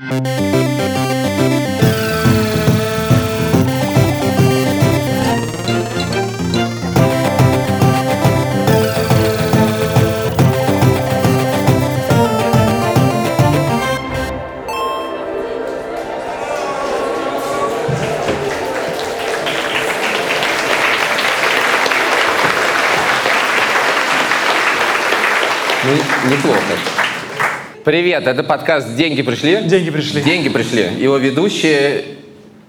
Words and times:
Ну, 0.00 0.37
Привет, 27.88 28.26
это 28.26 28.42
подкаст 28.42 28.96
«Деньги 28.96 29.22
пришли». 29.22 29.62
Деньги 29.62 29.88
пришли. 29.88 30.20
Деньги 30.20 30.50
пришли. 30.50 30.90
Его 30.98 31.16
ведущие 31.16 32.04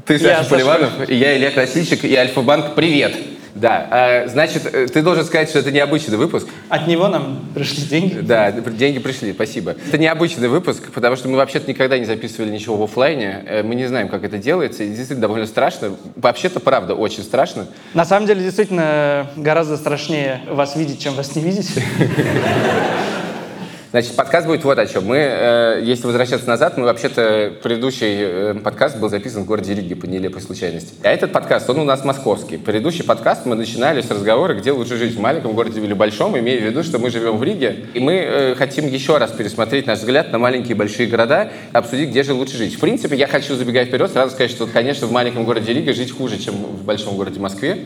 ты, 0.05 0.13
Я, 0.13 0.19
Саша 0.19 0.37
Саша 0.37 0.49
Поливанов, 0.49 1.09
и 1.09 1.13
я, 1.13 1.35
Илья 1.35 1.51
Красильщик, 1.51 2.05
и 2.05 2.15
Альфа-Банк. 2.15 2.73
Привет. 2.73 3.17
Да, 3.53 4.23
э, 4.23 4.29
значит, 4.29 4.73
э, 4.73 4.87
ты 4.87 5.01
должен 5.01 5.25
сказать, 5.25 5.49
что 5.49 5.59
это 5.59 5.73
необычный 5.73 6.15
выпуск. 6.15 6.47
От 6.69 6.87
него 6.87 7.09
нам 7.09 7.49
пришли 7.53 7.83
деньги. 7.83 8.13
Да, 8.21 8.51
деньги 8.51 8.99
пришли, 8.99 9.33
спасибо. 9.33 9.75
Это 9.89 9.97
необычный 9.97 10.47
выпуск, 10.47 10.89
потому 10.93 11.17
что 11.17 11.27
мы 11.27 11.35
вообще-то 11.35 11.69
никогда 11.69 11.99
не 11.99 12.05
записывали 12.05 12.49
ничего 12.49 12.77
в 12.77 12.83
оффлайне. 12.83 13.43
Э, 13.45 13.63
Мы 13.63 13.75
не 13.75 13.87
знаем, 13.87 14.07
как 14.07 14.23
это 14.23 14.37
делается, 14.37 14.85
и 14.85 14.87
действительно 14.87 15.19
довольно 15.19 15.47
страшно. 15.47 15.97
Вообще-то, 16.15 16.61
правда, 16.61 16.95
очень 16.95 17.23
страшно. 17.23 17.67
На 17.93 18.05
самом 18.05 18.25
деле, 18.25 18.41
действительно, 18.41 19.29
гораздо 19.35 19.75
страшнее 19.75 20.43
вас 20.49 20.77
видеть, 20.77 21.01
чем 21.03 21.15
вас 21.15 21.35
не 21.35 21.41
видеть. 21.43 21.71
Значит, 23.91 24.15
подкаст 24.15 24.45
будет 24.45 24.63
вот 24.65 24.77
о 24.77 24.85
чем. 24.85 25.05
Мы, 25.05 25.17
э, 25.17 25.81
если 25.83 26.05
возвращаться 26.05 26.47
назад, 26.47 26.77
мы 26.77 26.85
вообще-то 26.85 27.53
предыдущий 27.63 28.17
э, 28.19 28.53
подкаст 28.53 28.99
был 28.99 29.09
записан 29.09 29.41
в 29.41 29.45
городе 29.47 29.73
Риге 29.73 29.95
по 29.95 30.05
нелепой 30.05 30.43
случайности. 30.43 30.93
А 31.01 31.09
этот 31.09 31.31
подкаст, 31.31 31.67
он 31.71 31.79
у 31.79 31.83
нас 31.83 32.05
московский. 32.05 32.57
Предыдущий 32.57 33.03
подкаст 33.03 33.47
мы 33.47 33.55
начинали 33.55 34.01
с 34.01 34.11
разговора, 34.11 34.53
где 34.53 34.73
лучше 34.73 34.95
жить, 34.95 35.15
в 35.15 35.19
маленьком 35.19 35.53
городе 35.53 35.81
или 35.81 35.93
большом, 35.93 36.37
имея 36.37 36.61
в 36.61 36.65
виду, 36.65 36.83
что 36.83 36.99
мы 36.99 37.09
живем 37.09 37.37
в 37.37 37.43
Риге. 37.43 37.87
И 37.95 37.99
мы 37.99 38.13
э, 38.13 38.55
хотим 38.55 38.85
еще 38.85 39.17
раз 39.17 39.31
пересмотреть 39.31 39.87
наш 39.87 39.97
взгляд 39.97 40.31
на 40.31 40.37
маленькие 40.37 40.75
и 40.75 40.77
большие 40.77 41.09
города, 41.09 41.51
обсудить, 41.73 42.09
где 42.09 42.21
же 42.21 42.35
лучше 42.35 42.57
жить. 42.57 42.75
В 42.75 42.79
принципе, 42.79 43.15
я 43.15 43.25
хочу, 43.25 43.55
забегая 43.55 43.85
вперед, 43.85 44.11
сразу 44.11 44.35
сказать, 44.35 44.51
что, 44.51 44.67
конечно, 44.67 45.07
в 45.07 45.11
маленьком 45.11 45.45
городе 45.45 45.73
Рига 45.73 45.93
жить 45.93 46.15
хуже, 46.15 46.37
чем 46.37 46.53
в 46.53 46.83
большом 46.83 47.17
городе 47.17 47.39
Москве. 47.39 47.79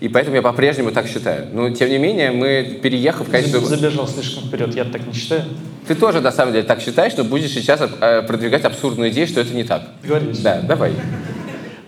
И 0.00 0.08
поэтому 0.08 0.36
я 0.36 0.42
по-прежнему 0.42 0.90
так 0.92 1.06
считаю. 1.06 1.48
Но, 1.52 1.70
тем 1.70 1.90
не 1.90 1.98
менее, 1.98 2.30
мы, 2.30 2.78
переехав, 2.82 3.28
конечно... 3.30 3.60
Забежал 3.60 4.08
слишком 4.08 4.44
вперед, 4.44 4.74
я 4.74 4.84
так 4.84 5.06
не 5.06 5.12
считаю. 5.12 5.44
Ты 5.86 5.94
тоже, 5.94 6.20
на 6.20 6.32
самом 6.32 6.52
деле, 6.52 6.64
так 6.64 6.80
считаешь, 6.80 7.12
но 7.16 7.24
будешь 7.24 7.50
сейчас 7.50 7.80
э, 7.82 8.22
продвигать 8.22 8.64
абсурдную 8.64 9.10
идею, 9.10 9.26
что 9.26 9.40
это 9.40 9.54
не 9.54 9.64
так. 9.64 9.82
Договорились. 10.02 10.38
Да, 10.38 10.60
давай. 10.62 10.92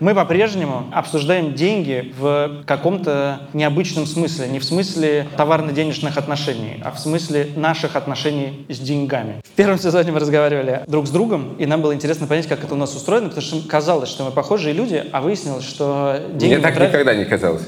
Мы 0.00 0.16
по-прежнему 0.16 0.86
обсуждаем 0.92 1.54
деньги 1.54 2.12
в 2.18 2.64
каком-то 2.66 3.42
необычном 3.52 4.04
смысле. 4.06 4.48
Не 4.48 4.58
в 4.58 4.64
смысле 4.64 5.28
товарно-денежных 5.36 6.18
отношений, 6.18 6.82
а 6.84 6.90
в 6.90 6.98
смысле 6.98 7.50
наших 7.54 7.94
отношений 7.94 8.66
с 8.68 8.80
деньгами. 8.80 9.36
В 9.44 9.50
первом 9.50 9.78
сезоне 9.78 10.10
мы 10.10 10.18
разговаривали 10.18 10.82
друг 10.88 11.06
с 11.06 11.10
другом, 11.10 11.54
и 11.60 11.66
нам 11.66 11.82
было 11.82 11.94
интересно 11.94 12.26
понять, 12.26 12.48
как 12.48 12.64
это 12.64 12.74
у 12.74 12.76
нас 12.76 12.96
устроено, 12.96 13.28
потому 13.28 13.46
что 13.46 13.68
казалось, 13.68 14.08
что 14.08 14.24
мы 14.24 14.32
похожие 14.32 14.74
люди, 14.74 15.04
а 15.12 15.20
выяснилось, 15.20 15.64
что 15.64 16.20
деньги... 16.34 16.54
Мне 16.54 16.62
так 16.62 16.74
тратим- 16.74 16.88
никогда 16.88 17.14
не 17.14 17.24
казалось. 17.24 17.62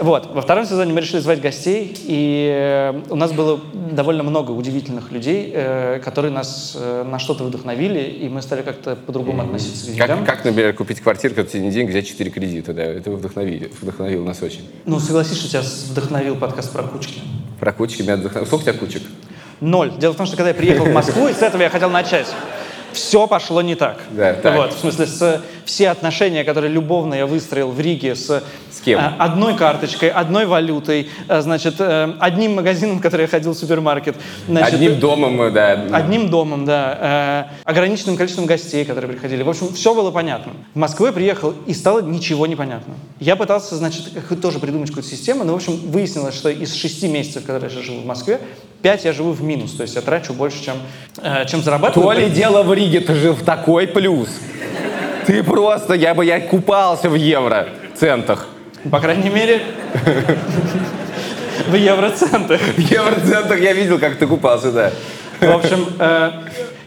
Вот. 0.00 0.32
Во 0.32 0.42
втором 0.42 0.64
сезоне 0.64 0.92
мы 0.92 1.00
решили 1.00 1.20
звать 1.20 1.40
гостей, 1.40 1.96
и 2.04 2.50
э, 2.54 3.00
у 3.10 3.16
нас 3.16 3.32
было 3.32 3.60
довольно 3.90 4.22
много 4.22 4.52
удивительных 4.52 5.10
людей, 5.10 5.50
э, 5.52 6.00
которые 6.04 6.32
нас 6.32 6.76
э, 6.78 7.04
на 7.04 7.18
что-то 7.18 7.44
вдохновили, 7.44 8.00
и 8.00 8.28
мы 8.28 8.42
стали 8.42 8.62
как-то 8.62 8.96
по-другому 8.96 9.42
относиться 9.42 9.86
к 9.86 9.94
деньгам. 9.94 10.24
Как, 10.24 10.36
как, 10.36 10.44
например, 10.44 10.72
купить 10.74 11.00
квартиру, 11.00 11.34
когда 11.34 11.50
тебе 11.50 11.62
не 11.62 11.70
денег, 11.70 11.90
взять 11.90 12.06
4 12.06 12.30
кредита, 12.30 12.72
да, 12.72 12.84
это 12.84 13.10
вдохновили, 13.10 13.70
вдохновило 13.80 14.24
нас 14.24 14.42
очень. 14.42 14.68
Ну, 14.84 15.00
согласись, 15.00 15.38
что 15.38 15.48
тебя 15.48 15.62
вдохновил 15.90 16.36
подкаст 16.36 16.72
про 16.72 16.82
кучки. 16.84 17.20
Про 17.58 17.72
кучки 17.72 18.02
меня 18.02 18.16
вдохновило. 18.16 18.46
Сколько 18.46 18.62
у 18.62 18.64
тебя 18.64 18.78
кучек? 18.78 19.02
Ноль. 19.60 19.92
Дело 19.98 20.12
в 20.12 20.16
том, 20.16 20.26
что 20.26 20.36
когда 20.36 20.50
я 20.50 20.54
приехал 20.54 20.84
в 20.84 20.92
Москву, 20.92 21.26
и 21.26 21.32
с 21.32 21.42
этого 21.42 21.62
я 21.62 21.70
хотел 21.70 21.90
начать, 21.90 22.28
все 22.98 23.26
пошло 23.26 23.62
не 23.62 23.74
так. 23.74 24.00
Да, 24.10 24.34
так. 24.34 24.56
Вот, 24.56 24.74
в 24.74 24.78
смысле, 24.80 25.06
с, 25.06 25.42
все 25.64 25.88
отношения, 25.90 26.44
которые 26.44 26.72
любовно 26.72 27.14
я 27.14 27.26
выстроил 27.26 27.70
в 27.70 27.80
Риге 27.80 28.14
с, 28.16 28.42
С 28.70 28.80
кем? 28.84 28.98
э, 28.98 29.12
одной 29.18 29.54
карточкой, 29.56 30.10
одной 30.10 30.46
валютой, 30.46 31.08
э, 31.28 31.40
значит, 31.40 31.76
э, 31.78 32.14
одним 32.18 32.56
магазином, 32.56 32.98
в 32.98 33.00
который 33.02 33.22
я 33.22 33.28
ходил 33.28 33.52
в 33.52 33.56
супермаркет. 33.56 34.16
значит, 34.48 34.74
Одним 34.74 34.98
домом, 34.98 35.52
да. 35.52 35.72
Одним 35.92 36.28
домом, 36.28 36.64
да. 36.64 37.48
Ограниченным 37.64 38.16
количеством 38.16 38.46
гостей, 38.46 38.84
которые 38.84 39.12
приходили. 39.12 39.42
В 39.42 39.48
общем, 39.48 39.72
все 39.72 39.94
было 39.94 40.10
понятно. 40.10 40.52
В 40.74 40.78
Москву 40.78 41.06
я 41.06 41.12
приехал, 41.12 41.54
и 41.66 41.74
стало 41.74 42.00
ничего 42.00 42.46
непонятно. 42.46 42.94
Я 43.20 43.36
пытался, 43.36 43.76
значит, 43.76 44.10
тоже 44.42 44.58
придумать 44.58 44.88
какую-то 44.88 45.08
систему, 45.08 45.44
но, 45.44 45.52
в 45.52 45.56
общем, 45.56 45.76
выяснилось, 45.90 46.34
что 46.34 46.48
из 46.48 46.74
шести 46.74 47.08
месяцев, 47.08 47.44
которые 47.44 47.72
я 47.72 47.82
живу 47.82 48.00
в 48.00 48.06
Москве, 48.06 48.40
пять 48.82 49.04
я 49.04 49.12
живу 49.12 49.32
в 49.32 49.42
минус. 49.42 49.72
То 49.72 49.82
есть 49.82 49.94
я 49.94 50.02
трачу 50.02 50.32
больше, 50.32 50.62
чем, 50.62 50.76
э, 51.22 51.46
чем 51.46 51.62
зарабатываю. 51.62 52.14
То 52.14 52.20
ли 52.20 52.30
дело 52.30 52.62
в 52.62 52.72
Риге, 52.72 53.00
ты 53.00 53.14
жил 53.14 53.34
в 53.34 53.42
такой 53.42 53.86
плюс. 53.86 54.28
Ты 55.26 55.42
просто, 55.42 55.94
я 55.94 56.14
бы, 56.14 56.24
я 56.24 56.40
купался 56.40 57.10
в 57.10 57.14
евро 57.14 57.68
центах. 57.94 58.48
По 58.90 59.00
крайней 59.00 59.28
мере, 59.28 59.60
в 61.68 61.74
евроцентах. 61.74 62.60
В 62.60 62.78
евроцентах 62.78 63.60
я 63.60 63.72
видел, 63.72 63.98
как 63.98 64.16
ты 64.16 64.26
купался, 64.26 64.72
да. 64.72 64.92
В 65.40 65.50
общем, 65.50 65.86
э, 65.98 66.30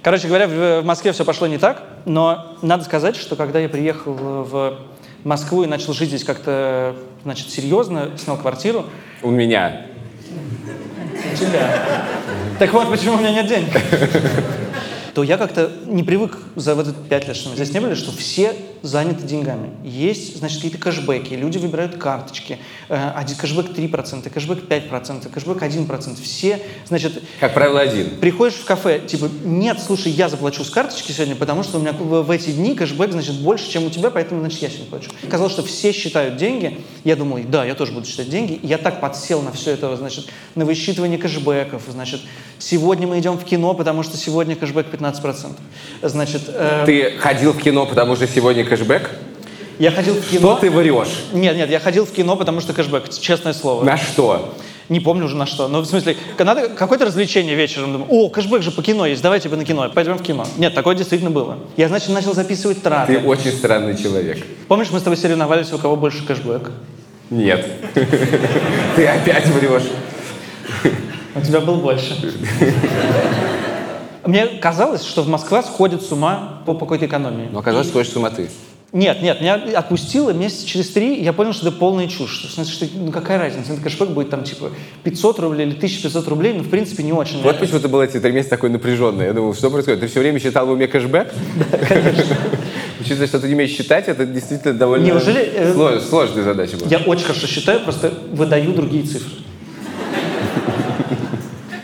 короче 0.02 0.28
говоря, 0.28 0.48
в, 0.48 0.82
в 0.82 0.86
Москве 0.86 1.12
все 1.12 1.24
пошло 1.24 1.48
не 1.48 1.58
так, 1.58 1.84
но 2.06 2.58
надо 2.62 2.84
сказать, 2.84 3.16
что 3.16 3.36
когда 3.36 3.60
я 3.60 3.70
приехал 3.70 4.14
в 4.14 4.78
Москву 5.24 5.64
и 5.64 5.68
начал 5.68 5.94
жить 5.94 6.10
здесь 6.10 6.24
как-то, 6.24 6.96
значит, 7.24 7.50
серьезно, 7.50 8.10
снял 8.18 8.38
квартиру, 8.38 8.86
У 9.22 9.30
меня. 9.30 9.86
Тебя. 11.36 12.06
Так 12.60 12.74
вот, 12.74 12.90
почему 12.90 13.16
у 13.16 13.18
меня 13.18 13.32
нет 13.32 13.48
денег. 13.48 13.74
То 15.14 15.24
я 15.24 15.38
как-то 15.38 15.72
не 15.86 16.04
привык 16.04 16.38
за 16.56 16.76
вот 16.76 16.88
эти 16.88 16.96
пять 17.10 17.28
лет, 17.28 17.36
что 17.36 17.50
мы 17.50 17.56
здесь 17.56 17.74
не 17.74 17.80
были, 17.80 17.96
что 17.96 18.12
все 18.12 18.56
заняты 18.82 19.24
деньгами. 19.28 19.70
Есть, 19.84 20.38
значит, 20.38 20.58
какие-то 20.58 20.78
кэшбэки, 20.78 21.34
люди 21.34 21.58
выбирают 21.58 21.98
карточки. 21.98 22.58
Э, 22.90 23.12
Один 23.16 23.36
кэшбэк 23.38 23.70
3%, 23.78 24.30
кэшбэк 24.30 24.68
5%, 24.68 25.30
кэшбэк 25.32 25.62
1%. 25.62 26.22
Все, 26.22 26.60
значит, 26.88 27.22
Как 27.40 27.54
правило, 27.54 27.80
один. 27.80 28.18
Приходишь 28.20 28.56
в 28.58 28.66
кафе, 28.66 29.00
типа, 29.00 29.30
нет, 29.44 29.80
слушай, 29.80 30.12
я 30.12 30.30
заплачу 30.30 30.64
с 30.64 30.70
карточки 30.70 31.12
сегодня, 31.12 31.36
потому 31.36 31.64
что 31.64 31.78
у 31.78 31.82
меня 31.82 31.94
в, 31.94 32.24
в 32.24 32.32
эти 32.32 32.52
дни 32.52 32.76
кэшбэк, 32.76 33.12
значит, 33.12 33.36
больше, 33.42 33.70
чем 33.70 33.86
у 33.86 33.90
тебя, 33.90 34.10
поэтому, 34.10 34.42
значит, 34.42 34.62
я 34.62 34.70
сегодня 34.70 34.88
плачу. 34.90 35.12
Казалось, 35.30 35.54
что 35.54 35.64
все 35.64 35.92
считают 35.92 36.38
деньги. 36.38 36.80
Я 37.04 37.16
думал, 37.16 37.40
да, 37.48 37.66
я 37.66 37.76
тоже 37.76 37.92
буду 37.92 38.08
считать 38.08 38.30
деньги. 38.30 38.54
И 38.54 38.68
я 38.68 38.78
так 38.78 39.00
подсел 39.00 39.42
на 39.42 39.52
все 39.52 39.72
это, 39.72 39.96
значит, 39.96 40.28
на 40.56 40.66
высчитывание 40.66 41.18
кэшбэков. 41.20 41.84
Значит, 41.88 42.22
сегодня 42.58 43.08
мы 43.08 43.20
идем 43.20 43.38
в 43.38 43.44
кино, 43.44 43.74
потому 43.74 44.04
что 44.04 44.18
сегодня 44.18 44.56
кэшбэк 44.56 44.88
15%. 44.88 45.56
Значит, 46.02 46.44
э, 46.48 46.84
Ты 46.86 47.18
ходил 47.20 47.54
в 47.54 47.62
кино, 47.62 47.86
потому 47.86 48.16
что 48.16 48.28
сегодня 48.28 48.64
кэшбэк? 48.72 49.10
я 49.80 49.92
ходил 49.92 50.14
в 50.14 50.24
Что 50.24 50.38
кино... 50.38 50.58
ты 50.62 50.72
врешь? 50.72 51.26
Нет, 51.34 51.58
нет, 51.58 51.70
я 51.70 51.80
ходил 51.80 52.06
в 52.06 52.12
кино, 52.12 52.38
потому 52.38 52.62
что 52.62 52.72
кэшбэк, 52.72 53.10
честное 53.10 53.52
слово. 53.52 53.84
На 53.84 53.98
что? 53.98 54.54
Не 54.88 55.00
помню 55.02 55.26
уже 55.26 55.36
на 55.36 55.46
что. 55.46 55.68
Но 55.68 55.82
в 55.82 55.86
смысле, 55.86 56.16
надо 56.40 56.70
какое-то 56.70 57.06
развлечение 57.06 57.56
вечером. 57.56 57.94
Думаю, 57.94 58.10
о, 58.10 58.30
кэшбэк 58.30 58.62
же 58.62 58.72
по 58.72 58.82
кино 58.82 59.06
есть, 59.06 59.22
давайте 59.22 59.50
бы 59.50 59.58
на 59.58 59.66
кино. 59.66 59.90
Пойдем 59.94 60.18
в 60.18 60.24
кино. 60.24 60.46
Нет, 60.58 60.74
такое 60.74 60.96
действительно 60.96 61.32
было. 61.32 61.58
Я, 61.76 61.90
значит, 61.90 62.10
начал 62.10 62.34
записывать 62.34 62.82
траты. 62.82 63.20
Ты 63.20 63.28
очень 63.28 63.52
странный 63.52 63.98
человек. 63.98 64.46
Помнишь, 64.70 64.92
мы 64.92 65.00
с 65.00 65.04
тобой 65.04 65.18
соревновались, 65.18 65.74
у 65.74 65.78
кого 65.78 65.98
больше 65.98 66.26
кэшбэк? 66.26 66.72
Нет. 67.30 67.66
Ты 68.96 69.08
опять 69.08 69.48
врешь. 69.48 69.90
У 71.36 71.42
тебя 71.42 71.60
был 71.60 71.76
больше. 71.76 72.16
Мне 74.26 74.46
казалось, 74.46 75.04
что 75.04 75.24
в 75.24 75.28
Москва 75.28 75.64
сходит 75.64 76.04
с 76.04 76.12
ума 76.12 76.62
по, 76.66 76.76
какой-то 76.76 77.06
экономии. 77.08 77.50
Но 77.52 77.60
оказалось, 77.60 77.88
что 77.88 77.98
хочешь 77.98 78.14
с 78.14 78.16
ума 78.16 78.30
ты. 78.30 78.50
Нет, 78.94 79.22
нет, 79.22 79.40
меня 79.40 79.56
отпустило 79.56 80.32
месяца 80.32 80.68
через 80.68 80.90
три, 80.90 81.22
я 81.24 81.32
понял, 81.32 81.54
что 81.54 81.68
это 81.70 81.78
полная 81.78 82.08
чушь. 82.08 82.40
Что, 82.40 82.48
в 82.50 82.52
смысле, 82.52 82.74
что, 82.74 82.86
ну 82.98 83.12
какая 83.12 83.40
разница, 83.40 83.72
этот 83.72 83.86
кэшбэк 83.86 84.10
будет 84.10 84.30
там 84.30 84.44
типа 84.44 84.72
500 85.04 85.40
рублей 85.40 85.68
или 85.68 85.76
1500 85.78 86.28
рублей, 86.28 86.54
ну 86.54 86.64
в 86.64 86.70
принципе 86.70 87.02
не 87.04 87.14
очень. 87.14 87.42
Вот 87.42 87.58
почему 87.58 87.80
ты 87.80 87.88
был 87.88 88.02
эти 88.02 88.20
три 88.20 88.34
месяца 88.34 88.50
такой 88.50 88.70
напряженный. 88.70 89.26
Я 89.26 89.34
думал, 89.34 89.54
что 89.54 89.70
происходит? 89.70 90.02
Ты 90.02 90.08
все 90.08 90.20
время 90.20 90.40
считал 90.40 90.68
в 90.68 90.72
уме 90.72 90.88
кэшбэк? 90.88 91.34
Учитывая, 93.00 93.28
что 93.28 93.40
ты 93.40 93.48
не 93.48 93.56
умеешь 93.56 93.72
считать, 93.72 94.10
это 94.10 94.26
действительно 94.26 94.74
довольно 94.74 95.06
Неужели, 95.06 95.42
э, 95.42 95.74
слож- 95.74 96.02
сложная 96.02 96.44
задача 96.44 96.76
была. 96.76 96.90
Я 96.90 96.98
очень 97.00 97.26
хорошо 97.26 97.48
считаю, 97.48 97.80
просто 97.80 98.14
выдаю 98.32 98.74
другие 98.74 99.04
цифры. 99.04 99.32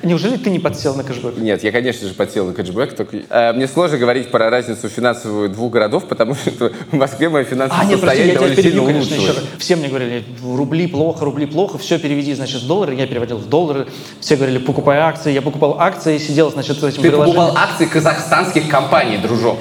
Неужели 0.07 0.38
ты 0.38 0.50
не 0.50 0.59
подсел 0.59 0.95
на 0.95 1.04
кэшбэк? 1.04 1.38
Нет, 1.38 1.63
я, 1.63 1.71
конечно 1.74 2.07
же, 2.07 2.13
подсел 2.13 2.45
на 2.45 2.54
кэшбэк. 2.54 2.95
Только 2.95 3.18
э, 3.30 3.51
мне 3.51 3.68
сложно 3.68 3.98
говорить 3.98 4.31
про 4.31 4.50
разницу 4.50 4.88
финансовую 4.88 5.50
двух 5.50 5.74
городов, 5.74 6.06
потому 6.07 6.33
что 6.56 6.71
в 6.92 6.95
Москве 6.95 7.27
мое 7.27 7.44
финансовое 7.44 7.83
А, 7.83 7.86
нет, 7.86 8.00
прости, 8.00 8.24
состояние 8.24 8.27
я 8.27 8.31
тебя 8.31 8.39
довольно 8.39 8.56
перебью, 8.56 8.80
сильно 8.80 8.94
конечно, 8.94 9.15
еще 9.15 9.27
раз. 9.27 9.44
Все 9.57 9.75
мне 9.75 9.89
говорили, 9.89 10.24
рубли 10.44 10.88
плохо, 10.88 11.25
рубли 11.25 11.45
плохо, 11.45 11.77
все 11.77 12.00
переведи, 12.00 12.33
значит, 12.33 12.62
в 12.62 12.68
доллары. 12.68 12.95
Я 12.95 13.06
переводил 13.06 13.38
в 13.38 13.50
доллары. 13.50 13.88
Все 14.21 14.38
говорили, 14.38 14.59
покупай 14.59 14.98
акции. 15.00 15.33
Я 15.33 15.42
покупал 15.42 15.75
акции 15.80 16.15
и 16.15 16.19
сидел, 16.19 16.51
значит, 16.51 16.80
с 16.80 16.83
этим 16.83 17.01
Ты 17.01 17.09
приложением. 17.09 17.36
покупал 17.42 17.57
акции 17.57 17.86
казахстанских 17.86 18.69
компаний, 18.69 19.18
дружок. 19.18 19.59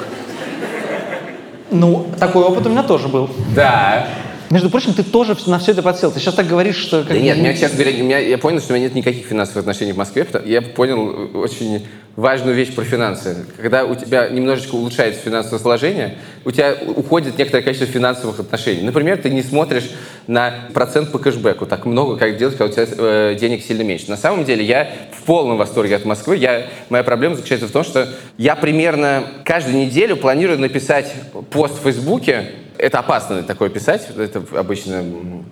Ну, 1.72 2.06
такой 2.20 2.44
опыт 2.44 2.64
у 2.66 2.68
меня 2.68 2.84
тоже 2.84 3.08
был. 3.08 3.28
Да. 3.54 4.06
Между 4.50 4.70
прочим, 4.70 4.94
ты 4.94 5.02
тоже 5.02 5.36
на 5.46 5.58
все 5.58 5.72
это 5.72 5.82
подсел. 5.82 6.12
Ты 6.12 6.20
сейчас 6.20 6.34
так 6.34 6.46
говоришь, 6.46 6.76
что... 6.76 7.02
как 7.02 7.08
Да 7.08 7.18
нет, 7.18 7.38
меня, 7.38 7.54
честно 7.54 7.78
говоря, 7.78 7.96
меня, 7.96 8.18
я 8.18 8.38
понял, 8.38 8.60
что 8.60 8.72
у 8.72 8.76
меня 8.76 8.86
нет 8.86 8.94
никаких 8.94 9.26
финансовых 9.26 9.60
отношений 9.60 9.92
в 9.92 9.96
Москве. 9.96 10.26
Я 10.44 10.62
понял 10.62 11.30
очень 11.34 11.84
важную 12.16 12.56
вещь 12.56 12.74
про 12.74 12.84
финансы. 12.84 13.44
Когда 13.60 13.84
у 13.84 13.94
тебя 13.94 14.28
немножечко 14.28 14.74
улучшается 14.74 15.20
финансовое 15.20 15.58
сложение, 15.58 16.16
у 16.44 16.50
тебя 16.50 16.74
уходит 16.96 17.38
некоторое 17.38 17.62
количество 17.62 17.92
финансовых 17.92 18.40
отношений. 18.40 18.82
Например, 18.82 19.18
ты 19.18 19.30
не 19.30 19.42
смотришь 19.42 19.90
на 20.26 20.54
процент 20.72 21.12
по 21.12 21.18
кэшбэку 21.18 21.66
так 21.66 21.84
много, 21.84 22.16
как 22.16 22.38
делать, 22.38 22.56
когда 22.56 22.70
у 22.70 22.74
тебя 22.74 22.86
э, 22.96 23.36
денег 23.38 23.62
сильно 23.62 23.82
меньше. 23.82 24.08
На 24.08 24.16
самом 24.16 24.44
деле 24.44 24.64
я 24.64 24.90
в 25.12 25.24
полном 25.24 25.58
восторге 25.58 25.96
от 25.96 26.04
Москвы. 26.04 26.36
Я, 26.36 26.66
моя 26.88 27.04
проблема 27.04 27.34
заключается 27.34 27.68
в 27.68 27.72
том, 27.72 27.84
что 27.84 28.08
я 28.38 28.56
примерно 28.56 29.24
каждую 29.44 29.76
неделю 29.76 30.16
планирую 30.16 30.58
написать 30.58 31.12
пост 31.50 31.78
в 31.78 31.82
Фейсбуке, 31.82 32.46
это 32.78 32.98
опасно 32.98 33.42
такое 33.42 33.68
писать, 33.68 34.06
это 34.16 34.42
обычно 34.58 35.04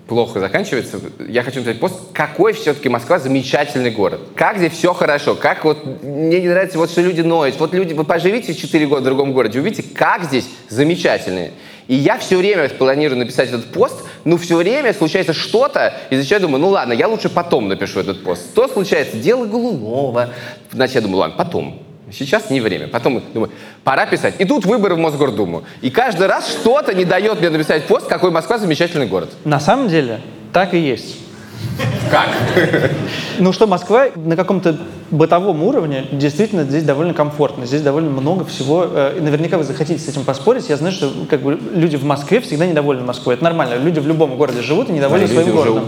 плохо 0.09 0.41
заканчивается. 0.41 1.01
Я 1.29 1.43
хочу 1.43 1.59
написать 1.59 1.81
пост, 1.81 1.95
какой 2.13 2.53
все-таки 2.53 2.89
Москва 2.89 3.19
замечательный 3.19 3.91
город. 3.91 4.21
Как 4.35 4.59
здесь 4.59 4.73
все 4.73 4.93
хорошо, 4.93 5.35
как 5.35 5.65
вот, 5.65 6.03
мне 6.03 6.41
не 6.41 6.49
нравится 6.49 6.79
вот, 6.79 6.91
что 6.91 7.01
люди 7.01 7.21
ноют. 7.21 7.59
Вот 7.59 7.75
люди, 7.75 7.93
вы 7.95 8.05
поживите 8.05 8.55
4 8.55 8.87
года 8.87 9.03
в 9.03 9.05
другом 9.05 9.33
городе, 9.33 9.61
увидите, 9.61 9.85
как 9.95 10.25
здесь 10.25 10.47
замечательные. 10.69 11.53
И 11.87 11.95
я 11.95 12.19
все 12.19 12.37
время 12.39 12.69
планирую 12.71 13.19
написать 13.19 13.51
этот 13.51 13.67
пост, 13.67 14.05
но 14.25 14.39
все 14.39 14.57
время 14.57 14.95
случается 14.95 15.35
что-то, 15.35 15.95
из-за 16.09 16.25
чего 16.25 16.37
я 16.37 16.41
думаю, 16.41 16.61
ну 16.61 16.69
ладно, 16.69 16.95
я 16.95 17.09
лучше 17.09 17.29
потом 17.29 17.69
напишу 17.69 18.01
этот 18.01 18.25
пост. 18.25 18.55
То 18.55 18.69
случается 18.69 19.19
дело 19.19 19.45
Голунова. 19.45 20.31
Значит, 20.73 20.97
я 20.97 21.01
думаю, 21.03 21.19
ладно, 21.19 21.37
потом. 21.37 21.84
Сейчас 22.13 22.51
не 22.51 22.61
время. 22.61 22.89
Потом 22.89 23.23
думаю, 23.33 23.51
пора 23.83 24.07
писать. 24.07 24.35
И 24.39 24.45
тут 24.45 24.67
выборы 24.67 24.95
в 24.95 24.99
Мосгордуму. 24.99 25.65
И 25.81 25.91
каждый 25.91 26.27
раз 26.27 26.49
что-то 26.51 26.95
не 26.95 27.05
дает 27.05 27.41
мне 27.41 27.51
написать 27.51 27.87
пост, 27.87 28.07
какой 28.07 28.31
Москва 28.31 28.59
замечательный 28.59 29.07
город. 29.07 29.31
На 29.45 29.59
самом 29.61 29.89
деле, 29.89 30.21
так 30.53 30.75
и 30.75 30.79
есть. 30.79 31.17
Как? 32.11 32.29
Ну 33.39 33.53
что, 33.53 33.67
Москва 33.67 34.07
на 34.15 34.37
каком-то 34.37 34.77
бытовом 35.11 35.63
уровне 35.63 36.07
действительно 36.13 36.65
здесь 36.65 36.85
довольно 36.85 37.15
комфортно. 37.15 37.65
Здесь 37.67 37.81
довольно 37.81 38.11
много 38.11 38.45
всего. 38.45 38.87
э, 38.89 39.17
И 39.19 39.21
наверняка 39.21 39.57
вы 39.59 39.65
захотите 39.65 39.99
с 39.99 40.07
этим 40.09 40.25
поспорить. 40.25 40.69
Я 40.69 40.77
знаю, 40.77 40.93
что 40.93 41.11
как 41.29 41.41
бы, 41.41 41.59
люди 41.73 41.97
в 41.97 42.05
Москве 42.05 42.41
всегда 42.41 42.67
недовольны 42.67 43.03
Москвой. 43.03 43.35
Это 43.35 43.45
нормально. 43.45 43.77
Люди 43.83 43.99
в 43.99 44.07
любом 44.07 44.37
городе 44.37 44.61
живут 44.63 44.91
и 44.91 44.93
недовольны 44.93 45.27
Да, 45.27 45.33
своим 45.33 45.53
городом. 45.57 45.85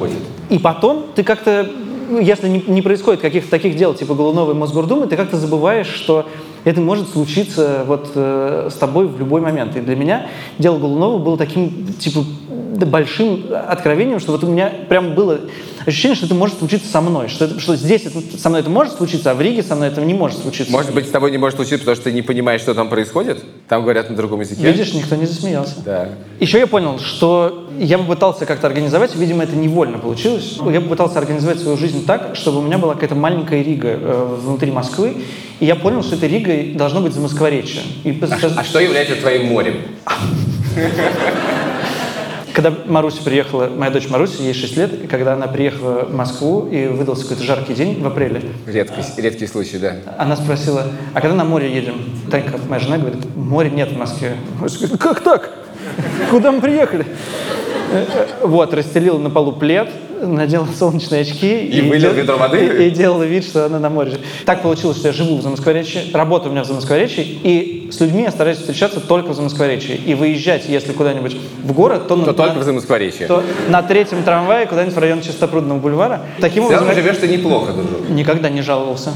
И 0.49 0.59
потом 0.59 1.07
ты 1.15 1.23
как-то, 1.23 1.69
ну, 2.09 2.21
если 2.21 2.49
не, 2.49 2.63
не 2.67 2.83
происходит 2.83 3.21
каких-то 3.21 3.51
таких 3.51 3.77
дел, 3.77 3.95
типа 3.95 4.15
Голуновой 4.15 4.55
Мосгордумы, 4.55 5.07
ты 5.07 5.17
как-то 5.17 5.37
забываешь, 5.37 5.89
что 5.89 6.27
это 6.65 6.81
может 6.81 7.09
случиться 7.11 7.85
вот 7.87 8.11
э, 8.15 8.69
с 8.73 8.75
тобой 8.75 9.07
в 9.07 9.19
любой 9.19 9.41
момент. 9.41 9.77
И 9.77 9.81
для 9.81 9.95
меня 9.95 10.27
дело 10.59 10.79
Голунова 10.79 11.19
было 11.19 11.39
таким, 11.39 11.93
типа, 11.99 12.25
большим 12.87 13.45
откровением, 13.69 14.21
что 14.21 14.33
вот 14.33 14.45
у 14.45 14.47
меня 14.49 14.73
прям 14.89 15.15
было 15.15 15.41
ощущение, 15.87 16.17
что 16.17 16.27
это 16.27 16.35
может 16.35 16.59
случиться 16.59 16.89
со 16.91 17.01
мной, 17.01 17.29
что, 17.29 17.45
это- 17.45 17.61
что 17.61 17.77
здесь 17.77 18.05
это, 18.07 18.21
со 18.39 18.49
мной 18.49 18.61
это 18.63 18.71
может 18.71 18.95
случиться, 18.97 19.31
а 19.31 19.35
в 19.35 19.41
Риге 19.41 19.63
со 19.63 19.77
мной 19.77 19.89
это 19.89 20.01
не 20.01 20.15
может 20.15 20.41
случиться. 20.41 20.73
Может 20.73 20.93
быть, 20.93 21.07
с 21.07 21.11
тобой 21.11 21.31
не 21.31 21.39
может 21.39 21.57
случиться, 21.57 21.79
потому 21.79 21.95
что 21.95 22.05
ты 22.05 22.13
не 22.13 22.23
понимаешь, 22.23 22.61
что 22.61 22.75
там 22.75 22.89
происходит? 22.89 23.45
Там 23.69 23.83
говорят 23.83 24.11
на 24.11 24.17
другом 24.17 24.41
языке? 24.41 24.63
Видишь, 24.71 24.93
никто 24.95 25.15
не 25.15 25.27
засмеялся. 25.27 25.75
Да. 25.85 26.09
Еще 26.41 26.59
я 26.59 26.67
понял, 26.67 26.99
что 26.99 27.69
я 27.79 27.99
попытался 27.99 28.47
как-то 28.47 28.67
организовать, 28.67 29.15
видимо, 29.15 29.45
это 29.45 29.55
невольно 29.55 29.99
получилось. 29.99 30.59
Я 30.71 30.81
попытался 30.81 31.19
организовать 31.19 31.61
свою 31.61 31.77
жизнь 31.77 32.05
так, 32.05 32.35
чтобы 32.35 32.59
у 32.59 32.63
меня 32.63 32.79
была 32.79 32.95
какая-то 32.95 33.15
маленькая 33.15 33.63
Рига 33.63 33.89
э, 33.91 34.37
внутри 34.43 34.73
Москвы, 34.73 35.19
и 35.61 35.65
я 35.67 35.77
понял, 35.77 36.03
что 36.03 36.17
этой 36.17 36.29
Ригой 36.29 36.73
должно 36.75 37.01
быть 37.01 37.13
замоскворечье. 37.15 37.83
И 38.03 38.13
сейчас- 38.13 38.53
А 38.57 38.65
что 38.65 38.81
является 38.81 39.15
твоим 39.17 39.47
морем? 39.47 39.77
Когда 42.57 42.73
Маруся 42.87 43.23
приехала, 43.23 43.67
моя 43.67 43.91
дочь 43.91 44.09
Маруся, 44.09 44.43
ей 44.43 44.55
6 44.55 44.77
лет, 44.79 45.05
и 45.05 45.07
когда 45.07 45.35
она 45.35 45.47
приехала 45.47 46.07
в 46.07 46.15
Москву 46.15 46.67
и 46.67 46.87
выдался 46.87 47.25
какой-то 47.25 47.43
жаркий 47.45 47.75
день 47.75 48.01
в 48.03 48.07
апреле, 48.07 48.41
Редкий, 48.67 49.03
редкий 49.21 49.47
случай, 49.47 49.77
да. 49.77 49.97
она 50.17 50.37
спросила, 50.37 50.85
а 51.13 51.21
когда 51.21 51.37
на 51.37 51.45
море 51.45 51.71
едем? 51.71 51.97
Танька, 52.31 52.59
моя 52.67 52.81
жена, 52.81 52.97
говорит, 52.97 53.37
моря 53.37 53.69
нет 53.69 53.91
в 53.93 53.99
Москве. 53.99 54.37
Маруся 54.59 54.79
говорит, 54.79 54.99
как 54.99 55.21
так? 55.21 55.51
Куда 56.31 56.51
мы 56.51 56.63
приехали? 56.63 57.05
Э, 57.93 58.05
Вот, 58.43 58.75
расстелила 58.75 59.19
на 59.19 59.31
полу 59.31 59.53
плед, 59.53 59.89
надела 60.21 60.67
солнечные 60.79 61.23
очки. 61.23 61.67
И 61.67 61.81
вылил 61.83 62.11
дел- 62.11 62.13
ведро 62.15 62.37
воды? 62.37 62.65
И, 62.67 62.87
и 62.87 62.91
делала 62.91 63.23
вид, 63.25 63.45
что 63.45 63.67
она 63.67 63.79
на 63.79 63.91
море. 63.91 64.13
Так 64.45 64.63
получилось, 64.63 64.97
что 64.99 65.09
я 65.09 65.13
живу 65.15 65.37
в 65.37 65.43
Замоскворечье, 65.43 66.05
работаю 66.13 66.51
у 66.51 66.53
меня 66.53 66.65
в 66.65 66.67
Замоскворечье, 66.67 67.25
и 67.25 67.89
с 67.93 68.01
людьми 68.01 68.23
я 68.23 68.31
стараюсь 68.31 68.59
встречаться 68.59 69.01
только 69.01 69.31
в 69.33 69.35
Замоскворечье. 69.35 69.97
И 69.97 70.15
выезжать, 70.15 70.65
если 70.69 70.93
куда-нибудь 70.93 71.37
в 71.65 71.73
город, 71.73 72.09
то, 72.09 72.17
То 72.17 72.27
на, 72.27 72.33
только 72.33 72.59
в 72.59 72.63
Замоскворечье. 72.65 73.27
то 73.27 73.43
на 73.69 73.83
третьем 73.83 74.23
трамвае 74.23 74.67
куда-нибудь 74.67 74.95
в 74.95 74.99
район 74.99 75.21
Чистопрудного 75.21 75.79
бульвара. 75.79 76.23
Таким 76.41 76.65
В 76.65 76.69
целом 76.69 76.85
образом, 76.85 76.97
я 76.97 77.03
живешь 77.13 77.21
ты 77.21 77.29
неплохо, 77.29 77.73
дружок. 77.73 78.09
никогда 78.09 78.49
не 78.49 78.63
жаловался. 78.63 79.13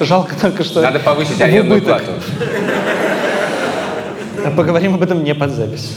Жалко 0.00 0.34
только, 0.40 0.64
что... 0.64 0.82
Надо 0.82 0.98
повысить 0.98 1.40
арендную 1.40 1.80
плату. 1.80 2.10
Поговорим 4.56 4.94
об 4.94 5.02
этом 5.02 5.22
не 5.24 5.34
под 5.34 5.50
запись. 5.52 5.96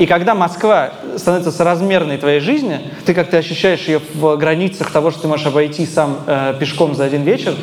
И 0.00 0.06
когда 0.06 0.34
Москва 0.34 0.92
становится 1.18 1.52
соразмерной 1.52 2.16
твоей 2.16 2.40
жизни, 2.40 2.80
ты 3.04 3.12
как-то 3.12 3.36
ощущаешь 3.36 3.86
ее 3.86 4.00
в 4.14 4.34
границах 4.36 4.90
того, 4.90 5.10
что 5.10 5.20
ты 5.20 5.28
можешь 5.28 5.44
обойти 5.44 5.84
сам 5.84 6.16
э, 6.26 6.54
пешком 6.58 6.94
за 6.94 7.04
один 7.04 7.22
вечер, 7.22 7.54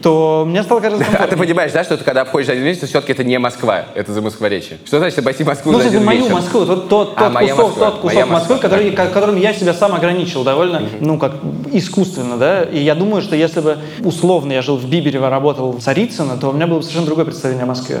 то 0.00 0.44
мне 0.48 0.62
стало 0.62 0.80
кажется 0.80 1.04
А 1.18 1.26
ты 1.26 1.36
понимаешь, 1.36 1.72
да, 1.72 1.84
что 1.84 1.98
ты 1.98 2.04
когда 2.04 2.22
обходишь 2.22 2.48
один 2.48 2.64
вечер, 2.64 2.86
все-таки 2.86 3.12
это 3.12 3.22
не 3.22 3.38
Москва, 3.38 3.84
это 3.94 4.14
Замоскворечье. 4.14 4.78
Что 4.86 4.96
значит 4.96 5.18
обойти 5.18 5.44
Москву 5.44 5.72
Ну, 5.72 5.78
за 5.78 5.88
один 5.88 6.06
мою 6.06 6.22
вечер? 6.22 6.32
Москву, 6.32 6.64
вот 6.64 6.88
тот, 6.88 7.12
А, 7.16 7.24
тот 7.24 7.34
моя 7.34 7.54
кусок, 7.54 7.68
Москва, 7.68 7.90
тот 7.90 8.00
кусок 8.00 8.14
моя 8.14 8.26
Москвы, 8.26 8.54
Москва, 8.54 8.70
который, 8.70 8.90
да. 8.90 9.06
которым 9.06 9.36
я 9.36 9.52
себя 9.52 9.74
сам 9.74 9.94
ограничил 9.94 10.42
довольно, 10.42 10.80
ну, 11.00 11.18
как 11.18 11.34
искусственно, 11.70 12.38
да. 12.38 12.62
И 12.62 12.78
я 12.78 12.94
думаю, 12.94 13.20
что 13.20 13.36
если 13.36 13.60
бы 13.60 13.76
условно 14.02 14.52
я 14.52 14.62
жил 14.62 14.78
в 14.78 14.88
Биберево, 14.88 15.28
работал 15.28 15.72
в 15.72 15.82
Царицыно, 15.82 16.38
то 16.38 16.48
у 16.48 16.52
меня 16.54 16.66
было 16.66 16.78
бы 16.78 16.82
совершенно 16.82 17.04
другое 17.04 17.26
представление 17.26 17.64
о 17.64 17.66
Москве. 17.66 18.00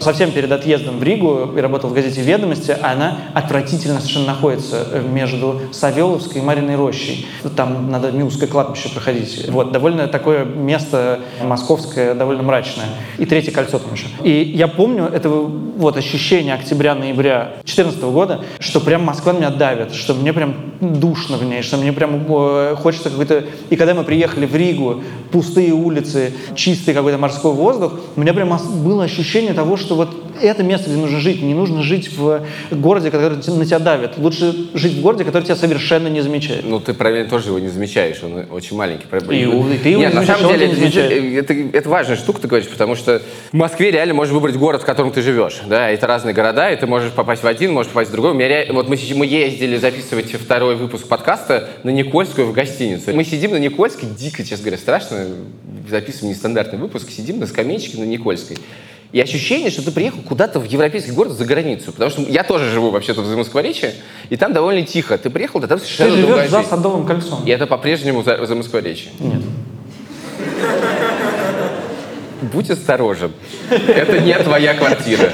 Совсем 0.00 0.32
перед 0.32 0.50
отъездом 0.50 0.98
в 0.98 1.02
Ригу 1.02 1.52
и 1.54 1.60
работал 1.60 1.90
в 1.90 1.92
газете 1.92 2.22
«Ведомости», 2.22 2.74
она 2.82 3.18
отвратительно 3.34 4.00
совершенно 4.00 4.28
находится 4.28 5.02
между 5.12 5.60
Савеловской 5.72 6.40
и 6.40 6.44
Мариной 6.44 6.76
рощей. 6.76 7.26
Там 7.54 7.90
надо 7.90 8.10
Милское 8.10 8.48
кладбище 8.48 8.88
проходить. 8.88 9.46
Вот, 9.50 9.72
довольно 9.72 10.06
такое 10.06 10.46
место 10.46 11.20
московское, 11.42 12.14
довольно 12.14 12.42
мрачное. 12.42 12.86
И 13.18 13.26
третье 13.26 13.52
кольцо 13.52 13.78
там 13.78 13.92
еще. 13.92 14.06
И 14.24 14.52
я 14.54 14.68
помню 14.68 15.04
это 15.04 15.28
вот 15.28 15.98
ощущение 15.98 16.54
октября-ноября 16.54 17.52
2014 17.64 18.02
года, 18.04 18.40
что 18.58 18.80
прям 18.80 19.04
Москва 19.04 19.34
меня 19.34 19.50
давит, 19.50 19.92
что 19.92 20.14
мне 20.14 20.32
прям 20.32 20.54
душно 20.80 21.36
в 21.36 21.44
ней, 21.44 21.60
что 21.60 21.76
мне 21.76 21.92
прям 21.92 22.24
э, 22.26 22.74
хочется 22.76 23.10
какой-то... 23.10 23.44
И 23.68 23.76
когда 23.76 23.92
мы 23.92 24.04
приехали 24.04 24.46
в 24.46 24.56
Ригу, 24.56 25.02
пустые 25.30 25.72
улицы, 25.72 26.32
чистый 26.54 26.94
какой-то 26.94 27.18
морской 27.18 27.52
воздух, 27.52 28.00
у 28.16 28.20
меня 28.20 28.32
прям 28.32 28.58
было 28.82 29.04
ощущение 29.04 29.52
того, 29.52 29.76
что 29.76 29.89
вот 29.94 30.10
это 30.40 30.62
место, 30.62 30.88
где 30.90 30.98
нужно 30.98 31.18
жить. 31.20 31.42
Не 31.42 31.54
нужно 31.54 31.82
жить 31.82 32.10
в 32.16 32.42
городе, 32.70 33.10
который 33.10 33.36
на 33.36 33.66
тебя 33.66 33.78
давит. 33.78 34.16
Лучше 34.16 34.54
жить 34.74 34.94
в 34.94 35.00
городе, 35.02 35.24
который 35.24 35.44
тебя 35.44 35.56
совершенно 35.56 36.08
не 36.08 36.20
замечает. 36.20 36.64
Ну, 36.64 36.80
ты, 36.80 36.94
правильно, 36.94 37.28
тоже 37.28 37.48
его 37.48 37.58
не 37.58 37.68
замечаешь, 37.68 38.22
он 38.22 38.46
очень 38.50 38.76
маленький. 38.76 39.04
И 39.30 39.42
и 39.42 39.78
ты 39.78 39.88
его 39.90 40.00
Нет, 40.00 40.12
не 40.14 40.20
на 40.20 40.24
замечаешь, 40.24 40.40
самом 40.40 40.52
он 40.52 40.58
деле, 40.58 40.90
тебя 40.90 41.08
не 41.20 41.34
это, 41.36 41.52
это, 41.52 41.76
это 41.78 41.88
важная 41.88 42.16
штука, 42.16 42.40
ты 42.40 42.48
говоришь, 42.48 42.68
потому 42.68 42.94
что 42.94 43.22
в 43.52 43.56
Москве 43.56 43.90
реально 43.90 44.14
можешь 44.14 44.32
выбрать 44.32 44.56
город, 44.56 44.82
в 44.82 44.84
котором 44.84 45.12
ты 45.12 45.22
живешь. 45.22 45.60
Да, 45.66 45.88
это 45.90 46.06
разные 46.06 46.34
города, 46.34 46.70
и 46.70 46.76
ты 46.76 46.86
можешь 46.86 47.12
попасть 47.12 47.42
в 47.42 47.46
один, 47.46 47.72
можешь 47.72 47.90
попасть 47.92 48.10
в 48.10 48.12
другой. 48.12 48.30
У 48.32 48.34
меня 48.34 48.48
ре- 48.48 48.68
Вот 48.72 48.88
мы, 48.88 48.98
мы 49.16 49.26
ездили 49.26 49.76
записывать 49.76 50.32
второй 50.32 50.76
выпуск 50.76 51.06
подкаста 51.06 51.68
на 51.82 51.90
Никольскую 51.90 52.46
в 52.46 52.52
гостиницу. 52.52 53.14
Мы 53.14 53.24
сидим 53.24 53.52
на 53.52 53.58
Никольской, 53.58 54.08
дико, 54.08 54.42
честно 54.44 54.64
говоря, 54.64 54.78
страшно, 54.78 55.26
записываем 55.88 56.32
нестандартный 56.34 56.78
выпуск, 56.78 57.10
сидим 57.10 57.38
на 57.40 57.46
скамеечке 57.46 57.98
на 57.98 58.04
Никольской. 58.04 58.56
И 59.12 59.20
ощущение, 59.20 59.70
что 59.70 59.84
ты 59.84 59.90
приехал 59.90 60.20
куда-то 60.22 60.60
в 60.60 60.64
европейский 60.64 61.10
город 61.10 61.32
за 61.32 61.44
границу. 61.44 61.92
Потому 61.92 62.10
что 62.10 62.22
я 62.22 62.44
тоже 62.44 62.70
живу 62.70 62.90
вообще-то 62.90 63.22
в 63.22 63.26
Замоскворечье, 63.26 63.94
и 64.28 64.36
там 64.36 64.52
довольно 64.52 64.86
тихо. 64.86 65.18
Ты 65.18 65.30
приехал, 65.30 65.58
да 65.58 65.66
там 65.66 65.80
Ты 65.80 65.84
совершенно 65.84 66.16
другая 66.16 66.48
живешь 66.48 66.64
за. 66.64 66.70
Садовым 66.70 67.06
кольцом. 67.06 67.44
И 67.44 67.50
это 67.50 67.66
по-прежнему 67.66 68.22
за, 68.22 68.44
Замоскворечье. 68.46 69.10
Нет. 69.18 69.42
Будь 72.52 72.70
осторожен. 72.70 73.32
Это 73.70 74.20
не 74.20 74.34
твоя 74.38 74.74
квартира. 74.74 75.30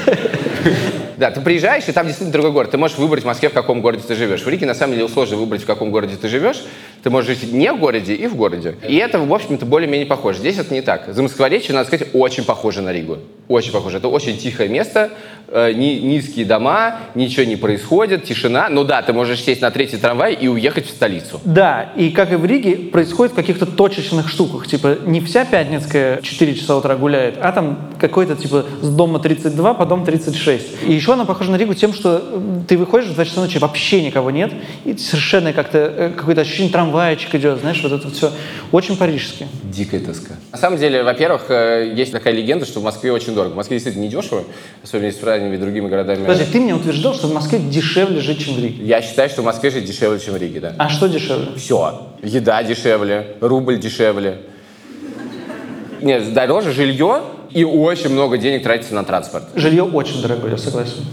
Да, 1.17 1.31
ты 1.31 1.41
приезжаешь, 1.41 1.85
и 1.87 1.93
там 1.93 2.07
действительно 2.07 2.33
другой 2.33 2.53
город. 2.53 2.71
Ты 2.73 2.79
можешь 2.79 2.99
выбрать 2.99 3.23
в 3.23 3.27
Москве, 3.27 3.49
в 3.49 3.53
каком 3.53 3.81
городе 3.81 4.03
ты 4.07 4.15
живешь. 4.15 4.43
В 4.43 4.49
Риге, 4.49 4.67
на 4.67 4.75
самом 4.75 4.95
деле, 4.95 5.09
сложно 5.09 5.37
выбрать, 5.37 5.63
в 5.63 5.67
каком 5.67 5.91
городе 5.91 6.17
ты 6.17 6.29
живешь. 6.29 6.63
Ты 7.07 7.11
можешь 7.11 7.39
жить 7.39 7.53
не 7.53 7.73
в 7.73 7.79
городе 7.79 8.15
и 8.15 8.27
в 8.27 8.35
городе. 8.35 8.75
И 8.89 8.97
это, 8.97 9.21
в 9.21 9.33
общем-то, 9.33 9.65
более-менее 9.65 10.09
похоже. 10.09 10.41
Здесь 10.41 10.59
это 10.59 10.75
не 10.75 10.83
так. 10.83 11.05
Замоскворечье, 11.15 11.73
надо 11.73 11.87
сказать, 11.87 12.09
очень 12.13 12.43
похоже 12.43 12.83
на 12.83 12.93
Ригу. 12.93 13.19
Очень 13.47 13.71
похоже. 13.71 13.99
Это 13.99 14.09
очень 14.09 14.37
тихое 14.37 14.69
место, 14.69 15.11
э, 15.47 15.71
ни- 15.71 16.01
низкие 16.01 16.45
дома, 16.45 16.97
ничего 17.15 17.45
не 17.45 17.55
происходит, 17.55 18.25
тишина. 18.25 18.69
Ну 18.69 18.83
да, 18.83 19.03
ты 19.03 19.13
можешь 19.13 19.41
сесть 19.41 19.61
на 19.61 19.71
третий 19.71 19.99
трамвай 19.99 20.35
и 20.35 20.49
уехать 20.49 20.87
в 20.87 20.91
столицу. 20.91 21.41
Да, 21.45 21.93
и 21.97 22.11
как 22.11 22.33
и 22.33 22.35
в 22.35 22.45
Риге, 22.45 22.77
происходит 22.91 23.35
в 23.35 23.37
каких-то 23.37 23.67
точечных 23.67 24.29
штуках. 24.29 24.67
Типа 24.67 24.99
не 25.07 25.21
вся 25.21 25.45
Пятницкая 25.45 26.21
4 26.23 26.55
часа 26.57 26.77
утра 26.77 26.97
гуляет, 26.97 27.39
а 27.41 27.53
там 27.53 27.79
какой-то 28.01 28.35
типа 28.35 28.67
с 28.83 28.89
дома 28.89 29.21
32 29.21 29.75
по 29.75 29.87
дом 29.87 30.05
36. 30.05 30.83
И 30.89 30.93
еще 30.93 31.13
она 31.13 31.25
похожа 31.25 31.53
на 31.53 31.57
Ригу 31.57 31.75
тем, 31.75 31.93
что 31.95 32.43
ты 32.67 32.77
выходишь 32.77 33.11
в 33.11 33.15
2 33.15 33.25
часа 33.27 33.41
ночи, 33.43 33.59
вообще 33.59 34.03
никого 34.03 34.33
нет, 34.33 34.53
и 34.85 34.97
совершенно 34.97 35.53
как-то 35.53 35.79
э, 35.79 36.11
какое-то 36.17 36.41
ощущение 36.41 36.73
трамвайчик 36.97 37.35
идет, 37.35 37.61
знаешь, 37.61 37.83
вот 37.83 37.93
это 37.93 38.11
все 38.11 38.33
очень 38.73 38.97
парижски. 38.97 39.47
Дикая 39.65 40.01
тоска. 40.01 40.35
На 40.53 40.59
самом 40.59 40.79
деле, 40.79 41.03
во-первых, 41.03 41.51
э, 41.51 41.93
есть 41.95 42.13
такая 42.13 42.33
легенда, 42.33 42.65
что 42.65 42.81
в 42.81 42.85
Москве 42.85 43.13
очень 43.13 43.35
дорого. 43.35 43.53
В 43.53 43.57
Москве 43.57 43.77
действительно 43.77 44.05
недешево, 44.05 44.45
особенно 44.83 45.07
если 45.07 45.21
сравнивать 45.21 45.59
с 45.59 45.63
другими 45.63 45.89
городами. 45.89 46.25
Подожди, 46.25 46.45
ты 46.51 46.59
мне 46.59 46.75
утверждал, 46.75 47.15
что 47.15 47.27
в 47.27 47.35
Москве 47.35 47.59
дешевле 47.59 48.21
жить, 48.21 48.45
чем 48.45 48.55
в 48.55 48.59
Риге. 48.59 48.85
Я 48.85 49.03
считаю, 49.03 49.29
что 49.29 49.43
в 49.43 49.45
Москве 49.45 49.71
жить 49.71 49.85
дешевле, 49.85 50.19
чем 50.19 50.35
в 50.35 50.37
Риге, 50.39 50.61
да. 50.61 50.75
А 50.79 50.89
что 50.89 51.07
дешевле? 51.07 51.49
Все. 51.57 52.09
Еда 52.23 52.63
дешевле, 52.63 53.37
рубль 53.41 53.79
дешевле. 53.79 54.39
Нет, 56.01 56.33
дороже 56.33 56.73
жилье 56.73 57.23
и 57.51 57.65
очень 57.65 58.11
много 58.11 58.39
денег 58.39 58.63
тратится 58.63 58.95
на 58.95 59.05
транспорт. 59.05 59.45
Жилье 59.55 59.85
очень 59.85 60.23
дорогое, 60.23 60.53
я 60.53 60.59
согласен. 60.59 61.05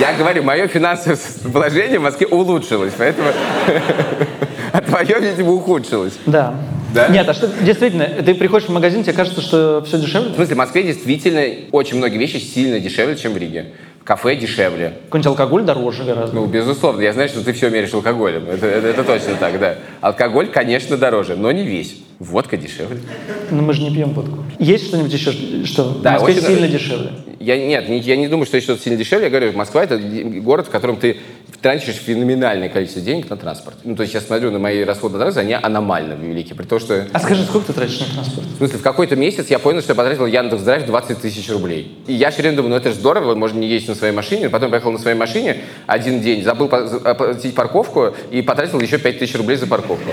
Я 0.00 0.14
говорю, 0.14 0.42
мое 0.42 0.66
финансовое 0.68 1.18
положение 1.52 1.98
в 1.98 2.02
Москве 2.02 2.26
улучшилось, 2.26 2.92
поэтому... 2.96 3.28
А 4.72 4.80
твое, 4.80 5.20
видимо, 5.20 5.52
ухудшилось. 5.52 6.14
Да. 6.24 6.54
Да? 6.94 7.08
Нет, 7.08 7.28
а 7.28 7.34
что 7.34 7.46
действительно, 7.60 8.06
ты 8.06 8.34
приходишь 8.34 8.68
в 8.68 8.72
магазин, 8.72 9.02
тебе 9.02 9.12
кажется, 9.12 9.42
что 9.42 9.82
все 9.86 9.98
дешевле? 9.98 10.30
В 10.30 10.34
смысле, 10.34 10.54
в 10.54 10.58
Москве 10.58 10.82
действительно 10.82 11.42
очень 11.72 11.98
многие 11.98 12.16
вещи 12.16 12.38
сильно 12.38 12.80
дешевле, 12.80 13.16
чем 13.16 13.34
в 13.34 13.36
Риге. 13.36 13.72
Кафе 14.02 14.34
дешевле. 14.34 14.94
Какой-нибудь 15.04 15.26
алкоголь 15.26 15.62
дороже 15.64 16.04
гораздо. 16.04 16.34
Ну, 16.36 16.46
безусловно, 16.46 17.02
я 17.02 17.12
знаю, 17.12 17.28
что 17.28 17.44
ты 17.44 17.52
все 17.52 17.68
меришь 17.68 17.92
алкоголем. 17.92 18.48
Это, 18.48 18.66
это- 18.66 18.86
это 18.88 19.04
точно 19.04 19.34
так, 19.34 19.58
да. 19.60 19.74
Алкоголь, 20.00 20.46
конечно, 20.48 20.96
дороже, 20.96 21.36
но 21.36 21.52
не 21.52 21.64
весь. 21.64 21.96
Водка 22.18 22.56
дешевле. 22.56 22.98
Но 23.50 23.62
мы 23.62 23.72
же 23.74 23.82
не 23.82 23.92
пьем 23.92 24.10
водку. 24.10 24.38
Есть 24.58 24.86
что-нибудь 24.88 25.12
еще, 25.12 25.32
что 25.66 25.84
в 25.84 26.02
Да, 26.02 26.12
Москве 26.12 26.34
очень- 26.34 26.46
сильно 26.46 26.68
дешевле? 26.68 27.10
Я, 27.40 27.56
нет, 27.58 27.88
не- 27.88 27.98
я 27.98 28.16
не 28.16 28.28
думаю, 28.28 28.46
что 28.46 28.56
есть 28.56 28.66
что-то 28.66 28.80
сильно 28.82 28.96
дешевле. 28.96 29.24
Я 29.24 29.30
говорю, 29.30 29.52
Москва— 29.52 29.82
это 29.84 29.98
город, 29.98 30.68
в 30.68 30.70
котором 30.70 30.96
ты 30.96 31.16
тратишь 31.60 31.94
феноменальное 31.94 32.68
количество 32.68 33.02
денег 33.02 33.28
на 33.30 33.36
транспорт. 33.36 33.76
Ну, 33.84 33.96
то 33.96 34.02
есть 34.02 34.14
я 34.14 34.20
смотрю 34.20 34.50
на 34.52 34.58
мои 34.60 34.82
расходы 34.84 35.14
на 35.14 35.20
транспорт, 35.20 35.44
они 35.46 35.54
аномально 35.60 36.14
велики. 36.14 36.54
При 36.54 36.64
том, 36.64 36.78
что... 36.80 37.06
А 37.12 37.18
скажи, 37.20 37.44
сколько 37.44 37.68
ты 37.68 37.72
тратишь 37.72 38.00
на 38.00 38.06
транспорт? 38.06 38.46
В 38.46 38.56
смысле, 38.58 38.78
в 38.78 38.82
какой-то 38.82 39.16
месяц 39.16 39.48
я 39.48 39.58
понял, 39.58 39.80
что 39.80 39.92
я 39.92 39.94
потратил 39.96 40.26
Яндекс 40.26 40.62
Драйв 40.62 40.86
20 40.86 41.20
тысяч 41.20 41.48
рублей. 41.50 41.98
И 42.06 42.12
я 42.14 42.30
все 42.30 42.42
время 42.42 42.56
думаю, 42.56 42.70
ну 42.70 42.76
это 42.76 42.90
же 42.90 42.94
здорово, 42.96 43.34
можно 43.34 43.58
не 43.58 43.68
ездить 43.68 43.88
на 43.90 43.94
своей 43.96 44.12
машине. 44.14 44.48
Потом 44.48 44.70
поехал 44.70 44.92
на 44.92 44.98
своей 44.98 45.16
машине 45.16 45.58
один 45.86 46.20
день, 46.20 46.42
забыл 46.44 46.66
оплатить 46.66 47.54
парковку 47.54 48.14
и 48.30 48.42
потратил 48.42 48.80
еще 48.80 48.98
5 48.98 49.18
тысяч 49.18 49.34
рублей 49.36 49.56
за 49.56 49.66
парковку. 49.66 50.10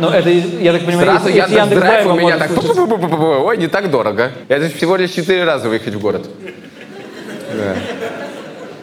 Ну, 0.00 0.08
это, 0.08 0.30
я 0.30 0.72
так 0.72 0.84
понимаю, 0.84 1.06
Сразу 1.06 1.28
из 1.28 1.50
Яндекс 1.50 1.80
Драйв 1.80 2.06
у 2.06 2.14
меня 2.14 2.38
так... 2.38 2.50
Ой, 3.44 3.56
не 3.56 3.68
так 3.68 3.90
дорого. 3.90 4.32
Это 4.48 4.64
же 4.64 4.74
всего 4.74 4.96
лишь 4.96 5.10
4 5.10 5.44
раза 5.44 5.68
выехать 5.68 5.94
в 5.94 6.00
город. 6.00 6.28
Да. 7.54 7.74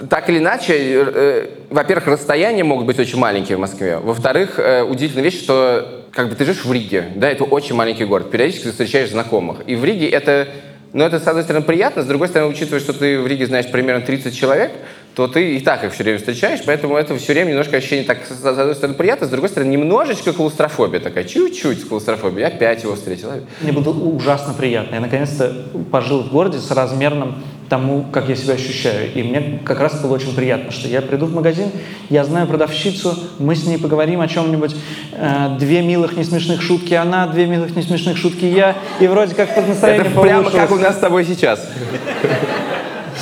Так 0.10 0.30
или 0.30 0.38
иначе, 0.38 0.74
э, 0.78 1.48
во-первых, 1.70 2.08
расстояния 2.08 2.64
могут 2.64 2.86
быть 2.86 3.00
очень 3.00 3.18
маленькие 3.18 3.58
в 3.58 3.62
Москве. 3.62 3.98
Во-вторых, 3.98 4.60
э, 4.60 4.84
удивительная 4.84 5.24
вещь, 5.24 5.42
что 5.42 6.06
как 6.12 6.30
бы 6.30 6.36
ты 6.36 6.46
живешь 6.46 6.64
в 6.64 6.72
Риге, 6.72 7.06
да, 7.16 7.30
это 7.30 7.44
очень 7.44 7.76
маленький 7.76 8.06
город, 8.06 8.32
периодически 8.32 8.66
ты 8.66 8.72
встречаешь 8.72 9.10
знакомых. 9.10 9.62
И 9.66 9.76
в 9.76 9.84
Риге 9.84 10.08
это, 10.10 10.48
ну, 10.94 11.04
это, 11.04 11.20
с 11.20 11.28
одной 11.28 11.44
стороны, 11.44 11.66
приятно, 11.66 12.04
с 12.04 12.06
другой 12.06 12.28
стороны, 12.28 12.52
учитывая, 12.52 12.80
что 12.80 12.94
ты 12.94 13.20
в 13.20 13.28
Риге 13.28 13.48
знаешь 13.48 13.70
примерно 13.72 14.06
30 14.06 14.38
человек, 14.38 14.72
то 15.18 15.28
ты 15.28 15.56
и 15.56 15.60
так 15.60 15.84
их 15.84 15.94
все 15.94 16.04
время 16.04 16.20
встречаешь, 16.20 16.60
поэтому 16.64 16.96
это 16.96 17.18
все 17.18 17.34
время 17.34 17.50
немножко 17.50 17.78
ощущение 17.78 18.06
так, 18.06 18.20
с 18.24 18.46
одной 18.46 18.76
стороны, 18.76 18.96
приятно, 18.96 19.26
с 19.26 19.32
другой 19.32 19.50
стороны, 19.50 19.72
немножечко 19.72 20.32
клаустрофобия 20.32 21.00
такая, 21.00 21.24
чуть-чуть 21.24 21.90
клаустрофобия. 21.90 22.42
Я 22.42 22.48
опять 22.56 22.84
его 22.84 22.94
встретил. 22.94 23.32
Мне 23.62 23.72
было 23.72 23.90
ужасно 23.90 24.54
приятно. 24.54 24.94
Я 24.94 25.02
наконец-то 25.02 25.52
пожил 25.92 26.22
в 26.22 26.32
городе 26.32 26.60
с 26.60 26.70
размерным 26.70 27.42
тому, 27.68 28.06
как 28.12 28.30
я 28.30 28.36
себя 28.36 28.54
ощущаю. 28.54 29.12
И 29.12 29.24
мне 29.24 29.60
как 29.66 29.80
раз 29.80 30.00
было 30.00 30.14
очень 30.14 30.36
приятно, 30.36 30.72
что 30.72 30.88
я 30.88 31.02
приду 31.02 31.26
в 31.26 31.34
магазин, 31.34 31.72
я 32.12 32.24
знаю 32.24 32.46
продавщицу, 32.46 33.18
мы 33.40 33.56
с 33.56 33.66
ней 33.66 33.80
поговорим 33.80 34.22
о 34.22 34.28
чем-нибудь. 34.28 34.76
Э, 35.14 35.58
две 35.58 35.82
милых 35.82 36.16
несмешных 36.16 36.62
шутки 36.62 36.94
она, 36.94 37.26
две 37.26 37.48
милых 37.48 37.76
несмешных 37.76 38.18
шутки 38.18 38.46
я. 38.46 38.76
И 39.00 39.08
вроде 39.08 39.34
как 39.34 39.56
под 39.56 39.68
настроение 39.68 40.12
Это 40.12 40.22
прямо 40.22 40.52
как 40.52 40.72
у 40.72 40.76
нас 40.76 40.96
с 40.96 41.00
тобой 41.00 41.26
сейчас. 41.26 41.68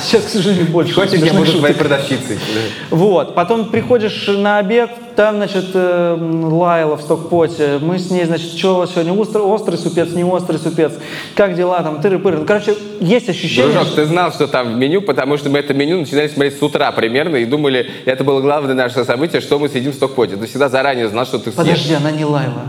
Сейчас, 0.06 0.22
к 0.22 0.28
сожалению, 0.28 0.66
больше 0.66 0.94
Хочешь, 0.94 1.18
я 1.20 1.32
буду 1.32 1.46
шуток. 1.46 1.60
твоей 1.60 1.74
продавщицей? 1.74 2.38
Вот, 2.90 3.34
потом 3.34 3.70
приходишь 3.70 4.28
на 4.28 4.58
обед, 4.58 4.90
там, 5.16 5.36
значит, 5.36 5.66
э, 5.74 6.16
Лайла 6.44 6.96
в 6.96 7.02
стокпоте, 7.02 7.78
мы 7.80 7.98
с 7.98 8.08
ней, 8.10 8.24
значит, 8.24 8.52
что 8.52 8.74
у 8.76 8.78
вас 8.78 8.92
сегодня, 8.92 9.12
острый, 9.12 9.42
острый 9.42 9.76
супец, 9.76 10.10
не 10.12 10.22
острый 10.22 10.58
супец, 10.58 10.92
как 11.34 11.56
дела 11.56 11.82
там, 11.82 11.96
тыры-пыры. 12.00 12.38
Ну, 12.38 12.44
короче, 12.46 12.76
есть 13.00 13.28
ощущение, 13.28 13.72
Дружок, 13.72 13.88
что- 13.88 13.96
ты 13.96 14.04
знал, 14.06 14.30
что 14.32 14.46
там 14.46 14.74
в 14.74 14.76
меню, 14.76 15.02
потому 15.02 15.38
что 15.38 15.50
мы 15.50 15.58
это 15.58 15.74
меню 15.74 15.98
начинали 15.98 16.28
смотреть 16.28 16.56
с 16.56 16.62
утра 16.62 16.92
примерно 16.92 17.36
и 17.36 17.44
думали, 17.44 17.90
это 18.04 18.22
было 18.22 18.40
главное 18.40 18.74
наше 18.74 19.04
событие, 19.04 19.40
что 19.40 19.58
мы 19.58 19.68
съедим 19.68 19.90
в 19.90 19.96
стокпоте. 19.96 20.36
Ты 20.36 20.46
всегда 20.46 20.68
заранее 20.68 21.08
знал, 21.08 21.26
что 21.26 21.38
ты 21.38 21.50
съешь. 21.50 21.56
Подожди, 21.56 21.94
она 21.94 22.12
не 22.12 22.24
Лайла. 22.24 22.62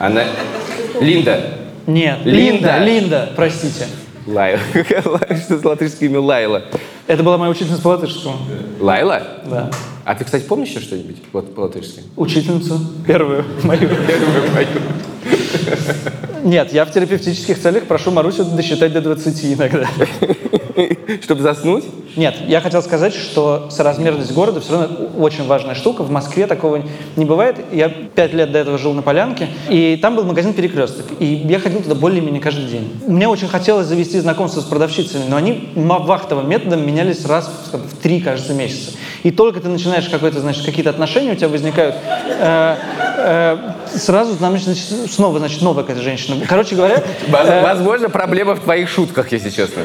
Она... 0.00 0.24
Линда. 1.00 1.40
Нет, 1.86 2.18
Линда. 2.24 2.78
Линда, 2.78 2.78
Линда, 2.84 3.30
простите. 3.36 3.86
Лайла. 4.26 4.60
Что 4.74 5.68
латышское 5.68 6.08
имя 6.08 6.20
Лайла? 6.20 6.62
Это 7.06 7.22
была 7.22 7.38
моя 7.38 7.50
учительница 7.50 7.82
по 7.82 7.88
латышскому. 7.88 8.36
Лайла? 8.80 9.22
Да. 9.44 9.70
А 10.04 10.14
ты, 10.14 10.24
кстати, 10.24 10.44
помнишь 10.44 10.68
еще 10.68 10.80
что-нибудь 10.80 11.16
вот 11.32 11.54
по-латышски? 11.54 12.02
Учительницу 12.16 12.80
первую 13.06 13.44
мою. 13.62 13.88
Нет, 16.44 16.72
я 16.72 16.84
в 16.84 16.90
терапевтических 16.92 17.60
целях 17.60 17.84
прошу 17.84 18.10
Марусю 18.10 18.44
досчитать 18.44 18.92
до 18.92 19.00
20 19.00 19.44
иногда. 19.54 19.88
Чтобы 21.22 21.42
заснуть? 21.42 21.84
Нет, 22.16 22.36
я 22.46 22.60
хотел 22.60 22.82
сказать, 22.82 23.14
что 23.14 23.68
соразмерность 23.70 24.32
города 24.32 24.60
все 24.60 24.72
равно 24.72 25.08
очень 25.18 25.46
важная 25.46 25.74
штука. 25.74 26.02
В 26.02 26.10
Москве 26.10 26.46
такого 26.46 26.82
не 27.16 27.24
бывает. 27.24 27.56
Я 27.72 27.88
пять 27.88 28.34
лет 28.34 28.52
до 28.52 28.58
этого 28.58 28.78
жил 28.78 28.92
на 28.92 29.02
Полянке, 29.02 29.48
и 29.68 29.98
там 30.00 30.16
был 30.16 30.24
магазин 30.24 30.52
«Перекресток». 30.52 31.06
И 31.18 31.24
я 31.24 31.58
ходил 31.58 31.82
туда 31.82 31.94
более-менее 31.94 32.42
каждый 32.42 32.66
день. 32.66 33.00
Мне 33.06 33.28
очень 33.28 33.48
хотелось 33.48 33.86
завести 33.86 34.20
знакомство 34.20 34.60
с 34.60 34.64
продавщицами, 34.64 35.24
но 35.28 35.36
они 35.36 35.68
вахтовым 35.74 36.48
методом 36.48 36.86
менялись 36.86 37.24
раз 37.24 37.50
в, 37.72 37.76
в 37.76 37.96
три, 38.02 38.20
кажется, 38.20 38.52
месяца. 38.52 38.92
И 39.22 39.30
только 39.30 39.60
ты 39.60 39.68
начинаешь 39.68 40.08
какой-то, 40.08 40.40
значит, 40.40 40.64
какие-то 40.64 40.90
отношения 40.90 41.32
у 41.32 41.36
тебя 41.36 41.48
возникают, 41.48 41.94
э, 42.38 42.76
э, 43.18 43.56
сразу 43.94 44.34
значит, 44.34 44.78
снова, 45.10 45.38
значит, 45.38 45.62
новая 45.62 45.84
какая-то 45.84 46.02
женщина. 46.02 46.44
Короче 46.48 46.74
говоря, 46.74 47.02
э, 47.26 47.62
Возможно, 47.62 48.08
проблема 48.10 48.54
в 48.54 48.60
твоих 48.60 48.88
шутках, 48.88 49.30
если 49.32 49.50
честно. 49.50 49.82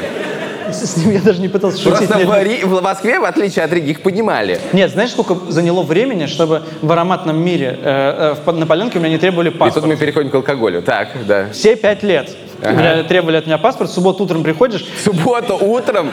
с 0.72 0.96
ним 0.96 1.10
я 1.12 1.20
даже 1.20 1.40
не 1.40 1.48
пытался 1.48 1.78
шутить. 1.82 2.08
Просто 2.08 2.26
в, 2.26 2.42
Ри- 2.42 2.64
в 2.64 2.82
Москве, 2.82 3.18
в 3.20 3.24
отличие 3.24 3.64
от 3.64 3.72
Риги, 3.72 3.90
их 3.90 4.02
понимали. 4.02 4.60
Нет, 4.72 4.90
знаешь, 4.90 5.10
сколько 5.10 5.36
заняло 5.50 5.82
времени, 5.82 6.26
чтобы 6.26 6.62
в 6.82 6.92
ароматном 6.92 7.38
мире 7.42 7.78
э, 7.82 8.34
э, 8.46 8.52
на 8.52 8.66
Поленке 8.66 8.98
у 8.98 9.00
меня 9.00 9.10
не 9.10 9.18
требовали 9.18 9.48
И 9.48 9.52
тут 9.52 9.60
паспорт? 9.60 9.86
мы 9.86 9.96
переходим 9.96 10.30
к 10.30 10.34
алкоголю. 10.34 10.82
Так, 10.82 11.08
да. 11.26 11.48
Все 11.52 11.76
пять 11.76 12.02
лет. 12.02 12.30
Ага. 12.62 13.04
Требовали 13.04 13.36
от 13.36 13.46
меня 13.46 13.58
паспорт, 13.58 13.90
в 13.90 13.92
субботу 13.92 14.24
утром 14.24 14.42
приходишь, 14.42 14.84
В 14.84 15.00
субботу 15.04 15.56
утром. 15.56 16.10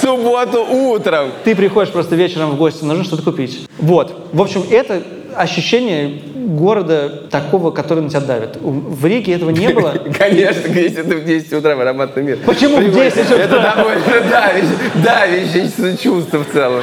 Субботу 0.00 0.64
утром. 0.64 1.30
ты 1.44 1.54
приходишь 1.54 1.92
просто 1.92 2.14
вечером 2.14 2.50
в 2.50 2.56
гости, 2.56 2.84
нужно 2.84 3.04
что-то 3.04 3.22
купить. 3.22 3.66
Вот. 3.78 4.28
В 4.32 4.42
общем, 4.42 4.64
это 4.70 5.02
ощущение 5.34 6.20
города 6.44 7.08
такого, 7.30 7.70
который 7.70 8.02
на 8.02 8.10
тебя 8.10 8.20
давит. 8.20 8.56
В 8.60 9.04
Риге 9.06 9.34
этого 9.34 9.50
не 9.50 9.68
было. 9.68 9.90
Конечно, 10.18 10.68
если 10.68 11.02
ты 11.02 11.16
в 11.16 11.24
10 11.24 11.52
утра 11.54 11.74
в 11.76 11.80
ароматный 11.80 12.22
мир. 12.22 12.38
Почему 12.44 12.76
в 12.76 12.80
Приводит. 12.80 13.14
10 13.14 13.30
утра? 13.30 13.38
Это 13.38 13.60
довольно 13.60 14.00
давящее, 14.30 15.70
давящее 15.74 15.96
чувство 15.96 16.38
в 16.38 16.52
целом. 16.52 16.82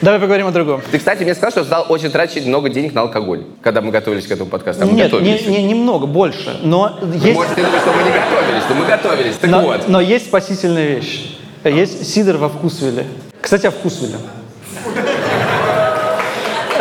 Давай 0.00 0.18
поговорим 0.18 0.48
о 0.48 0.50
другом. 0.50 0.82
Ты, 0.90 0.98
кстати, 0.98 1.22
мне 1.22 1.32
сказал, 1.32 1.52
что 1.52 1.64
стал 1.64 1.86
очень 1.88 2.10
тратить 2.10 2.44
много 2.44 2.68
денег 2.68 2.92
на 2.92 3.02
алкоголь, 3.02 3.44
когда 3.62 3.80
мы 3.80 3.92
готовились 3.92 4.26
к 4.26 4.32
этому 4.32 4.50
подкасту. 4.50 4.82
А 4.82 4.86
мы 4.86 4.94
Нет, 4.94 5.12
не, 5.12 5.38
не- 5.46 5.62
немного, 5.62 6.06
больше. 6.06 6.58
Но 6.64 6.98
есть, 7.14 7.34
Может, 7.36 7.54
ты 7.54 7.62
думаешь, 7.62 7.82
что 7.82 7.92
мы 7.92 8.02
не 8.02 8.10
готовились, 8.10 8.62
но 8.68 8.74
мы 8.74 8.86
готовились. 8.86 9.36
Так 9.36 9.50
но, 9.50 9.60
вот. 9.60 9.88
но 9.88 10.00
есть 10.00 10.26
спасительная 10.26 10.88
вещь. 10.96 11.38
Есть 11.64 12.12
сидр 12.12 12.36
во 12.36 12.48
вкусвиле. 12.48 13.06
Кстати, 13.40 13.66
о 13.66 13.70
вкусвиле. 13.70 14.16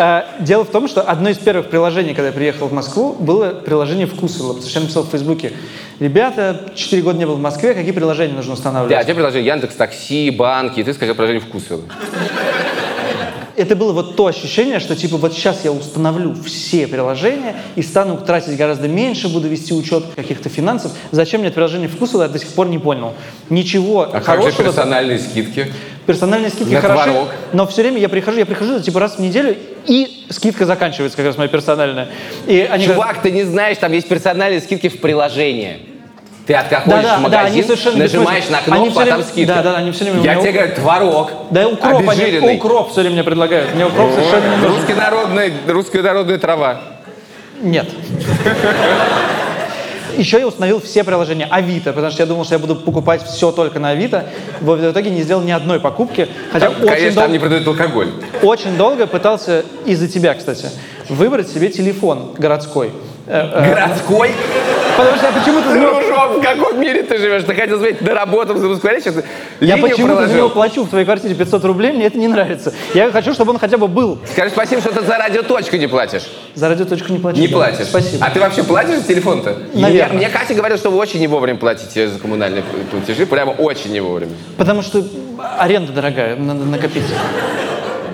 А, 0.04 0.26
дело 0.40 0.66
в 0.66 0.70
том, 0.72 0.88
что 0.88 1.04
одно 1.04 1.30
из 1.30 1.38
первых 1.38 1.68
приложений, 1.70 2.16
когда 2.16 2.30
я 2.30 2.34
приехал 2.34 2.68
в 2.68 2.74
Москву, 2.74 3.14
было 3.20 3.50
приложение 3.50 4.08
«Вкусвилла». 4.08 4.54
Потому 4.54 4.68
что 4.68 4.80
я 4.80 4.84
написал 4.84 5.04
в 5.04 5.10
Фейсбуке, 5.10 5.54
ребята, 6.00 6.72
4 6.74 7.04
года 7.04 7.20
не 7.20 7.28
был 7.28 7.36
в 7.36 7.40
Москве, 7.40 7.76
какие 7.76 7.92
приложения 7.92 8.34
нужно 8.34 8.54
Да, 8.54 8.58
устанавливать? 8.58 9.04
тебе 9.06 9.14
предложили 9.14 9.44
Яндекс 9.44 9.76
Такси, 9.76 10.32
банки, 10.32 10.80
и 10.80 10.84
ты 10.84 10.96
сказал 10.96 11.14
приложение 11.14 11.42
вкусвилл. 11.48 11.84
Это 13.56 13.76
было 13.76 13.94
вот 13.94 14.16
то 14.16 14.26
ощущение, 14.26 14.80
что 14.80 14.96
типа 14.96 15.18
вот 15.18 15.34
сейчас 15.34 15.64
я 15.66 15.72
установлю 15.72 16.34
все 16.34 16.88
приложения 16.88 17.58
и 17.76 17.84
стану 17.84 18.18
тратить 18.18 18.58
гораздо 18.58 18.88
меньше, 18.88 19.28
буду 19.28 19.48
вести 19.50 19.72
учет 19.72 20.06
каких-то 20.16 20.50
финансов. 20.50 20.94
Зачем 21.12 21.42
мне 21.42 21.50
это 21.50 21.56
приложение 21.56 21.90
«Вкусвилла», 21.90 22.24
я 22.24 22.30
до 22.30 22.40
сих 22.40 22.48
пор 22.54 22.70
не 22.70 22.80
понял. 22.80 23.14
Ничего 23.52 24.04
А 24.12 24.22
как 24.22 24.38
же 24.38 24.50
хорошего... 24.52 24.64
персональные 24.64 25.20
скидки? 25.20 25.72
Персональные 26.06 26.50
скидки 26.50 26.74
На 26.74 26.82
хороши, 26.82 27.10
творог. 27.12 27.28
но 27.54 27.68
все 27.68 27.82
время 27.84 28.00
я 28.00 28.10
прихожу, 28.10 28.40
я 28.40 28.46
прихожу 28.46 28.80
типа 28.80 29.00
раз 29.00 29.16
в 29.18 29.20
неделю, 29.20 29.56
и 29.86 30.26
скидка 30.30 30.66
заканчивается 30.66 31.16
как 31.16 31.28
раз 31.28 31.38
моя 31.38 31.48
персональная. 31.50 32.10
И 32.48 32.60
они 32.70 32.86
говорят, 32.86 33.04
Чувак, 33.06 33.22
ты 33.22 33.32
не 33.32 33.44
знаешь, 33.44 33.78
там 33.78 33.92
есть 33.94 34.08
персональные 34.08 34.62
скидки 34.62 34.90
в 34.90 35.00
приложении. 35.00 35.78
Ты 36.48 36.56
отходишь 36.56 36.86
Да, 36.88 37.02
да, 37.02 37.18
в 37.18 37.30
да, 37.30 37.40
магазин, 37.44 37.64
совершенно 37.64 37.98
нажимаешь 38.00 38.50
на 38.50 38.58
бессмысленно. 38.58 38.76
Они 38.76 38.90
кнопку, 38.90 38.92
всё 38.92 39.02
а 39.02 39.06
там 39.06 39.16
время- 39.20 39.32
скидка. 39.32 39.54
да, 39.56 39.62
да, 39.64 39.78
они 39.78 39.92
всё 39.92 40.04
время 40.06 40.22
Я 40.24 40.36
тебе 40.42 40.52
говорю, 40.52 40.76
творог, 40.76 41.32
да 41.52 41.68
укроп, 41.68 42.10
они, 42.10 42.56
укроп 42.58 42.92
все 42.92 43.02
время 43.02 43.14
мне 43.14 43.24
предлагают. 43.24 43.76
Мне 43.76 43.86
укроп 43.86 44.12
совершенно 44.12 44.50
не 44.50 44.56
нужен. 44.58 44.76
Русский 44.78 44.94
народный, 44.96 45.54
русская 45.68 46.02
народная 46.02 46.38
трава. 46.40 46.82
Нет. 47.62 47.88
Еще 50.18 50.40
я 50.40 50.48
установил 50.48 50.80
все 50.82 51.04
приложения 51.04 51.46
Авито, 51.50 51.94
потому 51.94 52.12
что 52.12 52.22
я 52.24 52.28
думал, 52.28 52.44
что 52.46 52.56
я 52.56 52.60
буду 52.60 52.76
покупать 52.76 53.24
все 53.24 53.52
только 53.52 53.80
на 53.80 53.90
Авито. 53.90 54.26
В 54.60 54.92
итоге 54.92 55.10
не 55.10 55.22
сделал 55.22 55.42
ни 55.42 55.52
одной 55.52 55.80
покупки. 55.80 56.28
Хотя 56.52 56.68
Там, 56.70 56.76
очень, 56.84 56.88
конечно, 56.88 57.14
там 57.22 57.24
дол- 57.26 57.34
не 57.34 57.40
продают 57.40 57.68
алкоголь. 57.68 58.08
очень 58.42 58.78
долго 58.78 59.08
пытался, 59.08 59.64
из-за 59.86 60.08
тебя, 60.08 60.34
кстати, 60.34 60.68
выбрать 61.10 61.50
себе 61.50 61.70
телефон 61.70 62.32
городской. 62.38 62.92
Э, 63.32 63.50
э, 63.54 63.70
Городской? 63.70 64.32
Потому 64.98 65.16
что 65.16 65.28
я 65.28 65.32
почему-то 65.32 65.74
Дружок, 65.74 66.38
в 66.38 66.42
каком 66.42 66.82
мире 66.82 67.04
ты 67.04 67.18
живешь? 67.18 67.44
Ты 67.44 67.56
хотел 67.56 67.78
сказать, 67.78 68.02
на 68.02 68.14
работу 68.14 68.56
Москве, 68.56 69.00
сейчас 69.00 69.16
я 69.62 69.78
почему-то 69.78 70.28
за 70.28 70.36
него 70.36 70.50
плачу 70.50 70.84
в 70.84 70.90
твоей 70.90 71.06
квартире 71.06 71.34
500 71.36 71.64
рублей, 71.64 71.94
мне 71.94 72.08
это 72.08 72.18
не 72.18 72.28
нравится. 72.28 72.74
Я 72.94 73.10
хочу, 73.10 73.34
чтобы 73.34 73.52
он 73.52 73.60
хотя 73.60 73.78
бы 73.78 73.88
был. 73.88 74.20
Скажи 74.30 74.50
спасибо, 74.50 74.82
что 74.82 74.92
ты 74.94 75.02
за 75.06 75.18
радиоточку 75.18 75.78
не 75.78 75.88
платишь. 75.88 76.24
За 76.56 76.68
радиоточку 76.68 77.14
не 77.14 77.20
плачу. 77.20 77.40
Не 77.40 77.48
да. 77.48 77.56
платишь. 77.56 77.86
Спасибо. 77.86 78.26
А 78.26 78.32
ты 78.32 78.42
вообще 78.42 78.64
платишь 78.64 79.00
за 79.00 79.08
телефон-то? 79.08 79.56
Наверное. 79.74 80.10
Мне, 80.10 80.18
мне 80.18 80.30
Катя 80.30 80.54
говорила, 80.54 80.78
что 80.78 80.90
вы 80.90 80.98
очень 80.98 81.22
не 81.22 81.28
вовремя 81.28 81.58
платите 81.58 82.10
за 82.10 82.20
коммунальные 82.20 82.64
платежи, 82.92 83.26
прямо 83.26 83.52
очень 83.52 83.94
не 83.94 84.02
вовремя. 84.02 84.34
Потому 84.58 84.82
что 84.82 85.04
аренда 85.58 85.94
дорогая, 85.94 86.36
надо 86.36 86.66
накопить. 86.66 87.06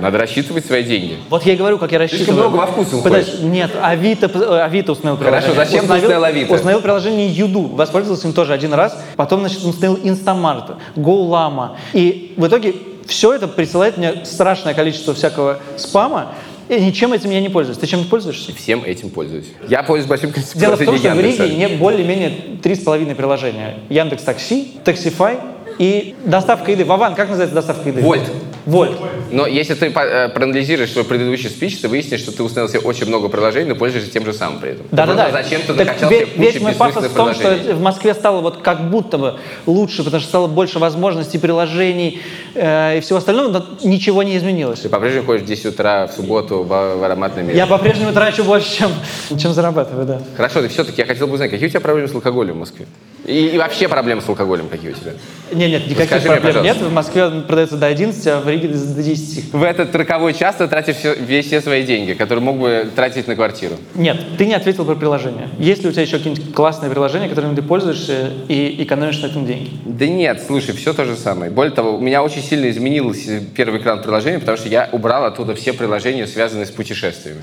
Надо 0.02 0.18
рассчитывать 0.18 0.66
свои 0.66 0.84
деньги. 0.84 1.18
Вот 1.30 1.44
я 1.46 1.54
и 1.54 1.56
говорю, 1.56 1.78
как 1.78 1.92
я 1.92 2.00
рассчитываю. 2.00 2.50
много 2.50 2.56
во 2.58 2.68
вкус 2.68 2.94
уходишь. 2.94 3.40
Нет, 3.42 3.72
Авито, 3.82 4.30
э, 4.34 4.62
Авито 4.62 4.92
установил 4.92 5.18
Хорошо, 5.18 5.48
приложение. 5.48 5.66
зачем 5.66 5.88
ты 5.88 5.94
установил 5.94 6.24
Авито? 6.24 6.54
Установил 6.54 6.82
приложение 6.82 7.30
YouDo, 7.30 7.62
воспользовался 7.62 8.28
им 8.28 8.34
тоже 8.34 8.54
один 8.54 8.74
раз. 8.74 8.98
Потом, 9.16 9.42
значит, 9.42 9.64
установил 9.64 10.00
Инстамарт, 10.04 10.72
GoLama. 10.96 11.76
И 11.94 12.34
в 12.38 12.48
итоге 12.48 12.76
все 13.06 13.34
это 13.34 13.48
присылает 13.48 13.98
мне 13.98 14.26
страшное 14.26 14.74
количество 14.74 15.14
всякого 15.14 15.60
спама, 15.78 16.34
и 16.70 16.82
ничем 16.82 17.14
этим 17.14 17.30
я 17.30 17.40
не 17.40 17.50
пользуюсь. 17.50 17.78
Ты 17.78 17.88
чем 17.88 18.04
пользуешься? 18.04 18.54
Всем 18.54 18.84
этим 18.84 19.10
пользуюсь. 19.10 19.46
Я 19.70 19.84
пользуюсь 19.84 20.10
большим 20.10 20.32
количеством 20.32 20.60
Дело 20.60 20.76
в 20.76 20.80
том, 20.80 20.88
что 20.88 20.92
в 20.98 21.02
приложений 21.02 21.24
Риге 21.32 21.44
Яндекса. 21.46 21.72
не 21.72 21.78
более-менее 21.78 22.32
три 22.62 22.76
с 22.76 22.80
половиной 22.80 23.16
приложения. 23.16 23.80
Яндекс 23.90 24.24
Такси, 24.24 24.74
Таксифай 24.84 25.38
и 25.78 26.16
доставка 26.26 26.72
еды. 26.72 26.86
Вован, 26.86 27.16
как 27.16 27.30
называется 27.30 27.56
доставка 27.56 27.90
еды? 27.90 28.02
Вольт. 28.02 28.24
Вольт. 28.66 28.98
Но 29.32 29.48
если 29.48 29.74
ты 29.74 29.88
э, 29.88 30.30
проанализируешь 30.30 30.92
свой 30.92 31.06
предыдущий 31.06 31.50
спич, 31.50 31.78
ты 31.80 31.88
выяснишь, 31.88 32.22
что 32.22 32.32
ты 32.32 32.44
установил 32.44 32.70
себе 32.70 32.82
очень 32.82 33.08
много 33.08 33.30
приложений, 33.30 33.70
но 33.70 33.76
пользуешься 33.76 34.12
тем 34.12 34.26
же 34.26 34.34
самым 34.34 34.60
при 34.60 34.72
этом. 34.72 34.88
Ты 34.90 34.96
Да-да-да. 34.96 35.32
Зачем 35.32 35.62
ты 35.62 35.74
Так 35.74 35.88
накачал 35.88 36.10
ве- 36.12 36.18
себе 36.18 36.26
кучу 36.26 36.42
Весь 36.42 36.62
мой 36.62 36.74
пафос 36.74 37.06
в 37.06 37.14
том, 37.16 37.34
что 37.34 37.50
в 37.74 37.82
Москве 37.82 38.14
стало 38.14 38.42
вот 38.42 38.58
как 38.62 38.90
будто 38.90 39.18
бы 39.18 39.36
лучше, 39.66 40.04
потому 40.04 40.20
что 40.20 40.30
стало 40.30 40.48
больше 40.48 40.80
возможностей, 40.80 41.38
приложений 41.38 42.22
э, 42.56 42.98
и 42.98 43.02
всего 43.02 43.20
остального, 43.20 43.50
но 43.50 43.66
ничего 43.84 44.24
не 44.24 44.38
изменилось. 44.38 44.82
Ты 44.82 44.90
по-прежнему 44.90 45.26
ходишь 45.26 45.44
в 45.44 45.46
10 45.46 45.66
утра 45.68 46.08
в 46.08 46.14
субботу 46.14 46.64
в, 46.64 46.68
в 46.68 47.04
ароматный 47.04 47.44
мир. 47.44 47.56
Я 47.56 47.68
по-прежнему 47.68 48.12
трачу 48.14 48.44
больше, 48.44 48.78
чем, 48.78 48.92
чем 49.38 49.54
зарабатываю, 49.54 50.06
да. 50.06 50.22
Хорошо, 50.36 50.62
ты 50.62 50.68
все-таки, 50.68 51.02
я 51.02 51.08
хотел 51.08 51.28
бы 51.28 51.34
узнать, 51.34 51.52
какие 51.52 51.68
у 51.68 51.70
тебя 51.70 51.82
проблемы 51.82 52.08
с 52.08 52.16
алкоголем 52.16 52.56
в 52.56 52.60
Москве? 52.60 52.86
И, 53.26 53.48
и 53.48 53.58
вообще 53.58 53.88
проблемы 53.88 54.22
с 54.22 54.30
алкоголем 54.30 54.70
какие 54.70 54.92
у 54.92 54.94
тебя? 54.94 55.12
Нет, 55.52 55.70
нет, 55.70 55.88
никаких 55.88 56.06
скажи 56.08 56.30
мне, 56.30 56.40
проблем 56.40 56.64
нет. 56.64 56.74
пожалуйста. 56.74 56.86
В 56.86 56.94
Москве 56.94 57.26
он 57.26 57.44
продается 57.44 57.78
до 57.78 57.88
11, 57.88 58.28
а 58.28 58.40
в 58.40 58.50
Риге 58.50 58.68
до 58.70 59.04
10. 59.04 59.54
В 59.54 59.64
этот 59.64 59.96
роковой 59.96 60.34
час 60.34 60.56
ты 60.56 60.68
тратишь 60.68 60.98
все, 60.98 61.14
весь 61.14 61.48
все 61.48 61.62
свои 61.62 61.84
деньги, 61.84 62.14
которые 62.14 62.44
мог 62.44 62.58
бы 62.58 62.90
тратить 62.96 63.28
на 63.28 63.36
квартиру. 63.36 63.76
Нет, 63.96 64.18
ты 64.38 64.46
не 64.46 64.54
ответил 64.54 64.86
про 64.86 64.96
приложение. 64.96 65.50
Есть 65.58 65.84
ли 65.84 65.90
у 65.90 65.92
тебя 65.92 66.04
еще 66.04 66.18
какие-нибудь 66.18 66.54
классные 66.54 66.92
приложения, 66.92 67.28
которыми 67.28 67.56
ты 67.56 67.62
пользуешься 67.62 68.32
и 68.48 68.84
экономишь 68.84 69.20
на 69.22 69.28
этом 69.28 69.46
деньги? 69.46 69.72
Да 69.86 70.06
нет, 70.06 70.42
слушай, 70.46 70.76
все 70.76 70.94
то 70.94 71.06
же 71.06 71.16
самое. 71.16 71.52
Более 71.52 71.74
того, 71.74 71.98
у 71.98 72.02
меня 72.02 72.24
очень 72.24 72.42
сильно 72.42 72.70
изменился 72.70 73.42
первый 73.56 73.80
экран 73.80 74.02
приложения, 74.02 74.40
потому 74.40 74.58
что 74.58 74.70
я 74.70 74.90
убрал 74.92 75.26
оттуда 75.26 75.56
все 75.56 75.74
приложения, 75.74 76.28
связанные 76.28 76.66
с 76.66 76.72
путешествиями. 76.72 77.42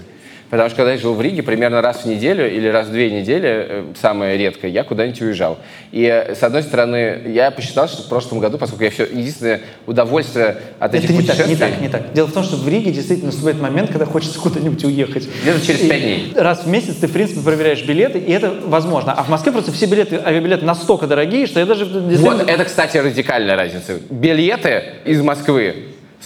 Потому 0.51 0.69
что 0.69 0.77
когда 0.77 0.93
я 0.93 0.99
жил 0.99 1.15
в 1.15 1.21
Риге, 1.23 1.43
примерно 1.43 1.83
раз 1.83 2.05
в 2.05 2.07
неделю 2.07 2.49
или 2.49 2.69
раз 2.69 2.87
в 2.87 2.93
две 2.93 3.11
недели, 3.11 3.49
э, 3.49 3.85
самое 4.01 4.37
редкое, 4.39 4.71
я 4.71 4.85
куда-нибудь 4.85 5.21
уезжал. 5.23 5.59
И, 5.91 6.05
э, 6.05 6.35
с 6.35 6.43
одной 6.43 6.63
стороны, 6.63 7.23
я 7.27 7.51
посчитал, 7.51 7.89
что 7.89 8.03
в 8.03 8.09
прошлом 8.09 8.39
году, 8.41 8.59
поскольку 8.59 8.85
я 8.85 8.91
все, 8.91 9.05
единственное 9.05 9.61
удовольствие 9.87 10.57
от 10.79 10.95
этих 10.95 11.11
Это 11.11 11.13
не 11.15 11.19
так, 11.27 11.37
путешествий... 11.37 11.55
не 11.55 11.61
так, 11.73 11.81
не 11.81 11.89
так. 11.89 12.13
Дело 12.13 12.27
в 12.27 12.33
том, 12.33 12.45
что 12.45 12.57
в 12.57 12.69
Риге 12.69 12.93
действительно 12.93 13.29
наступает 13.31 13.61
момент, 13.61 13.91
когда 13.91 14.05
хочется 14.07 14.39
куда-нибудь 14.39 14.85
уехать. 14.85 15.29
Где-то 15.43 15.67
через 15.67 15.81
пять 15.81 16.03
дней. 16.03 16.33
Раз 16.37 16.65
в 16.65 16.69
месяц 16.69 16.97
ты, 16.97 17.07
в 17.09 17.13
принципе, 17.13 17.41
проверяешь 17.41 17.83
билеты, 17.85 18.19
и 18.19 18.31
это 18.31 18.53
возможно. 18.67 19.13
А 19.13 19.23
в 19.25 19.29
Москве 19.29 19.51
просто 19.53 19.73
все 19.73 19.87
билеты, 19.87 20.21
авиабилеты 20.25 20.65
настолько 20.65 21.07
дорогие, 21.07 21.47
что 21.47 21.59
я 21.61 21.67
даже... 21.67 21.87
действительно- 21.87 22.37
Вот 22.37 22.49
это, 22.49 22.65
кстати, 22.65 22.99
радикальная 22.99 23.57
разница. 23.57 23.99
Билеты 24.11 24.83
из 25.05 25.21
Москвы 25.23 25.75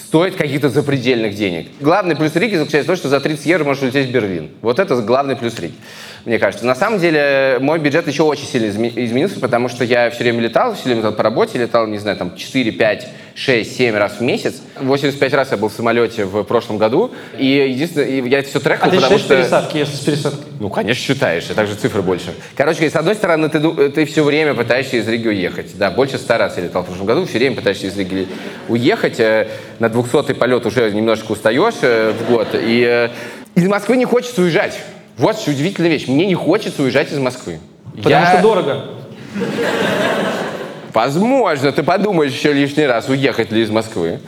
стоят 0.08 0.36
каких-то 0.36 0.70
запредельных 0.70 1.34
денег. 1.34 1.66
Главный 1.80 2.16
плюс 2.16 2.34
Риги 2.34 2.56
заключается 2.56 2.84
в 2.84 2.94
том, 2.94 2.96
что 2.96 3.08
за 3.10 3.20
30 3.20 3.44
евро 3.44 3.64
можешь 3.64 3.82
улететь 3.82 4.08
в 4.08 4.10
Берлин. 4.10 4.48
Вот 4.62 4.78
это 4.78 4.96
главный 5.02 5.36
плюс 5.36 5.58
Риги, 5.58 5.74
мне 6.24 6.38
кажется. 6.38 6.66
На 6.66 6.74
самом 6.74 6.98
деле, 6.98 7.58
мой 7.60 7.78
бюджет 7.78 8.06
еще 8.08 8.22
очень 8.22 8.46
сильно 8.46 8.66
изме- 8.66 8.92
изменился, 8.94 9.40
потому 9.40 9.68
что 9.68 9.84
я 9.84 10.10
все 10.10 10.22
время 10.24 10.40
летал, 10.40 10.74
все 10.74 10.84
время 10.84 10.98
летал 11.00 11.12
по 11.12 11.22
работе, 11.22 11.58
летал, 11.58 11.86
не 11.86 11.98
знаю, 11.98 12.16
там 12.16 12.36
4, 12.36 12.72
5, 12.72 13.08
6, 13.34 13.76
7 13.76 13.94
раз 13.96 14.14
в 14.18 14.20
месяц. 14.22 14.60
85 14.80 15.32
раз 15.34 15.50
я 15.52 15.56
был 15.56 15.68
в 15.68 15.72
самолете 15.72 16.24
в 16.24 16.42
прошлом 16.44 16.78
году, 16.78 17.12
и 17.38 17.46
единственное, 17.46 18.22
я 18.28 18.40
это 18.40 18.48
все 18.48 18.60
трекал, 18.60 18.88
А 18.88 18.90
ты 18.90 18.96
потому 19.00 19.18
что... 19.18 19.36
пересадки, 19.36 19.76
если 19.78 19.94
с 19.96 20.00
пересадкой? 20.00 20.44
Ну, 20.60 20.68
конечно, 20.70 21.02
считаешь, 21.02 21.44
а 21.50 21.54
также 21.54 21.74
цифры 21.74 22.02
больше. 22.02 22.34
Короче, 22.56 22.90
с 22.90 22.96
одной 22.96 23.14
стороны, 23.14 23.48
ты, 23.48 23.88
ты 23.90 24.04
все 24.06 24.24
время 24.24 24.54
пытаешься 24.54 24.96
из 24.96 25.08
Риги 25.08 25.28
уехать. 25.28 25.76
Да, 25.78 25.90
больше 25.90 26.18
ста 26.18 26.36
раз 26.38 26.56
я 26.56 26.64
летал 26.64 26.82
в 26.82 26.86
прошлом 26.86 27.06
году, 27.06 27.24
все 27.26 27.38
время 27.38 27.56
пытаешься 27.56 27.86
из 27.86 27.96
Риги 27.96 28.26
уехать. 28.68 29.20
Э, 29.20 29.46
На 29.78 29.86
200-й 29.86 30.34
полет 30.34 30.66
уже 30.66 30.90
немножко 30.90 31.32
устаешь 31.32 31.74
э, 31.82 32.12
в 32.12 32.30
год. 32.30 32.48
И 32.54 32.82
э, 32.84 33.08
из 33.54 33.66
Москвы 33.68 33.96
не 33.96 34.04
хочется 34.04 34.42
уезжать. 34.42 34.78
Вот 35.18 35.36
удивительная 35.46 35.90
вещь. 35.90 36.06
Мне 36.06 36.26
не 36.26 36.34
хочется 36.34 36.82
уезжать 36.82 37.12
из 37.12 37.18
Москвы. 37.18 37.58
Потому 37.96 38.10
Я- 38.14 38.32
что 38.32 38.42
дорого. 38.42 38.84
Возможно, 40.94 41.72
ты 41.72 41.82
подумаешь 41.82 42.32
еще 42.32 42.52
лишний 42.52 42.86
раз, 42.86 43.08
уехать 43.08 43.52
ли 43.52 43.62
из 43.62 43.70
Москвы. 43.70 44.20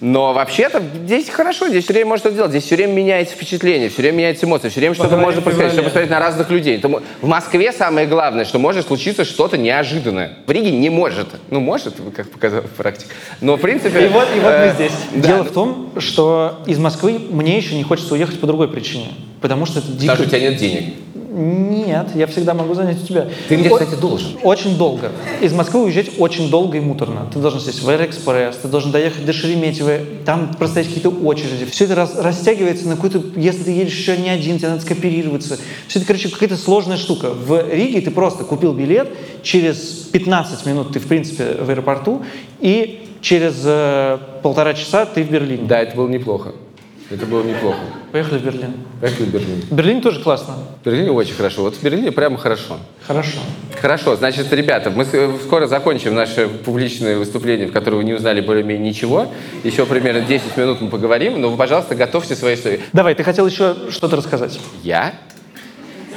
Но 0.00 0.34
вообще-то 0.34 0.82
здесь 1.04 1.30
хорошо, 1.30 1.68
здесь 1.68 1.84
все 1.84 1.94
время 1.94 2.08
можно 2.10 2.28
что 2.28 2.36
делать. 2.36 2.50
Здесь 2.50 2.64
все 2.64 2.76
время 2.76 2.92
меняется 2.92 3.34
впечатление, 3.34 3.88
все 3.88 4.02
время 4.02 4.16
меняются 4.18 4.44
эмоции, 4.44 4.68
все 4.68 4.80
время 4.80 4.94
что-то 4.94 5.16
можно 5.16 5.40
посмотреть, 5.40 5.70
феврале. 5.70 5.72
что 5.72 5.82
посмотреть 5.84 6.10
на 6.10 6.18
разных 6.20 6.50
людей. 6.50 6.78
Тому- 6.78 7.00
В 7.22 7.26
Москве 7.26 7.72
самое 7.72 8.06
главное, 8.06 8.44
что 8.44 8.58
может 8.58 8.86
случиться 8.88 9.24
что-то 9.24 9.56
неожиданное. 9.56 10.32
В 10.46 10.50
Риге 10.50 10.70
не 10.70 10.90
может. 10.90 11.28
Ну, 11.50 11.60
может, 11.60 11.94
как 12.14 12.30
показала 12.30 12.62
практика. 12.76 13.14
Но, 13.40 13.56
в 13.56 13.60
принципе... 13.60 14.04
И 14.04 14.08
вот, 14.08 14.28
и 14.36 14.40
вот 14.40 14.50
э, 14.52 14.66
мы 14.68 14.74
здесь. 14.74 14.92
да. 15.14 15.28
Дело 15.28 15.42
в 15.44 15.52
том, 15.52 15.90
что 15.98 16.60
из 16.66 16.78
Москвы 16.78 17.18
мне 17.18 17.56
еще 17.56 17.74
не 17.74 17.82
хочется 17.82 18.12
уехать 18.14 18.38
по 18.38 18.46
другой 18.46 18.68
причине. 18.68 19.06
Потому 19.46 19.64
что 19.64 19.78
это 19.78 19.92
дико... 19.92 20.12
Потому 20.12 20.16
что 20.16 20.24
у 20.24 20.26
тебя 20.26 20.50
нет 20.50 20.58
денег. 20.58 20.94
Нет, 21.38 22.08
я 22.16 22.26
всегда 22.26 22.52
могу 22.52 22.74
занять 22.74 23.00
у 23.00 23.06
тебя. 23.06 23.28
Ты 23.48 23.56
мне, 23.56 23.68
О- 23.68 23.78
кстати, 23.78 23.94
должен. 24.00 24.32
Очень 24.42 24.76
долго. 24.76 25.12
Из 25.40 25.52
Москвы 25.52 25.84
уезжать 25.84 26.18
очень 26.18 26.50
долго 26.50 26.78
и 26.78 26.80
муторно. 26.80 27.30
Ты 27.32 27.38
должен 27.38 27.60
сесть 27.60 27.80
в 27.80 27.88
Аэроэкспресс, 27.88 28.56
ты 28.56 28.66
должен 28.66 28.90
доехать 28.90 29.24
до 29.24 29.32
Шереметьево, 29.32 29.98
там 30.24 30.52
простоять 30.54 30.88
какие-то 30.88 31.10
очереди. 31.10 31.66
Все 31.66 31.84
это 31.84 31.94
раз- 31.94 32.16
растягивается 32.18 32.88
на 32.88 32.96
какую-то... 32.96 33.22
Если 33.38 33.62
ты 33.62 33.70
едешь 33.70 33.94
еще 33.94 34.16
не 34.16 34.30
один, 34.30 34.58
тебе 34.58 34.70
надо 34.70 34.80
скооперироваться. 34.80 35.58
Все 35.86 36.00
это, 36.00 36.08
короче, 36.08 36.28
какая-то 36.28 36.56
сложная 36.56 36.96
штука. 36.96 37.30
В 37.30 37.70
Риге 37.70 38.00
ты 38.00 38.10
просто 38.10 38.42
купил 38.42 38.72
билет, 38.72 39.08
через 39.42 39.76
15 40.10 40.66
минут 40.66 40.92
ты, 40.94 40.98
в 40.98 41.06
принципе, 41.06 41.58
в 41.60 41.70
аэропорту, 41.70 42.22
и 42.60 43.06
через 43.20 43.60
э, 43.62 44.18
полтора 44.42 44.74
часа 44.74 45.04
ты 45.04 45.22
в 45.22 45.30
Берлине. 45.30 45.68
Да, 45.68 45.80
это 45.80 45.94
было 45.94 46.08
неплохо. 46.08 46.52
Это 47.10 47.24
было 47.26 47.42
неплохо. 47.44 47.78
Поехали 48.16 48.38
в 48.38 48.44
Берлин. 48.44 48.72
Поехали 48.98 49.26
в 49.26 49.30
Берлин. 49.30 49.60
В 49.68 49.74
Берлине 49.74 50.00
тоже 50.00 50.20
классно. 50.22 50.54
В 50.80 50.86
Берлине 50.86 51.10
очень 51.10 51.34
хорошо. 51.34 51.60
Вот 51.60 51.74
в 51.76 51.82
Берлине 51.82 52.10
прямо 52.12 52.38
хорошо. 52.38 52.78
Хорошо. 53.06 53.40
Хорошо, 53.78 54.16
значит, 54.16 54.50
ребята, 54.54 54.88
мы 54.90 55.04
с- 55.04 55.42
скоро 55.44 55.66
закончим 55.66 56.14
наше 56.14 56.48
публичное 56.48 57.18
выступление, 57.18 57.66
в 57.66 57.72
котором 57.72 57.98
вы 57.98 58.04
не 58.04 58.14
узнали 58.14 58.40
более-менее 58.40 58.88
ничего. 58.88 59.30
Еще 59.64 59.84
примерно 59.84 60.22
10 60.22 60.56
минут 60.56 60.80
мы 60.80 60.88
поговорим, 60.88 61.38
но 61.42 61.50
вы, 61.50 61.58
пожалуйста, 61.58 61.94
готовьте 61.94 62.34
свои 62.36 62.54
истории. 62.54 62.80
Давай, 62.94 63.14
ты 63.14 63.22
хотел 63.22 63.46
еще 63.46 63.76
что-то 63.90 64.16
рассказать. 64.16 64.58
Я? 64.82 65.12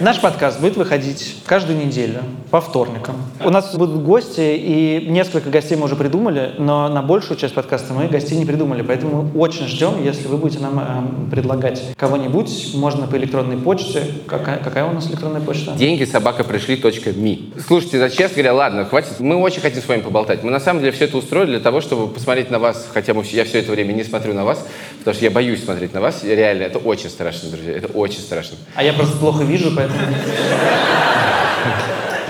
Наш 0.02 0.22
подкаст 0.22 0.62
будет 0.62 0.78
выходить 0.78 1.36
каждую 1.46 1.78
неделю 1.78 2.20
по 2.52 2.62
вторникам. 2.62 3.18
У 3.44 3.50
нас 3.50 3.76
будут 3.76 4.02
гости, 4.02 4.56
и 4.56 5.06
несколько 5.10 5.50
гостей 5.50 5.76
мы 5.76 5.86
уже 5.86 5.98
придумали, 5.98 6.54
но 6.58 6.88
на 6.88 7.02
большую 7.02 7.38
часть 7.38 7.54
подкаста 7.54 7.94
мы 7.94 8.08
гостей 8.08 8.38
не 8.38 8.46
придумали, 8.46 8.82
поэтому 8.82 9.30
очень 9.36 9.68
ждем, 9.68 10.02
если 10.02 10.30
вы 10.30 10.38
будете 10.38 10.62
нам 10.62 10.80
эм, 10.80 11.30
предлагать 11.30 11.84
кого-нибудь, 11.98 12.76
можно 12.76 13.08
по 13.08 13.18
электронной 13.18 13.58
почте. 13.58 14.04
Какая, 14.26 14.60
какая 14.60 14.86
у 14.86 14.94
нас 14.94 15.10
электронная 15.10 15.42
почта? 15.42 15.74
Деньги 15.74 16.06
собака 16.06 16.46
пришли 16.46 16.82
ми. 17.18 17.52
Слушайте, 17.68 18.00
за 18.00 18.10
честно 18.10 18.36
говоря, 18.36 18.54
ладно, 18.54 18.86
хватит. 18.86 19.20
Мы 19.20 19.36
очень 19.36 19.60
хотим 19.60 19.82
с 19.82 19.88
вами 19.88 20.00
поболтать. 20.00 20.44
Мы 20.44 20.52
на 20.52 20.62
самом 20.62 20.80
деле 20.80 20.94
все 20.94 21.06
это 21.06 21.18
устроили 21.18 21.50
для 21.52 21.60
того, 21.60 21.82
чтобы 21.82 22.08
посмотреть 22.08 22.50
на 22.50 22.60
вас, 22.60 22.88
хотя 22.94 23.14
я 23.14 23.44
все 23.44 23.60
это 23.60 23.72
время 23.74 23.92
не 23.92 24.06
смотрю 24.06 24.34
на 24.34 24.46
вас, 24.46 24.66
потому 25.00 25.14
что 25.14 25.26
я 25.26 25.32
боюсь 25.32 25.62
смотреть 25.62 25.94
на 25.94 26.00
вас. 26.00 26.24
Реально, 26.24 26.64
это 26.64 26.78
очень 26.80 27.10
страшно, 27.10 27.50
друзья. 27.50 27.74
Это 27.74 27.88
очень 27.88 28.20
страшно. 28.20 28.58
А 28.76 28.84
я 28.84 28.94
просто 28.94 29.18
плохо 29.18 29.44
вижу, 29.44 29.72
поэтому... 29.76 29.89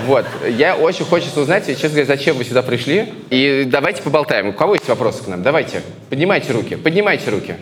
Вот. 0.06 0.26
Я 0.48 0.74
очень 0.76 1.04
хочется 1.04 1.40
узнать, 1.40 1.66
честно 1.66 1.88
говоря, 1.90 2.06
зачем 2.06 2.36
вы 2.36 2.44
сюда 2.44 2.62
пришли. 2.62 3.12
И 3.30 3.64
давайте 3.66 4.02
поболтаем. 4.02 4.48
У 4.48 4.52
кого 4.52 4.74
есть 4.74 4.88
вопросы 4.88 5.22
к 5.22 5.28
нам? 5.28 5.42
Давайте. 5.42 5.82
Поднимайте 6.08 6.52
руки. 6.52 6.74
Поднимайте 6.76 7.30
руки. 7.30 7.56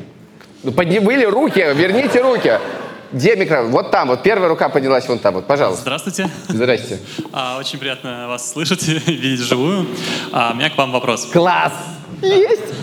Ну, 0.62 0.72
подни... 0.72 0.98
Были 0.98 1.24
руки, 1.24 1.58
верните 1.74 2.22
руки. 2.22 2.58
Где 3.12 3.36
микрофон? 3.36 3.70
Вот 3.70 3.90
там, 3.90 4.08
вот 4.08 4.22
первая 4.22 4.48
рука 4.48 4.68
поднялась 4.68 5.06
вон 5.08 5.18
там, 5.18 5.34
вот, 5.34 5.46
пожалуйста. 5.46 5.82
Здравствуйте. 5.82 6.28
Здрасте. 6.48 6.98
А, 7.32 7.58
Очень 7.58 7.78
приятно 7.78 8.28
вас 8.28 8.50
слышать, 8.52 8.86
видеть 9.06 9.40
вживую. 9.40 9.86
А, 10.32 10.52
У 10.52 10.56
меня 10.56 10.70
к 10.70 10.76
вам 10.76 10.92
вопрос. 10.92 11.26
Класс! 11.26 11.72
Есть! 12.22 12.74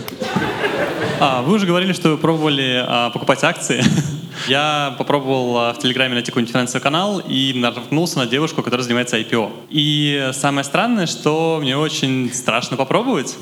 А, 1.18 1.40
Вы 1.40 1.54
уже 1.54 1.66
говорили, 1.66 1.94
что 1.94 2.10
вы 2.10 2.18
пробовали 2.18 2.84
а, 2.86 3.10
покупать 3.10 3.42
акции. 3.42 3.82
Я 4.48 4.94
попробовал 4.98 5.58
а, 5.58 5.72
в 5.72 5.78
Телеграме 5.78 6.12
найти 6.12 6.30
какой-нибудь 6.30 6.52
финансовый 6.52 6.82
канал 6.82 7.20
и 7.20 7.54
наткнулся 7.54 8.18
на 8.18 8.26
девушку, 8.26 8.62
которая 8.62 8.84
занимается 8.84 9.18
IPO. 9.18 9.50
И 9.70 10.30
самое 10.34 10.64
странное, 10.64 11.06
что 11.06 11.58
мне 11.62 11.76
очень 11.76 12.30
страшно 12.34 12.76
попробовать. 12.76 13.34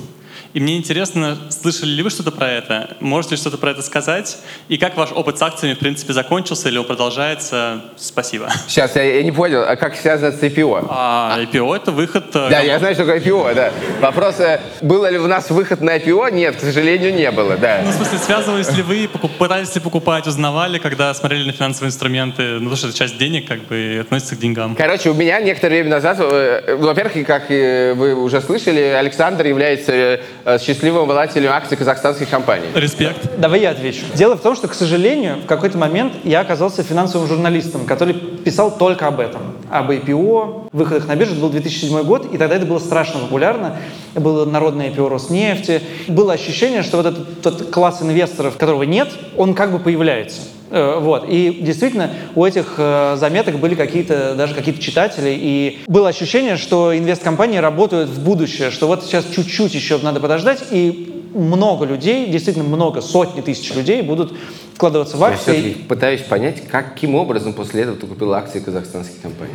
И 0.54 0.60
мне 0.60 0.76
интересно, 0.76 1.36
слышали 1.50 1.90
ли 1.90 2.02
вы 2.04 2.10
что-то 2.10 2.30
про 2.30 2.48
это? 2.48 2.96
Можете 3.00 3.34
что-то 3.34 3.58
про 3.58 3.72
это 3.72 3.82
сказать? 3.82 4.38
И 4.68 4.78
как 4.78 4.96
ваш 4.96 5.10
опыт 5.10 5.36
с 5.36 5.42
акциями, 5.42 5.74
в 5.74 5.80
принципе, 5.80 6.12
закончился 6.12 6.68
или 6.68 6.78
он 6.78 6.84
продолжается? 6.84 7.80
Спасибо. 7.96 8.48
Сейчас, 8.68 8.94
я, 8.94 9.02
я 9.02 9.22
не 9.24 9.32
понял, 9.32 9.64
а 9.66 9.74
как 9.74 9.96
связано 9.96 10.30
с 10.30 10.40
IPO? 10.40 10.86
А 10.88 11.40
IPO— 11.40 11.74
это 11.76 11.90
выход... 11.90 12.26
э, 12.36 12.50
Да, 12.50 12.60
я 12.60 12.78
знаю, 12.78 12.94
что 12.94 13.04
такое 13.04 13.20
IPO, 13.20 13.52
да. 13.56 13.72
Вопрос, 14.00 14.38
э, 14.38 14.60
было 14.80 15.10
ли 15.10 15.18
у 15.18 15.26
нас 15.26 15.50
выход 15.50 15.80
на 15.80 15.96
IPO? 15.96 16.30
Нет, 16.30 16.54
к 16.54 16.60
сожалению, 16.60 17.12
не 17.12 17.32
было, 17.32 17.56
да. 17.56 17.80
Ну, 17.84 17.90
в 17.90 17.94
смысле, 17.94 18.18
связывались 18.18 18.70
ли 18.76 18.82
вы, 18.84 19.08
пытались 19.08 19.74
ли 19.74 19.80
покупать, 19.80 20.28
узнавали, 20.28 20.78
когда 20.78 21.12
смотрели 21.14 21.46
на 21.46 21.52
финансовые 21.52 21.88
инструменты? 21.88 22.42
Ну, 22.42 22.70
потому 22.70 22.76
что 22.76 22.86
это 22.90 22.96
часть 22.96 23.18
денег, 23.18 23.48
как 23.48 23.64
бы, 23.64 23.98
относится 24.00 24.36
к 24.36 24.38
деньгам. 24.38 24.76
Короче, 24.76 25.10
у 25.10 25.14
меня 25.14 25.40
некоторое 25.40 25.80
время 25.82 25.96
назад, 25.96 26.18
э, 26.20 26.76
во-первых, 26.76 27.26
как 27.26 27.48
вы 27.48 28.14
уже 28.14 28.40
слышали, 28.40 28.78
Александр 28.80 29.46
является 29.46 30.20
счастливым 30.60 31.02
обладателем 31.02 31.50
акций 31.50 31.76
казахстанских 31.76 32.28
компаний. 32.28 32.66
Респект. 32.74 33.38
Давай 33.38 33.60
я 33.60 33.70
отвечу. 33.70 34.04
Дело 34.14 34.36
в 34.36 34.40
том, 34.40 34.54
что, 34.54 34.68
к 34.68 34.74
сожалению, 34.74 35.36
в 35.42 35.46
какой-то 35.46 35.78
момент 35.78 36.12
я 36.24 36.40
оказался 36.40 36.82
финансовым 36.82 37.28
журналистом, 37.28 37.86
который 37.86 38.14
писал 38.14 38.76
только 38.76 39.06
об 39.06 39.20
этом. 39.20 39.42
Об 39.70 39.90
IPO, 39.90 40.68
выходах 40.72 41.08
на 41.08 41.16
биржу. 41.16 41.32
Это 41.32 41.40
был 41.40 41.50
2007 41.50 42.02
год, 42.02 42.32
и 42.32 42.38
тогда 42.38 42.56
это 42.56 42.66
было 42.66 42.78
страшно 42.78 43.20
популярно. 43.20 43.76
Было 44.14 44.44
народное 44.44 44.90
IPO 44.90 45.08
Роснефти. 45.08 45.80
Было 46.08 46.34
ощущение, 46.34 46.82
что 46.82 46.98
вот 46.98 47.06
этот, 47.06 47.42
тот 47.42 47.70
класс 47.70 48.02
инвесторов, 48.02 48.56
которого 48.56 48.82
нет, 48.82 49.08
он 49.36 49.54
как 49.54 49.72
бы 49.72 49.78
появляется. 49.78 50.40
Э, 50.70 50.98
Вот. 51.00 51.26
И 51.28 51.58
действительно, 51.60 52.10
у 52.34 52.44
этих 52.44 52.74
э, 52.78 53.16
заметок 53.18 53.58
были 53.58 53.74
какие-то, 53.74 54.34
даже 54.34 54.54
какие-то 54.54 54.80
читатели, 54.80 55.30
и 55.36 55.78
было 55.86 56.08
ощущение, 56.08 56.56
что 56.56 56.96
инвесткомпании 56.96 57.58
работают 57.58 58.10
в 58.10 58.22
будущее, 58.24 58.70
что 58.70 58.86
вот 58.86 59.04
сейчас 59.04 59.24
чуть-чуть 59.34 59.74
еще 59.74 59.98
надо 59.98 60.20
подождать, 60.20 60.64
и 60.70 61.10
много 61.34 61.84
людей, 61.84 62.26
действительно 62.28 62.64
много, 62.64 63.00
сотни 63.00 63.40
тысяч 63.40 63.74
людей 63.74 64.02
будут 64.02 64.32
вкладываться 64.74 65.16
в 65.16 65.20
Я 65.20 65.26
акции. 65.28 65.52
все-таки 65.52 65.74
пытаюсь 65.84 66.20
понять, 66.20 66.62
каким 66.70 67.14
образом 67.16 67.52
после 67.52 67.82
этого 67.82 67.96
ты 67.96 68.06
купил 68.06 68.32
акции 68.34 68.60
казахстанских 68.60 69.20
компаний. 69.20 69.52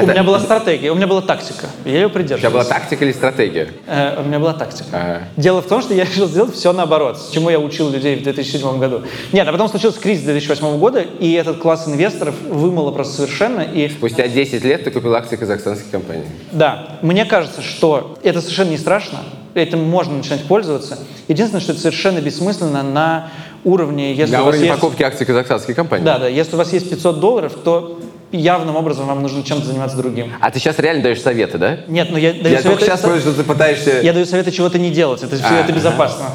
У 0.00 0.06
меня 0.06 0.22
была 0.22 0.40
стратегия, 0.40 0.90
у 0.90 0.94
меня 0.94 1.06
была 1.06 1.20
тактика, 1.22 1.66
я 1.84 1.92
ее 1.92 2.06
У 2.06 2.10
тебя 2.10 2.18
была 2.20 2.36
придерживался. 2.38 2.68
тактика 2.70 3.04
или 3.04 3.12
стратегия? 3.12 3.68
Э, 3.86 4.20
У 4.20 4.24
меня 4.26 4.38
была 4.38 4.52
тактика. 4.54 4.88
Ага. 4.92 5.22
Дело 5.36 5.60
в 5.62 5.66
том, 5.66 5.82
что 5.82 5.94
я 5.94 6.04
решил 6.06 6.26
сделать 6.28 6.54
все 6.54 6.72
наоборот, 6.72 7.18
с 7.18 7.30
чему 7.30 7.50
я 7.50 7.58
учил 7.58 7.90
людей 7.90 8.16
в 8.16 8.22
2007 8.22 8.78
году. 8.78 9.02
Нет, 9.32 9.46
а 9.46 9.52
потом 9.52 9.68
случился 9.68 10.00
кризис 10.00 10.24
2008 10.24 10.78
года, 10.78 11.00
и 11.00 11.32
этот 11.32 11.58
класс 11.58 11.86
инвесторов 11.86 12.34
вымыло 12.48 12.90
просто 12.92 13.14
совершенно, 13.14 13.60
и 13.60 13.88
Спустя 13.88 14.28
10 14.28 14.64
лет 14.64 14.84
ты 14.84 14.90
купил 14.90 15.14
акции 15.14 15.36
казахстанских 15.36 15.90
компаний. 15.90 16.24
Да, 16.52 16.98
мне 17.02 17.24
кажется, 17.24 17.62
что 17.62 18.16
это 18.22 18.40
совершенно 18.40 18.70
не 18.70 18.78
страшно, 18.78 19.20
этим 19.54 19.82
можно 19.82 20.16
начинать 20.16 20.44
пользоваться. 20.44 20.98
Единственное, 21.28 21.60
что 21.60 21.72
это 21.72 21.80
совершенно 21.80 22.20
бессмысленно 22.20 22.82
на 22.82 23.28
уровне, 23.64 24.12
если 24.14 24.34
На 24.34 24.42
уровне 24.42 24.66
есть... 24.66 24.80
покупки 24.80 25.02
акций 25.02 25.24
казахстанских 25.26 25.76
компаний. 25.76 26.04
Да, 26.04 26.18
да, 26.18 26.26
если 26.28 26.54
у 26.54 26.58
вас 26.58 26.72
есть 26.72 26.88
500 26.90 27.20
долларов, 27.20 27.52
то 27.62 28.00
явным 28.32 28.76
образом 28.76 29.06
вам 29.06 29.22
нужно 29.22 29.42
чем-то 29.42 29.66
заниматься 29.66 29.96
другим. 29.96 30.32
А 30.40 30.50
ты 30.50 30.58
сейчас 30.58 30.78
реально 30.78 31.02
даешь 31.02 31.20
советы, 31.20 31.58
да? 31.58 31.78
Нет, 31.86 32.08
но 32.10 32.18
я 32.18 32.32
даю 32.32 32.54
Я 32.54 32.62
советы... 32.62 32.84
сейчас 32.84 33.00
понял, 33.00 33.20
что 33.20 33.32
ты 33.32 33.44
пытаешься... 33.44 34.00
Я 34.02 34.12
даю 34.12 34.26
советы 34.26 34.50
чего-то 34.50 34.78
не 34.78 34.90
делать, 34.90 35.22
это, 35.22 35.36
А, 35.42 35.60
это 35.60 35.72
безопасно. 35.72 36.26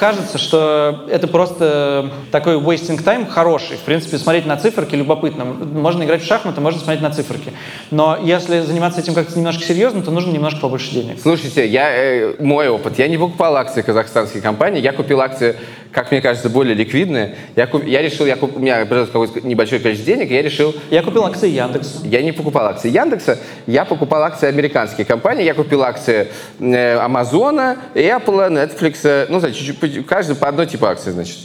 Кажется, 0.00 0.38
что 0.38 1.04
это 1.10 1.28
просто 1.28 2.10
такой 2.32 2.54
wasting 2.54 3.04
time 3.04 3.28
хороший. 3.28 3.76
В 3.76 3.80
принципе, 3.80 4.16
смотреть 4.16 4.46
на 4.46 4.56
циферки 4.56 4.94
любопытно. 4.94 5.44
Можно 5.44 6.04
играть 6.04 6.22
в 6.22 6.26
шахматы, 6.26 6.62
можно 6.62 6.80
смотреть 6.80 7.02
на 7.02 7.10
циферки. 7.10 7.52
Но 7.90 8.16
если 8.22 8.60
заниматься 8.62 9.00
этим 9.00 9.12
как-то 9.12 9.36
немножко 9.36 9.62
серьезно, 9.62 10.00
то 10.00 10.10
нужно 10.10 10.32
немножко 10.32 10.58
побольше 10.60 10.90
денег. 10.92 11.18
Слушайте, 11.20 11.68
я, 11.68 11.90
э, 11.90 12.34
мой 12.38 12.70
опыт. 12.70 12.98
Я 12.98 13.08
не 13.08 13.18
покупал 13.18 13.54
акции 13.56 13.82
казахстанских 13.82 14.40
компаний. 14.40 14.80
Я 14.80 14.92
купил 14.94 15.20
акции, 15.20 15.56
как 15.92 16.10
мне 16.12 16.20
кажется, 16.20 16.48
более 16.48 16.74
ликвидные. 16.74 17.34
Я, 17.56 17.66
куп- 17.66 17.84
я 17.86 18.00
решил, 18.02 18.24
я 18.26 18.36
куп- 18.36 18.56
у 18.56 18.60
меня 18.60 18.76
появилось 18.86 19.10
какое-то 19.10 19.40
небольшое 19.46 19.80
количество 19.80 20.14
денег, 20.14 20.30
я 20.30 20.40
решил, 20.42 20.74
Я 20.90 21.02
купил 21.02 21.24
акции 21.24 21.48
Яндекса. 21.48 21.98
я 22.04 22.22
не 22.22 22.32
покупал 22.32 22.66
акции 22.66 22.90
Яндекса, 22.90 23.38
я 23.66 23.84
покупал 23.84 24.22
акции 24.22 24.46
американских 24.48 25.06
компаний. 25.06 25.44
Я 25.44 25.54
купил 25.54 25.82
акции 25.82 26.28
э, 26.60 26.96
Амазона, 26.98 27.76
Apple, 27.94 28.50
Netflix. 28.50 28.98
э, 29.04 29.26
Ну, 29.28 29.40
значит, 29.40 29.58
чуть-чуть, 29.58 29.78
по- 29.78 30.08
каждый 30.08 30.36
по 30.36 30.48
одной 30.48 30.66
типу 30.66 30.86
акции, 30.86 31.10
значит. 31.10 31.38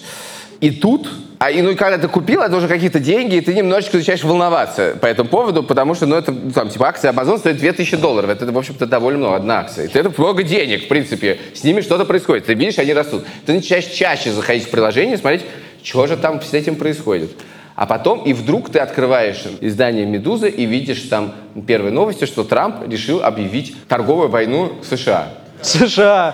И 0.62 0.72
тут, 0.72 1.10
а 1.40 1.52
и, 1.52 1.62
ну 1.62 1.72
и 1.72 1.76
когда 1.76 1.98
ты 1.98 2.08
купил, 2.08 2.42
это 2.42 2.56
уже 2.56 2.68
какие-то 2.68 3.00
деньги, 3.00 3.36
и 3.36 3.42
ты 3.42 3.54
немножечко 3.54 3.98
начинаешь 3.98 4.24
волноваться 4.24 4.98
по 5.00 5.06
этому 5.06 5.30
поводу, 5.30 5.64
потому 5.64 5.94
что, 5.96 6.06
ну, 6.06 6.16
это, 6.16 6.32
ну, 6.32 6.52
там, 6.52 6.70
типа, 6.70 6.88
акция 6.88 7.12
Amazon 7.12 7.38
стоит 7.40 7.58
2000 7.58 7.98
долларов. 7.98 8.30
Это, 8.30 8.46
в 8.52 8.58
общем-то, 8.58 8.86
довольно 8.86 9.20
много, 9.20 9.36
одна 9.36 9.60
акция. 9.60 9.90
Это 9.94 10.12
много 10.18 10.44
денег, 10.44 10.86
в 10.86 10.88
принципе. 10.88 11.40
С 11.54 11.64
ними 11.64 11.82
что-то 11.82 12.06
происходит. 12.06 12.46
Ты 12.46 12.54
видишь, 12.54 12.80
они 12.80 12.94
растут. 12.94 13.26
Ты 13.46 13.54
начинаешь 13.54 13.86
чаще 13.86 14.32
заходить 14.32 14.66
в 14.66 14.70
приложение, 14.70 15.18
смотреть, 15.18 15.44
что 15.84 16.08
же 16.08 16.16
там 16.16 16.42
с 16.42 16.54
этим 16.54 16.76
происходит. 16.76 17.32
А 17.76 17.86
потом, 17.86 18.24
и 18.24 18.32
вдруг 18.32 18.72
ты 18.72 18.80
открываешь 18.80 19.44
издание 19.60 20.06
«Медуза» 20.06 20.48
и 20.48 20.66
видишь 20.66 21.02
там 21.02 21.34
первые 21.68 21.92
новости, 21.92 22.26
что 22.26 22.46
Трамп 22.46 22.88
решил 22.88 23.22
объявить 23.22 23.76
торговую 23.90 24.30
войну 24.30 24.72
США. 24.90 25.28
США. 25.62 26.34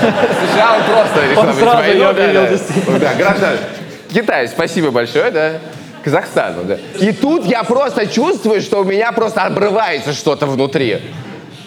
США 0.00 0.76
он 0.76 0.82
просто 0.84 1.30
решил 1.30 1.42
Он 1.42 1.54
сразу 1.54 1.76
войну, 1.76 2.00
да, 2.00 2.10
объявил, 2.10 2.42
да. 2.42 2.48
действительно. 2.48 2.98
Да, 2.98 3.14
граждан. 3.14 3.56
Китай, 4.12 4.48
спасибо 4.48 4.90
большое, 4.90 5.30
да. 5.30 5.52
Казахстану, 6.02 6.64
да. 6.64 6.78
И 6.98 7.12
тут 7.12 7.44
я 7.44 7.62
просто 7.62 8.06
чувствую, 8.06 8.60
что 8.62 8.80
у 8.80 8.84
меня 8.84 9.12
просто 9.12 9.42
обрывается 9.42 10.12
что-то 10.12 10.46
внутри. 10.46 11.00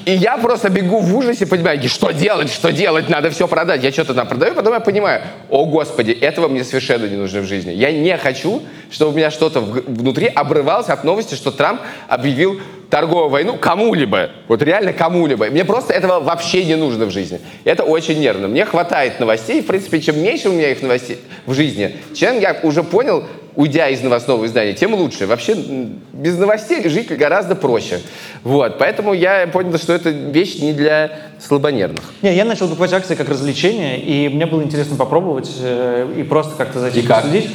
И 0.05 0.11
я 0.11 0.37
просто 0.37 0.69
бегу 0.69 0.99
в 0.99 1.15
ужасе, 1.15 1.45
понимаю, 1.45 1.81
что 1.87 2.11
делать, 2.11 2.51
что 2.51 2.71
делать, 2.71 3.09
надо 3.09 3.29
все 3.29 3.47
продать. 3.47 3.83
Я 3.83 3.91
что-то 3.91 4.13
там 4.13 4.27
продаю, 4.27 4.53
потом 4.53 4.73
я 4.73 4.79
понимаю, 4.81 5.21
о 5.49 5.65
господи, 5.65 6.11
этого 6.11 6.49
мне 6.49 6.63
совершенно 6.63 7.05
не 7.05 7.15
нужно 7.15 7.41
в 7.41 7.45
жизни. 7.45 7.71
Я 7.71 7.91
не 7.91 8.17
хочу, 8.17 8.61
чтобы 8.91 9.13
у 9.13 9.15
меня 9.15 9.31
что-то 9.31 9.61
внутри 9.61 10.27
обрывалось 10.27 10.89
от 10.89 11.03
новости, 11.05 11.35
что 11.35 11.51
Трамп 11.51 11.79
объявил 12.09 12.59
торговую 12.93 13.29
войну 13.29 13.57
кому-либо. 13.57 14.29
Вот 14.47 14.61
реально 14.61 14.93
кому-либо. 14.93 15.47
Мне 15.47 15.65
просто 15.65 15.93
этого 15.93 16.19
вообще 16.19 16.63
не 16.63 16.75
нужно 16.75 17.07
в 17.07 17.09
жизни. 17.09 17.39
Это 17.63 17.81
очень 17.81 18.19
нервно. 18.19 18.47
Мне 18.47 18.65
хватает 18.65 19.19
новостей. 19.19 19.63
В 19.63 19.65
принципе, 19.65 19.99
чем 19.99 20.21
меньше 20.21 20.49
у 20.49 20.51
меня 20.51 20.69
их 20.69 20.83
новостей 20.83 21.17
в 21.47 21.55
жизни, 21.55 21.95
чем 22.13 22.39
я 22.39 22.59
уже 22.61 22.83
понял, 22.83 23.23
уйдя 23.55 23.89
из 23.89 24.03
новостного 24.03 24.45
издания, 24.45 24.73
тем 24.73 24.93
лучше. 24.93 25.25
Вообще 25.25 25.55
без 26.13 26.37
новостей 26.37 26.87
жить 26.87 27.07
гораздо 27.17 27.55
проще. 27.55 27.99
Вот. 28.43 28.77
Поэтому 28.77 29.13
я 29.13 29.47
понял, 29.47 29.75
что 29.79 29.93
это 29.93 30.09
вещь 30.09 30.59
не 30.59 30.71
для 30.71 31.17
слабонервных. 31.39 32.03
Не, 32.21 32.35
я 32.35 32.45
начал 32.45 32.67
покупать 32.67 32.93
акции 32.93 33.15
как 33.15 33.27
развлечение, 33.27 33.99
и 33.99 34.29
мне 34.29 34.45
было 34.45 34.61
интересно 34.61 34.97
попробовать 34.97 35.49
э, 35.59 36.13
и 36.15 36.21
просто 36.21 36.53
как-то 36.55 36.79
за 36.79 36.89
этим 36.89 37.07
следить. 37.07 37.49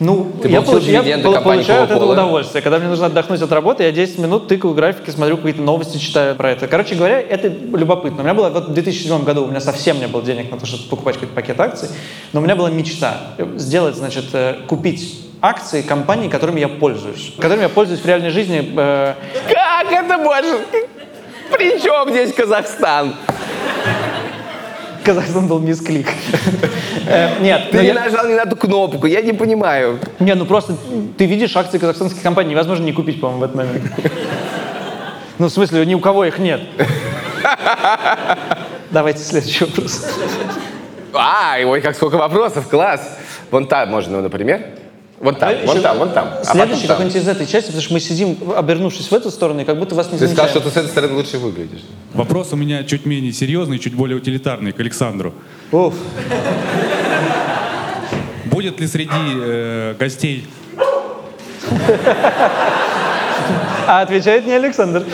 Ну, 0.00 0.30
Ты 0.40 0.48
я, 0.48 0.60
получ- 0.62 0.84
я 0.88 1.18
получаю 1.40 1.82
от 1.84 1.90
этого 1.90 2.12
удовольствие. 2.12 2.62
Когда 2.62 2.78
мне 2.78 2.88
нужно 2.88 3.06
отдохнуть 3.06 3.42
от 3.42 3.50
работы, 3.50 3.82
я 3.82 3.90
10 3.90 4.18
минут 4.18 4.46
тыкаю 4.46 4.72
графики, 4.74 5.10
смотрю 5.10 5.36
какие-то 5.38 5.60
новости, 5.62 5.98
читаю 5.98 6.36
про 6.36 6.52
это. 6.52 6.68
Короче 6.68 6.94
говоря, 6.94 7.20
это 7.20 7.48
любопытно. 7.48 8.20
У 8.20 8.22
меня 8.22 8.34
было 8.34 8.48
вот 8.48 8.68
в 8.68 8.72
2007 8.74 9.24
году, 9.24 9.44
у 9.44 9.48
меня 9.48 9.60
совсем 9.60 9.98
не 9.98 10.06
было 10.06 10.22
денег 10.22 10.52
на 10.52 10.58
то, 10.58 10.66
чтобы 10.66 10.84
покупать 10.88 11.14
какой-то 11.16 11.34
пакет 11.34 11.58
акций, 11.60 11.88
но 12.32 12.40
у 12.40 12.44
меня 12.44 12.54
была 12.54 12.70
мечта 12.70 13.16
сделать, 13.56 13.96
значит, 13.96 14.26
э, 14.34 14.54
купить 14.68 15.18
акции 15.42 15.82
компаний, 15.82 16.28
которыми 16.28 16.60
я 16.60 16.68
пользуюсь. 16.68 17.32
Которыми 17.36 17.62
я 17.62 17.68
пользуюсь 17.68 18.00
в 18.00 18.06
реальной 18.06 18.30
жизни. 18.30 18.72
э, 18.76 19.14
Как 19.48 19.92
это 19.92 20.16
может? 20.18 20.60
При 21.56 21.80
чем 21.80 22.10
здесь 22.10 22.32
Казахстан? 22.34 23.14
Казахстан 25.08 25.46
был 25.46 25.58
мисклик. 25.58 26.06
Э, 27.10 27.40
Нет, 27.40 27.70
Ты 27.70 27.78
но 27.78 27.82
не 27.82 27.92
нажал 27.92 28.26
не 28.26 28.34
на 28.34 28.44
ту 28.44 28.54
кнопку, 28.54 29.06
я 29.06 29.22
не 29.22 29.32
понимаю. 29.32 29.98
Не, 30.18 30.34
ну 30.34 30.44
просто 30.44 30.76
ты 31.16 31.24
видишь 31.24 31.56
акции 31.56 31.78
казахстанских 31.78 32.20
компаний, 32.20 32.50
невозможно 32.50 32.84
не 32.84 32.92
купить, 32.92 33.18
по-моему, 33.18 33.40
в 33.40 33.44
этот 33.44 33.56
момент. 33.56 33.82
Ну, 35.38 35.46
в 35.46 35.50
смысле, 35.50 35.86
ни 35.86 35.94
у 35.94 36.00
кого 36.00 36.26
их 36.26 36.38
нет. 36.38 36.60
Давайте 38.90 39.20
следующий 39.20 39.64
вопрос. 39.64 40.06
А, 41.14 41.56
ой, 41.64 41.80
как 41.80 41.96
сколько 41.96 42.16
вопросов, 42.18 42.68
класс. 42.68 43.16
Вон 43.50 43.66
там 43.66 43.88
можно, 43.88 44.20
например. 44.20 44.66
Вон 45.20 45.34
там, 45.34 45.50
Давай 45.50 45.66
вон 45.66 45.80
там, 45.82 45.98
вон 45.98 46.10
там. 46.12 46.28
А 46.28 46.30
потом 46.36 46.52
Следующий 46.52 46.86
там. 46.86 46.96
какой-нибудь 46.96 47.20
из 47.22 47.28
этой 47.28 47.46
части, 47.46 47.66
потому 47.66 47.82
что 47.82 47.92
мы 47.94 48.00
сидим, 48.00 48.36
обернувшись 48.56 49.10
в 49.10 49.12
эту 49.12 49.30
сторону, 49.32 49.60
и 49.60 49.64
как 49.64 49.76
будто 49.78 49.96
вас 49.96 50.12
не 50.12 50.18
Ты 50.18 50.28
сказал, 50.28 50.46
что 50.48 50.60
замечаем. 50.60 50.72
ты 50.74 50.74
с 50.74 50.76
этой 50.84 50.90
стороны 50.90 51.14
лучше 51.14 51.38
выглядишь. 51.38 51.80
Вопрос 52.14 52.52
у 52.52 52.56
меня 52.56 52.84
чуть 52.84 53.04
менее 53.04 53.32
серьезный, 53.32 53.78
чуть 53.80 53.94
более 53.94 54.16
утилитарный 54.16 54.70
к 54.72 54.78
Александру. 54.78 55.34
Уф. 55.72 55.94
Будет 58.44 58.78
ли 58.80 58.86
среди 58.86 59.10
э, 59.40 59.94
гостей 59.98 60.46
А 63.86 64.02
отвечает 64.02 64.46
не 64.46 64.52
Александр. 64.52 65.04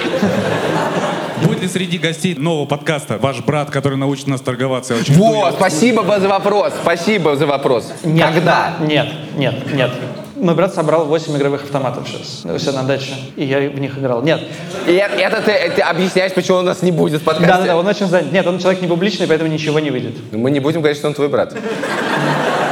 Среди 1.74 1.98
гостей 1.98 2.36
нового 2.36 2.66
подкаста 2.66 3.18
ваш 3.20 3.40
брат, 3.40 3.68
который 3.68 3.98
научит 3.98 4.28
нас 4.28 4.40
торговаться? 4.40 4.94
Я 4.94 5.00
очень 5.00 5.14
Вот, 5.14 5.48
жду. 5.48 5.56
спасибо 5.56 6.20
за 6.20 6.28
вопрос, 6.28 6.72
спасибо 6.80 7.34
за 7.34 7.46
вопрос. 7.46 7.92
Нет. 8.04 8.28
Когда? 8.32 8.76
Нет, 8.80 9.08
нет, 9.36 9.72
нет. 9.74 9.90
Мой 10.36 10.54
брат 10.54 10.72
собрал 10.72 11.06
8 11.06 11.36
игровых 11.36 11.64
автоматов 11.64 12.06
сейчас 12.08 12.44
у 12.44 12.58
себя 12.60 12.72
на 12.80 12.84
даче, 12.84 13.14
и 13.34 13.44
я 13.44 13.58
в 13.70 13.80
них 13.80 13.98
играл. 13.98 14.22
Нет. 14.22 14.40
И 14.86 14.92
это, 14.92 15.42
ты, 15.42 15.72
ты 15.74 15.82
объясняешь, 15.82 16.32
почему 16.32 16.58
он 16.58 16.64
у 16.64 16.68
нас 16.68 16.80
не 16.82 16.92
будет 16.92 17.22
в 17.22 17.24
подкасте? 17.24 17.48
Да-да-да, 17.52 17.76
он 17.76 17.86
очень 17.88 18.06
занят. 18.06 18.30
Нет, 18.30 18.46
он 18.46 18.60
человек 18.60 18.80
не 18.80 18.86
публичный, 18.86 19.26
поэтому 19.26 19.50
ничего 19.50 19.80
не 19.80 19.90
выйдет. 19.90 20.14
Ну, 20.30 20.38
Мы 20.38 20.52
не 20.52 20.60
будем 20.60 20.80
говорить, 20.80 20.98
что 20.98 21.08
он 21.08 21.14
твой 21.14 21.28
брат. 21.28 21.54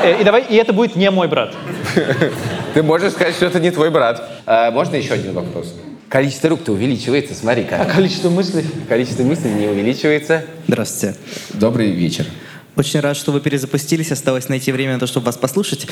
Э, 0.04 0.20
И 0.20 0.22
давай, 0.24 0.44
и 0.48 0.54
это 0.54 0.72
будет 0.72 0.94
не 0.94 1.10
мой 1.10 1.26
брат. 1.26 1.54
Ты 2.74 2.82
можешь 2.84 3.14
сказать, 3.14 3.34
что 3.34 3.46
это 3.46 3.58
не 3.58 3.72
твой 3.72 3.90
брат. 3.90 4.22
А, 4.46 4.70
можно 4.70 4.94
еще 4.94 5.14
один 5.14 5.32
вопрос? 5.32 5.74
Количество 6.12 6.50
рук-то 6.50 6.72
увеличивается, 6.72 7.32
А 7.32 7.36
смотри-ка. 7.36 7.86
количество 7.86 8.28
мыслей? 8.28 8.66
Количество 8.86 9.22
мыслей 9.22 9.52
не 9.52 9.66
увеличивается. 9.66 10.44
Здравствуйте. 10.68 11.16
Добрый 11.54 11.90
вечер. 11.90 12.26
Очень 12.76 13.00
рад, 13.00 13.16
что 13.16 13.32
вы 13.32 13.40
перезапустились. 13.40 14.12
Осталось 14.12 14.50
найти 14.50 14.72
время 14.72 14.92
на 14.94 15.00
то, 15.00 15.06
чтобы 15.06 15.24
вас 15.24 15.38
послушать. 15.38 15.86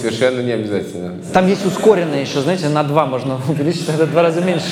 Совершенно 0.00 0.40
не 0.40 0.50
обязательно. 0.50 1.14
Там 1.32 1.46
есть 1.46 1.64
ускоренное 1.64 2.22
еще, 2.22 2.40
знаете, 2.40 2.68
на 2.68 2.82
два 2.82 3.06
можно 3.06 3.40
увеличить, 3.48 3.88
это 3.88 4.06
в 4.06 4.10
два 4.10 4.22
раза 4.22 4.40
меньше. 4.40 4.66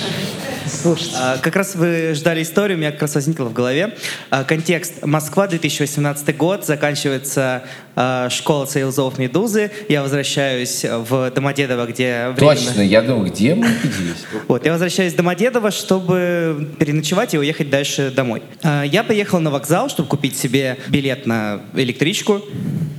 Слушайте. 0.67 1.17
А, 1.19 1.39
Как 1.39 1.57
раз 1.57 1.75
вы 1.75 2.13
ждали 2.15 2.43
историю, 2.43 2.79
у 2.79 2.81
меня 2.81 2.93
как 2.93 3.03
раз 3.03 3.15
возникла 3.15 3.45
в 3.45 3.53
голове. 3.53 3.97
А, 4.31 4.45
Контекст. 4.45 5.05
Москва, 5.05 5.47
2018 5.47 6.37
год, 6.37 6.65
заканчивается 6.65 7.63
а, 7.92 7.92
школа 8.31 8.67
сейлзов 8.67 9.19
«Медузы». 9.19 9.71
Я 9.89 10.03
возвращаюсь 10.03 10.85
в 10.85 11.31
Домодедово, 11.31 11.87
где 11.87 12.29
временно... 12.37 12.81
я 12.83 13.03
думал, 13.03 13.27
где 13.27 13.55
мы 13.55 13.67
виделись? 13.67 14.25
Вот, 14.49 14.65
я 14.65 14.73
возвращаюсь 14.73 15.13
в 15.13 15.17
Домодедово, 15.17 15.71
чтобы 15.71 16.69
переночевать 16.79 17.35
и 17.35 17.39
уехать 17.39 17.71
дальше 17.71 18.11
домой. 18.15 18.43
А, 18.63 18.83
Я 18.83 19.05
поехал 19.05 19.41
на 19.41 19.51
вокзал, 19.51 19.89
чтобы 19.89 20.09
купить 20.09 20.37
себе 20.37 20.79
билет 20.89 21.27
на 21.27 21.61
электричку. 21.75 22.43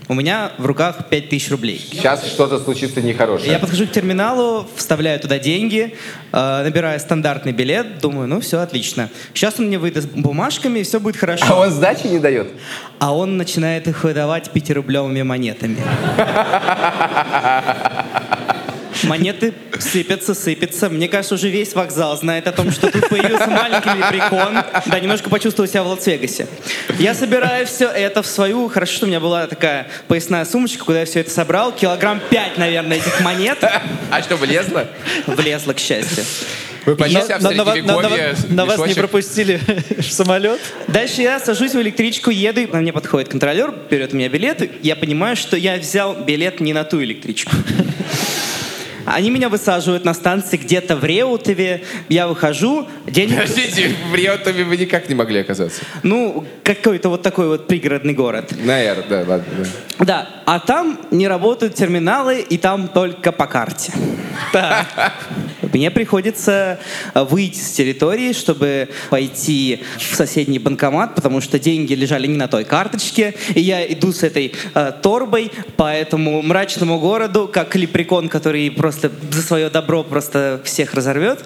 У 0.09 0.15
меня 0.15 0.51
в 0.57 0.65
руках 0.65 1.09
5000 1.09 1.49
рублей. 1.51 1.87
Сейчас 1.91 2.27
что-то 2.27 2.59
случится 2.59 3.01
нехорошее. 3.01 3.53
Я 3.53 3.59
подхожу 3.59 3.87
к 3.87 3.91
терминалу, 3.91 4.67
вставляю 4.75 5.19
туда 5.19 5.39
деньги, 5.39 5.95
э, 6.31 6.63
набираю 6.63 6.99
стандартный 6.99 7.53
билет, 7.53 7.99
думаю, 7.99 8.27
ну 8.27 8.41
все, 8.41 8.59
отлично. 8.59 9.09
Сейчас 9.33 9.59
он 9.59 9.67
мне 9.67 9.79
выдаст 9.79 10.09
бумажками, 10.09 10.79
и 10.79 10.83
все 10.83 10.99
будет 10.99 11.15
хорошо. 11.15 11.45
А 11.47 11.59
он 11.59 11.71
сдачи 11.71 12.07
не 12.07 12.19
дает? 12.19 12.49
А 13.03 13.13
он 13.13 13.35
начинает 13.35 13.89
их 13.89 14.05
выдавать 14.05 14.49
пятирублевыми 14.51 15.23
монетами. 15.23 15.75
Монеты 19.03 19.53
сыпятся, 19.77 20.33
сыпятся. 20.33 20.89
Мне 20.89 21.09
кажется, 21.09 21.35
уже 21.35 21.49
весь 21.49 21.75
вокзал 21.75 22.15
знает 22.15 22.47
о 22.47 22.53
том, 22.53 22.71
что 22.71 22.89
тут 22.89 23.09
появился 23.09 23.49
маленький 23.49 23.89
лепрекон. 23.89 24.63
Да, 24.85 24.99
немножко 25.01 25.29
почувствовал 25.29 25.67
себя 25.67 25.83
в 25.83 25.87
Лас-Вегасе. 25.87 26.47
Я 26.97 27.13
собираю 27.13 27.67
все 27.67 27.89
это 27.89 28.23
в 28.23 28.25
свою... 28.25 28.69
Хорошо, 28.69 28.93
что 28.93 29.05
у 29.05 29.09
меня 29.09 29.19
была 29.19 29.47
такая 29.47 29.87
поясная 30.07 30.45
сумочка, 30.45 30.85
куда 30.85 31.01
я 31.01 31.05
все 31.05 31.19
это 31.19 31.29
собрал. 31.29 31.73
Килограмм 31.73 32.21
пять, 32.29 32.57
наверное, 32.57 32.95
этих 32.95 33.19
монет 33.19 33.61
А 34.11 34.21
что, 34.21 34.37
влезло? 34.37 34.87
влезло, 35.27 35.73
к 35.73 35.79
счастью. 35.79 36.23
Вы 36.85 36.95
На- 36.95 37.21
в 37.39 37.41
на- 37.41 37.49
на- 37.81 38.01
на- 38.09 38.09
на 38.49 38.65
вас 38.65 38.77
не 38.77 38.93
пропустили 39.01 39.59
в 39.97 40.03
самолет? 40.03 40.59
Дальше 40.87 41.21
я 41.21 41.39
сажусь 41.39 41.73
в 41.73 41.81
электричку, 41.81 42.29
еду, 42.29 42.61
и 42.61 42.65
ко 42.65 42.77
мне 42.77 42.91
подходит 42.91 43.29
контролер, 43.29 43.73
берет 43.89 44.13
у 44.13 44.17
меня 44.17 44.27
билет, 44.29 44.61
и 44.61 44.69
я 44.81 44.95
понимаю, 44.95 45.35
что 45.35 45.55
я 45.55 45.77
взял 45.77 46.13
билет 46.15 46.59
не 46.59 46.73
на 46.73 46.83
ту 46.83 47.01
электричку. 47.01 47.51
Они 49.05 49.29
меня 49.29 49.49
высаживают 49.49 50.05
на 50.05 50.13
станции 50.13 50.57
где-то 50.57 50.95
в 50.95 51.03
Реутове, 51.03 51.83
я 52.09 52.27
выхожу, 52.27 52.87
денег... 53.07 53.39
Подождите, 53.41 53.91
в 54.11 54.15
Риотове 54.15 54.63
вы 54.63 54.77
никак 54.77 55.09
не 55.09 55.15
могли 55.15 55.39
оказаться. 55.39 55.81
Ну, 56.03 56.45
какой-то 56.63 57.09
вот 57.09 57.21
такой 57.21 57.47
вот 57.47 57.67
пригородный 57.67 58.13
город. 58.13 58.53
Наверное, 58.63 59.07
да, 59.07 59.17
ладно. 59.27 59.45
да. 59.57 59.65
Да, 60.05 60.29
а 60.45 60.59
там 60.59 60.99
не 61.11 61.27
работают 61.27 61.75
терминалы, 61.75 62.41
и 62.41 62.57
там 62.57 62.87
только 62.87 63.31
по 63.31 63.47
карте. 63.47 63.93
Мне 65.73 65.89
приходится 65.89 66.79
э, 67.13 67.23
выйти 67.23 67.59
с 67.59 67.71
территории, 67.71 68.33
чтобы 68.33 68.89
пойти 69.09 69.83
в 69.97 70.15
соседний 70.15 70.59
банкомат, 70.59 71.15
потому 71.15 71.41
что 71.41 71.57
деньги 71.57 71.93
лежали 71.93 72.27
не 72.27 72.37
на 72.37 72.47
той 72.47 72.63
карточке, 72.63 73.33
и 73.55 73.61
я 73.61 73.83
иду 73.91 74.11
с 74.11 74.21
этой 74.21 74.53
э, 74.75 74.91
торбой 75.01 75.51
по 75.75 75.91
этому 75.91 76.41
мрачному 76.43 76.99
городу, 76.99 77.49
как 77.51 77.75
лепрекон, 77.75 78.29
который 78.29 78.69
просто 78.69 78.92
за 79.01 79.41
свое 79.41 79.69
добро 79.69 80.03
просто 80.03 80.61
всех 80.63 80.93
разорвет. 80.93 81.39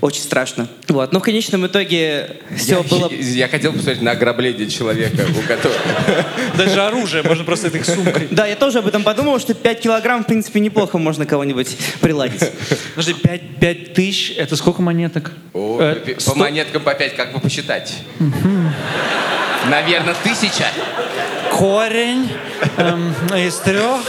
Очень 0.00 0.22
страшно. 0.22 0.66
Вот. 0.88 1.12
Но 1.12 1.20
в 1.20 1.22
конечном 1.22 1.66
итоге 1.66 2.38
все 2.56 2.76
я, 2.76 2.82
было... 2.82 3.10
я 3.20 3.48
хотел 3.48 3.72
посмотреть 3.74 4.00
на 4.00 4.12
ограбление 4.12 4.66
человека, 4.70 5.26
у 5.28 5.46
которого... 5.46 5.78
Даже 6.56 6.80
оружие, 6.80 7.22
можно 7.22 7.44
просто 7.44 7.66
этой 7.66 7.84
сумкой. 7.84 8.28
Да, 8.30 8.46
я 8.46 8.56
тоже 8.56 8.78
об 8.78 8.86
этом 8.86 9.02
подумал, 9.02 9.38
что 9.38 9.52
5 9.52 9.80
килограмм, 9.80 10.24
в 10.24 10.26
принципе, 10.26 10.60
неплохо 10.60 10.96
можно 10.96 11.26
кого-нибудь 11.26 11.76
приладить. 12.00 12.42
Подожди, 12.94 13.12
5, 13.12 13.40
5 13.60 13.92
тысяч, 13.92 14.34
это 14.38 14.56
сколько 14.56 14.80
монеток? 14.80 15.32
О, 15.52 15.78
Э, 15.82 16.14
по- 16.24 16.34
монеткам 16.34 16.82
по 16.82 16.94
пять, 16.94 17.14
как 17.14 17.34
вы 17.34 17.40
посчитать? 17.40 17.92
Наверное, 19.68 20.14
тысяча. 20.24 20.64
Корень 21.52 22.28
эм, 22.78 23.12
из 23.36 23.56
трех. 23.56 24.00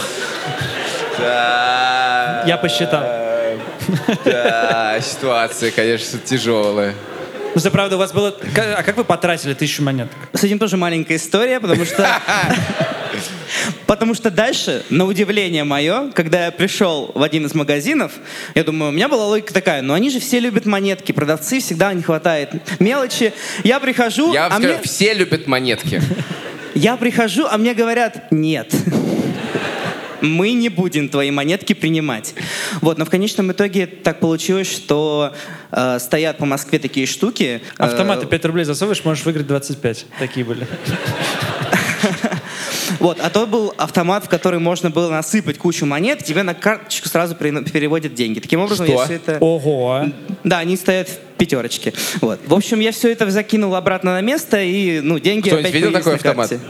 Да. 1.22 2.44
Я 2.46 2.58
посчитал. 2.58 3.04
Да, 4.26 5.00
ситуация, 5.02 5.72
конечно, 5.72 6.20
тяжелая. 6.20 6.94
Ну, 7.54 7.60
за 7.60 7.70
правда, 7.70 7.98
у 7.98 8.00
вас 8.00 8.14
было... 8.14 8.34
А 8.56 8.84
как 8.84 8.96
вы 8.98 9.04
потратили 9.04 9.54
тысячу 9.54 9.84
монеток? 9.84 10.16
С 10.34 10.44
этим 10.44 10.58
тоже 10.58 10.78
маленькая 10.78 11.18
история, 11.18 11.60
потому 11.60 11.86
что... 11.86 12.08
Потому 13.86 14.14
что 14.14 14.32
дальше, 14.32 14.84
на 14.90 15.06
удивление 15.06 15.66
мое, 15.66 16.12
когда 16.14 16.46
я 16.46 16.52
пришел 16.52 17.12
в 17.14 17.22
один 17.22 17.46
из 17.46 17.54
магазинов, 17.54 18.14
я 18.56 18.64
думаю, 18.64 18.90
у 18.90 18.94
меня 18.94 19.10
была 19.10 19.26
логика 19.26 19.54
такая, 19.54 19.82
ну 19.82 19.94
они 19.94 20.10
же 20.10 20.22
все 20.22 20.40
любят 20.40 20.66
монетки, 20.66 21.12
продавцы 21.12 21.60
всегда 21.60 21.94
не 21.94 22.02
хватает 22.02 22.52
мелочи. 22.80 23.34
Я 23.66 23.82
прихожу, 23.82 24.32
Я 24.34 24.46
а 24.46 24.52
скажу, 24.52 24.68
мне... 24.68 24.82
все 24.84 25.14
любят 25.14 25.46
монетки. 25.46 26.02
Я 26.74 26.96
прихожу, 26.96 27.46
а 27.52 27.58
мне 27.58 27.74
говорят, 27.74 28.32
нет. 28.32 28.74
Мы 30.22 30.54
не 30.54 30.70
будем 30.70 31.10
твои 31.10 31.32
монетки 31.32 31.74
принимать. 31.74 32.34
Вот, 32.82 32.98
но 32.98 33.06
в 33.06 33.10
конечном 33.10 33.52
итоге 33.52 33.88
так 33.88 34.20
получилось, 34.20 34.72
что 34.72 35.34
э, 35.72 36.00
стоят 36.00 36.38
по 36.38 36.46
Москве 36.46 36.80
такие 36.80 37.06
штуки. 37.08 37.62
э, 37.78 37.84
Автоматы 37.84 38.26
5 38.28 38.46
рублей 38.46 38.64
засовываешь, 38.66 39.04
можешь 39.04 39.26
выиграть 39.26 39.48
25. 39.48 40.06
Такие 40.20 40.46
были. 40.46 40.68
Вот, 43.00 43.20
а 43.22 43.30
то 43.30 43.48
был 43.48 43.74
автомат, 43.78 44.26
в 44.26 44.30
который 44.30 44.60
можно 44.60 44.90
было 44.90 45.10
насыпать 45.10 45.58
кучу 45.58 45.86
монет, 45.86 46.24
тебе 46.24 46.44
на 46.44 46.54
карточку 46.54 47.08
сразу 47.10 47.36
переводят 47.36 48.14
деньги. 48.14 48.40
Таким 48.40 48.60
образом, 48.60 48.86
Что? 48.86 48.96
я 48.96 49.06
все 49.06 49.14
это... 49.16 49.38
Ого. 49.40 50.06
Да, 50.44 50.60
они 50.60 50.76
стоят 50.76 51.08
в 51.10 51.18
пятерочке. 51.38 51.94
Вот. 52.20 52.40
В 52.46 52.54
общем, 52.54 52.80
я 52.80 52.92
все 52.92 53.12
это 53.12 53.30
закинул 53.32 53.76
обратно 53.76 54.14
на 54.14 54.22
место, 54.22 54.62
и 54.62 55.00
ну, 55.00 55.18
деньги 55.20 55.48
Кто-нибудь 55.50 55.70
опять 55.70 55.74
видел 55.74 55.92
такой 55.92 56.12
на 56.12 56.16
автомат? 56.18 56.50
карте. 56.50 56.64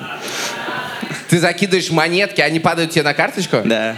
Ты 1.32 1.39
закидываешь 1.39 1.89
монетки, 1.91 2.41
они 2.41 2.60
падают 2.60 2.91
тебе 2.91 3.04
на 3.04 3.13
карточку? 3.13 3.60
Да. 3.63 3.96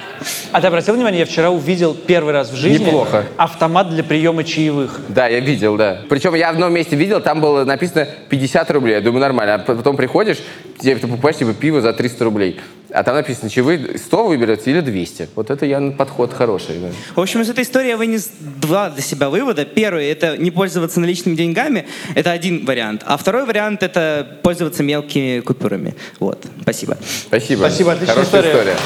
А 0.51 0.61
ты 0.61 0.67
обратил 0.67 0.93
внимание, 0.93 1.21
я 1.21 1.25
вчера 1.25 1.49
увидел 1.49 1.95
первый 1.95 2.31
раз 2.31 2.51
в 2.51 2.55
жизни 2.55 2.85
Неплохо. 2.85 3.25
автомат 3.37 3.89
для 3.89 4.03
приема 4.03 4.43
чаевых. 4.43 5.01
Да, 5.07 5.27
я 5.27 5.39
видел, 5.39 5.75
да. 5.75 6.01
Причем 6.09 6.35
я 6.35 6.51
в 6.51 6.53
одном 6.53 6.71
месте 6.71 6.95
видел, 6.95 7.21
там 7.21 7.41
было 7.41 7.65
написано 7.65 8.07
50 8.29 8.69
рублей. 8.69 8.93
Я 8.93 9.01
думаю, 9.01 9.21
нормально. 9.21 9.55
А 9.55 9.57
потом 9.57 9.97
приходишь, 9.97 10.37
тебе 10.79 10.93
ты 10.93 11.07
покупаешь 11.07 11.37
типа 11.37 11.55
пиво 11.55 11.81
за 11.81 11.91
300 11.93 12.23
рублей. 12.23 12.61
А 12.93 13.03
там 13.03 13.15
написано, 13.15 13.49
чаевые 13.49 13.97
100 13.97 14.27
выберете 14.27 14.69
или 14.69 14.79
200. 14.79 15.29
Вот 15.35 15.49
это 15.49 15.65
я 15.65 15.81
подход 15.97 16.31
хороший. 16.31 16.77
да. 16.79 16.89
В 17.15 17.19
общем, 17.19 17.41
из 17.41 17.49
этой 17.49 17.63
истории 17.63 17.87
я 17.87 17.97
вынес 17.97 18.29
два 18.39 18.91
для 18.91 19.01
себя 19.01 19.29
вывода. 19.29 19.65
Первый— 19.65 20.05
это 20.11 20.37
не 20.37 20.51
пользоваться 20.51 20.99
наличными 20.99 21.35
деньгами. 21.35 21.87
Это 22.13 22.31
один 22.31 22.65
вариант. 22.65 23.01
А 23.07 23.17
второй 23.17 23.45
вариант— 23.47 23.81
это 23.83 24.37
пользоваться 24.43 24.83
мелкими 24.83 25.39
купюрами. 25.39 25.95
Вот. 26.19 26.45
Спасибо. 26.61 26.95
Спасибо. 27.27 27.61
Спасибо, 27.61 27.93
отличная 27.93 28.15
Хорошая 28.15 28.41
история. 28.41 28.51
история. 28.51 28.77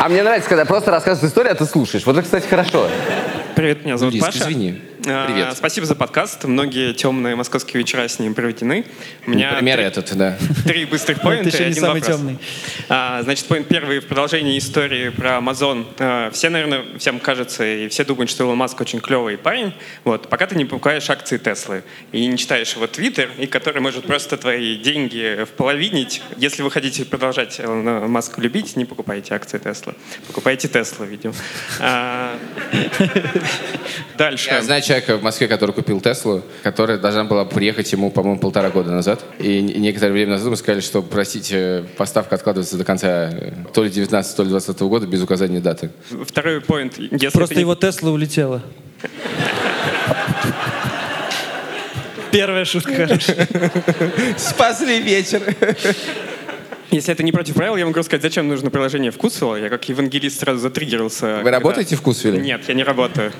А 0.00 0.08
мне 0.08 0.22
нравится, 0.22 0.48
когда 0.48 0.64
просто 0.64 0.92
рассказывают 0.92 1.28
историю, 1.30 1.52
а 1.52 1.54
ты 1.56 1.64
слушаешь. 1.64 2.06
Вот 2.06 2.12
это, 2.16 2.22
кстати, 2.22 2.46
хорошо. 2.46 2.88
Привет, 3.56 3.84
меня 3.84 3.98
зовут 3.98 4.14
Риск, 4.14 4.26
Паша. 4.26 4.38
извини. 4.44 4.80
А, 5.10 5.26
Привет. 5.26 5.56
Спасибо 5.56 5.86
за 5.86 5.94
подкаст. 5.94 6.44
Многие 6.44 6.92
темные 6.92 7.34
московские 7.34 7.78
вечера 7.78 8.06
с 8.06 8.18
ним 8.18 8.34
проведены. 8.34 8.84
У 9.26 9.30
меня 9.30 9.52
Например, 9.52 9.78
три, 9.78 9.86
этот, 9.86 10.16
да. 10.16 10.36
три 10.66 10.84
быстрых 10.84 11.22
поинта 11.22 11.48
Это 11.48 11.56
еще 11.56 11.64
и 11.64 11.66
не 11.66 11.72
один 11.72 11.82
самый 11.82 12.00
вопрос. 12.00 12.16
темный. 12.18 12.38
А, 12.90 13.22
значит, 13.22 13.46
поинт 13.46 13.68
первый 13.68 14.00
в 14.00 14.06
продолжении 14.06 14.58
истории 14.58 15.08
про 15.08 15.38
Amazon. 15.38 15.86
А, 15.98 16.30
все, 16.32 16.50
наверное, 16.50 16.84
всем 16.98 17.20
кажется, 17.20 17.64
и 17.64 17.88
все 17.88 18.04
думают, 18.04 18.30
что 18.30 18.44
Илон 18.44 18.58
Маск 18.58 18.78
очень 18.82 19.00
клевый 19.00 19.38
парень. 19.38 19.72
Вот, 20.04 20.28
пока 20.28 20.46
ты 20.46 20.56
не 20.56 20.66
покупаешь 20.66 21.08
акции 21.08 21.38
Теслы 21.38 21.84
и 22.12 22.26
не 22.26 22.36
читаешь 22.36 22.74
его 22.74 22.86
твиттер, 22.86 23.30
и 23.38 23.46
который 23.46 23.80
может 23.80 24.04
просто 24.04 24.36
твои 24.36 24.76
деньги 24.76 25.44
вполовинить. 25.44 26.20
Если 26.36 26.60
вы 26.62 26.70
хотите 26.70 27.06
продолжать 27.06 27.58
Илона 27.60 28.06
Маска 28.08 28.42
любить, 28.42 28.76
не 28.76 28.84
покупайте 28.84 29.34
акции 29.34 29.56
Теслы. 29.58 29.94
Покупайте 30.26 30.68
Теслу, 30.68 31.06
видимо. 31.06 31.34
А, 31.80 32.38
Дальше. 34.18 34.50
Я 34.50 34.62
человека 35.00 35.16
в 35.18 35.22
Москве, 35.22 35.48
который 35.48 35.72
купил 35.72 36.00
Теслу, 36.00 36.42
которая 36.62 36.98
должна 36.98 37.24
была 37.24 37.44
приехать 37.44 37.90
ему, 37.92 38.10
по-моему, 38.10 38.40
полтора 38.40 38.70
года 38.70 38.90
назад. 38.90 39.24
И 39.38 39.60
некоторое 39.60 40.12
время 40.12 40.32
назад 40.32 40.48
мы 40.50 40.56
сказали, 40.56 40.80
что, 40.80 41.02
простите, 41.02 41.84
поставка 41.96 42.34
откладывается 42.34 42.76
до 42.76 42.84
конца 42.84 43.30
э, 43.30 43.52
то 43.72 43.84
ли 43.84 43.90
19, 43.90 44.36
то 44.36 44.42
ли 44.42 44.48
20 44.50 44.80
года 44.80 45.06
без 45.06 45.22
указания 45.22 45.60
даты. 45.60 45.90
Второй 46.26 46.60
поинт. 46.60 46.94
Просто 47.32 47.54
не- 47.54 47.60
его 47.62 47.74
Тесла 47.74 48.10
улетела. 48.10 48.62
Первая 52.32 52.64
шутка. 52.64 53.08
Спасли 54.36 55.00
вечер. 55.00 55.40
Если 56.90 57.12
это 57.12 57.22
не 57.22 57.32
против 57.32 57.54
правил, 57.54 57.76
я 57.76 57.84
могу 57.84 58.02
сказать, 58.02 58.22
зачем 58.22 58.48
нужно 58.48 58.70
приложение 58.70 59.10
«Вкусвилл». 59.10 59.56
Я 59.56 59.68
как 59.68 59.86
евангелист 59.88 60.40
сразу 60.40 60.58
затриггерился. 60.60 61.26
Вы 61.26 61.32
когда- 61.36 61.50
работаете 61.50 61.96
в 61.96 62.00
Вкусвилле? 62.00 62.40
Нет, 62.40 62.62
я 62.66 62.74
не 62.74 62.82
работаю. 62.82 63.32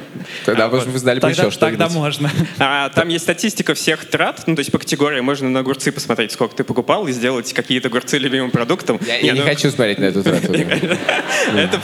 Тогда 0.45 0.67
А, 0.67 0.69
вы, 0.69 0.81
вот. 0.81 0.97
знали 0.99 1.17
бы 1.17 1.23
Тогда, 1.23 1.43
еще 1.45 1.51
что-нибудь. 1.51 1.79
тогда 1.79 1.89
можно. 1.89 2.31
А, 2.59 2.91
там 2.91 3.09
есть 3.09 3.25
статистика 3.25 3.73
всех 3.75 4.05
трат, 4.05 4.43
ну, 4.47 4.55
то 4.55 4.61
есть 4.61 4.71
по 4.71 4.79
категории 4.79 5.21
можно 5.21 5.49
на 5.49 5.61
огурцы 5.61 5.93
посмотреть, 5.93 6.33
сколько 6.33 6.55
ты 6.57 6.65
покупал, 6.65 7.09
и 7.09 7.13
сделать 7.13 7.53
какие-то 7.55 7.89
огурцы 7.89 8.19
любимым 8.19 8.51
продуктом. 8.51 9.01
Я, 9.07 9.17
я 9.19 9.33
не 9.33 9.41
ну, 9.41 9.47
хочу 9.47 9.71
смотреть 9.71 9.99
на 9.99 10.05
эту 10.05 10.23
трату. 10.23 10.53
Это 11.57 11.81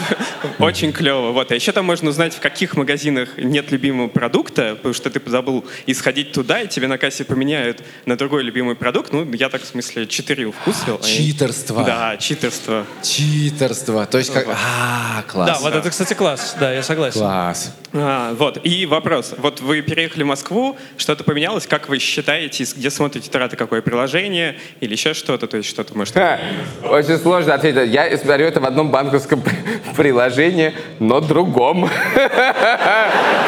очень 0.59 0.93
клево. 0.93 1.31
Вот. 1.33 1.51
А 1.51 1.55
еще 1.55 1.73
там 1.73 1.87
можно 1.87 2.11
узнать, 2.11 2.35
в 2.35 2.41
каких 2.41 2.77
магазинах 2.77 3.31
нет 3.39 3.71
любимого 3.73 4.09
продукта, 4.09 4.75
потому 4.77 4.95
что 4.95 5.09
ты 5.11 5.21
забыл 5.31 5.65
и 5.87 5.95
сходить 5.95 6.33
туда, 6.33 6.61
и 6.61 6.69
тебе 6.69 6.89
на 6.89 6.99
кассе 6.99 7.25
поменяют 7.25 7.83
на 8.07 8.17
другой 8.17 8.43
любимый 8.43 8.75
продукт. 8.77 9.13
Ну, 9.13 9.31
я 9.33 9.49
так, 9.49 9.63
в 9.63 9.67
смысле, 9.67 10.07
читерил 10.07 10.53
вкусвил. 10.53 11.01
а 11.03 11.07
я- 11.07 11.17
Читерство. 11.55 11.85
Да, 11.85 12.17
читерство. 12.17 12.87
Читерство. 13.03 14.07
То 14.07 14.19
есть 14.19 14.33
как... 14.33 14.47
А, 14.49 15.23
класс. 15.23 15.47
Да, 15.49 15.59
вот 15.61 15.75
это, 15.75 15.89
кстати, 15.89 16.15
класс. 16.15 16.57
Да, 16.59 16.73
я 16.73 16.83
согласен. 16.83 17.21
Класс. 17.21 17.73
А, 17.93 18.35
вот, 18.35 18.59
и 18.65 18.87
вопрос. 18.87 19.35
Вот 19.39 19.61
вы 19.61 19.81
переехали 19.83 20.25
в 20.25 20.27
Москву, 20.27 20.77
что-то 20.97 21.23
поменялось, 21.23 21.69
как 21.69 21.89
вы 21.89 22.01
считаете, 22.01 22.65
где 22.65 22.91
смотрите 22.91 23.31
траты, 23.31 23.57
какое 23.57 23.83
приложение 23.83 24.59
или 24.81 24.93
еще 24.93 25.15
что-то, 25.15 25.47
то 25.47 25.57
есть 25.57 25.69
что-то 25.69 25.97
может... 25.97 26.15
Ха, 26.15 26.41
Очень 26.83 27.19
сложно 27.19 27.55
ответить. 27.55 27.93
Я 27.93 28.19
смотрю 28.19 28.47
это 28.47 28.61
в 28.61 28.65
одном 28.65 28.91
банковском 28.91 29.41
приложении, 29.97 30.75
но 30.99 31.21
другом. 31.21 31.89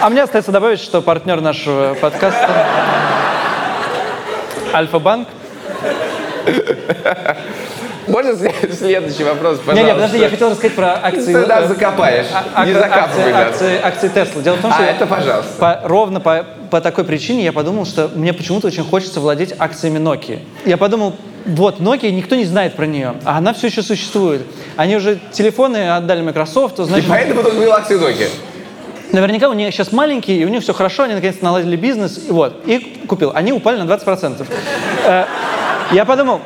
А 0.00 0.08
мне 0.08 0.22
остается 0.22 0.50
добавить, 0.52 0.80
что 0.80 1.02
партнер 1.02 1.40
нашего 1.40 1.94
подкаста 2.00 2.66
Альфа-банк. 4.72 5.28
Можно 8.08 8.36
след- 8.36 8.74
следующий 8.76 9.22
вопрос, 9.24 9.58
Не, 9.58 9.64
пожалуйста? 9.64 9.86
не, 9.86 9.94
подожди, 9.94 10.18
я 10.18 10.28
хотел 10.28 10.50
рассказать 10.50 10.74
про 10.74 10.92
акции. 11.02 11.32
Ты 11.34 11.46
нас 11.46 11.68
закопаешь. 11.68 12.26
а- 12.54 12.64
Не 12.66 12.72
ак- 12.72 12.78
закапывай 12.80 13.32
акции, 13.32 13.32
нас. 13.32 13.42
акции, 13.48 13.80
акции 13.82 14.10
Tesla. 14.12 14.42
Дело 14.42 14.56
в 14.56 14.60
том, 14.60 14.70
А, 14.72 14.74
что 14.74 14.82
я 14.82 14.90
это 14.90 15.06
пожалуйста. 15.06 15.52
по- 15.58 15.80
ровно 15.88 16.20
по, 16.20 16.44
по 16.70 16.80
такой 16.80 17.04
причине 17.04 17.44
я 17.44 17.52
подумал, 17.52 17.86
что 17.86 18.10
мне 18.14 18.32
почему-то 18.32 18.66
очень 18.66 18.82
хочется 18.84 19.20
владеть 19.20 19.54
акциями 19.56 19.98
Nokia. 20.00 20.40
Я 20.64 20.76
подумал, 20.78 21.14
вот, 21.46 21.78
Nokia, 21.78 22.10
никто 22.10 22.34
не 22.34 22.44
знает 22.44 22.74
про 22.74 22.86
нее, 22.86 23.14
а 23.24 23.38
она 23.38 23.54
все 23.54 23.68
еще 23.68 23.82
существует. 23.82 24.42
Они 24.76 24.96
уже 24.96 25.20
телефоны 25.30 25.90
отдали 25.96 26.22
Microsoft, 26.22 26.80
И 26.80 26.84
значит, 26.84 27.08
поэтому 27.08 27.44
тут 27.44 27.54
был 27.54 27.72
акции 27.72 27.98
Nokia. 28.00 28.28
Наверняка 29.12 29.48
у 29.48 29.52
них 29.52 29.72
сейчас 29.72 29.92
маленькие, 29.92 30.38
и 30.38 30.44
у 30.44 30.48
них 30.48 30.62
все 30.62 30.72
хорошо, 30.72 31.04
они 31.04 31.14
наконец-то 31.14 31.44
наладили 31.44 31.76
бизнес, 31.76 32.18
и 32.28 32.32
вот, 32.32 32.62
и 32.66 33.04
купил. 33.06 33.32
Они 33.34 33.52
упали 33.52 33.80
на 33.80 33.90
20%. 33.92 34.46
Э, 35.06 35.24
Я 35.92 36.04
подумал, 36.04 36.40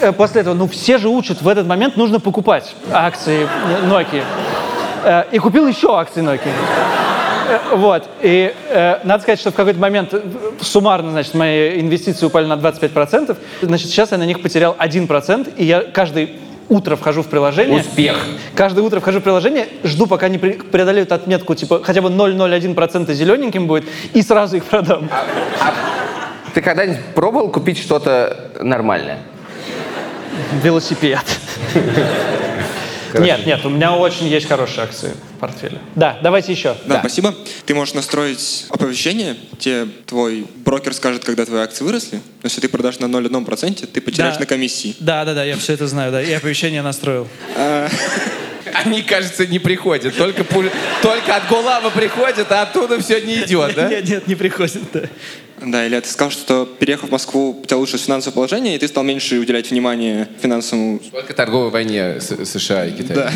э, 0.00 0.12
после 0.12 0.42
этого, 0.42 0.54
ну 0.54 0.68
все 0.68 0.98
же 0.98 1.08
учат, 1.08 1.42
в 1.42 1.48
этот 1.48 1.66
момент 1.66 1.96
нужно 1.96 2.20
покупать 2.20 2.74
акции 2.92 3.48
Nokia. 3.84 4.24
Э, 5.04 5.24
И 5.32 5.38
купил 5.38 5.66
еще 5.66 5.98
акции 5.98 6.22
Nokia. 6.22 6.52
Вот. 7.72 8.08
И 8.20 8.54
э, 8.70 8.98
надо 9.04 9.22
сказать, 9.22 9.40
что 9.40 9.50
в 9.50 9.54
какой-то 9.54 9.78
момент 9.78 10.14
суммарно, 10.60 11.10
значит, 11.10 11.34
мои 11.34 11.80
инвестиции 11.80 12.24
упали 12.26 12.46
на 12.46 12.54
25%. 12.54 13.36
Значит, 13.62 13.88
сейчас 13.88 14.12
я 14.12 14.18
на 14.18 14.24
них 14.24 14.40
потерял 14.40 14.76
1%, 14.78 15.54
и 15.56 15.64
я 15.64 15.82
каждый 15.82 16.38
утро 16.68 16.96
вхожу 16.96 17.22
в 17.22 17.26
приложение. 17.28 17.80
Успех. 17.80 18.16
Каждое 18.54 18.82
утро 18.82 19.00
вхожу 19.00 19.20
в 19.20 19.22
приложение, 19.22 19.68
жду, 19.84 20.06
пока 20.06 20.26
они 20.26 20.38
пре- 20.38 20.62
преодолеют 20.62 21.12
отметку, 21.12 21.54
типа, 21.54 21.82
хотя 21.82 22.00
бы 22.02 22.08
0,01% 22.08 23.12
зелененьким 23.12 23.66
будет, 23.66 23.84
и 24.12 24.22
сразу 24.22 24.56
их 24.56 24.64
продам. 24.64 25.08
Ты 26.54 26.60
когда-нибудь 26.60 27.00
пробовал 27.14 27.48
купить 27.50 27.78
что-то 27.78 28.50
нормальное? 28.60 29.18
Велосипед. 30.62 31.20
Нет, 33.20 33.46
нет, 33.46 33.64
у 33.64 33.68
меня 33.68 33.94
очень 33.96 34.26
есть 34.28 34.46
хорошие 34.48 34.84
акции 34.84 35.12
в 35.36 35.40
портфеле. 35.40 35.78
Да, 35.94 36.18
давайте 36.22 36.52
еще. 36.52 36.76
Да, 36.86 37.00
спасибо. 37.00 37.34
Ты 37.66 37.74
можешь 37.74 37.94
настроить 37.94 38.66
оповещение, 38.70 39.36
тебе 39.58 39.86
твой 40.06 40.46
брокер 40.64 40.94
скажет, 40.94 41.24
когда 41.24 41.44
твои 41.44 41.60
акции 41.62 41.84
выросли. 41.84 42.16
Но 42.16 42.44
если 42.44 42.60
ты 42.60 42.68
продашь 42.68 42.98
на 42.98 43.06
0,1%, 43.06 43.86
ты 43.86 44.00
потеряешь 44.00 44.34
Да. 44.34 44.40
на 44.40 44.46
комиссии. 44.46 44.94
Да, 45.00 45.24
да, 45.24 45.34
да, 45.34 45.44
я 45.44 45.56
все 45.56 45.72
это 45.74 45.86
знаю, 45.86 46.12
да. 46.12 46.22
И 46.22 46.32
оповещение 46.32 46.82
настроил. 46.82 47.26
Они, 48.72 49.02
кажется, 49.02 49.46
не 49.46 49.58
приходят. 49.58 50.16
Только, 50.16 50.42
пуль- 50.42 50.70
только 51.02 51.36
от 51.36 51.48
Гулава 51.48 51.90
приходят, 51.90 52.50
а 52.50 52.62
оттуда 52.62 53.00
все 53.00 53.20
не 53.20 53.42
идет, 53.42 53.74
да? 53.74 53.88
Нет, 53.88 54.08
нет, 54.08 54.26
не 54.28 54.34
приходит, 54.34 54.82
да. 54.92 55.02
Да, 55.64 55.86
или 55.86 55.98
ты 56.00 56.08
сказал, 56.08 56.32
что 56.32 56.66
переехав 56.66 57.08
в 57.08 57.12
Москву, 57.12 57.60
у 57.62 57.64
тебя 57.64 57.76
лучше 57.76 57.96
финансовое 57.96 58.34
положение, 58.34 58.74
и 58.74 58.78
ты 58.78 58.88
стал 58.88 59.04
меньше 59.04 59.38
уделять 59.38 59.70
внимание 59.70 60.28
финансовому... 60.40 60.98
Только 61.12 61.34
торговой 61.34 61.70
войне 61.70 62.20
с- 62.20 62.44
США 62.44 62.86
и 62.86 62.92
Китая. 62.92 63.14
Да. 63.14 63.32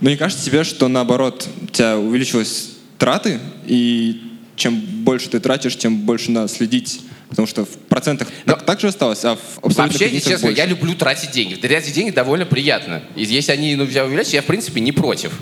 Но 0.00 0.10
не 0.10 0.16
кажется 0.16 0.44
тебе, 0.44 0.62
что 0.64 0.88
наоборот, 0.88 1.48
у 1.62 1.66
тебя 1.68 1.96
увеличились 1.98 2.72
траты, 2.98 3.38
и 3.66 4.20
чем 4.56 4.74
больше 4.78 5.30
ты 5.30 5.40
тратишь, 5.40 5.76
тем 5.78 6.00
больше 6.00 6.30
надо 6.32 6.48
следить, 6.48 7.00
потому 7.30 7.46
что 7.46 7.64
в 7.64 7.68
процентах 7.88 8.28
Но- 8.44 8.54
так, 8.54 8.64
так 8.64 8.80
же 8.80 8.88
осталось, 8.88 9.24
а 9.24 9.36
в 9.36 9.38
абсолютных 9.64 9.92
Вообще, 9.92 10.06
единицах 10.06 10.32
честно, 10.32 10.48
больше. 10.48 10.60
я 10.60 10.66
люблю 10.66 10.94
тратить 10.94 11.30
деньги. 11.30 11.54
Тратить 11.54 11.94
деньги 11.94 12.10
довольно 12.10 12.44
приятно. 12.44 13.02
И 13.16 13.24
если 13.24 13.52
они 13.52 13.74
ну, 13.76 13.84
увеличатся, 13.84 14.36
я, 14.36 14.42
в 14.42 14.46
принципе, 14.46 14.80
не 14.80 14.92
против. 14.92 15.32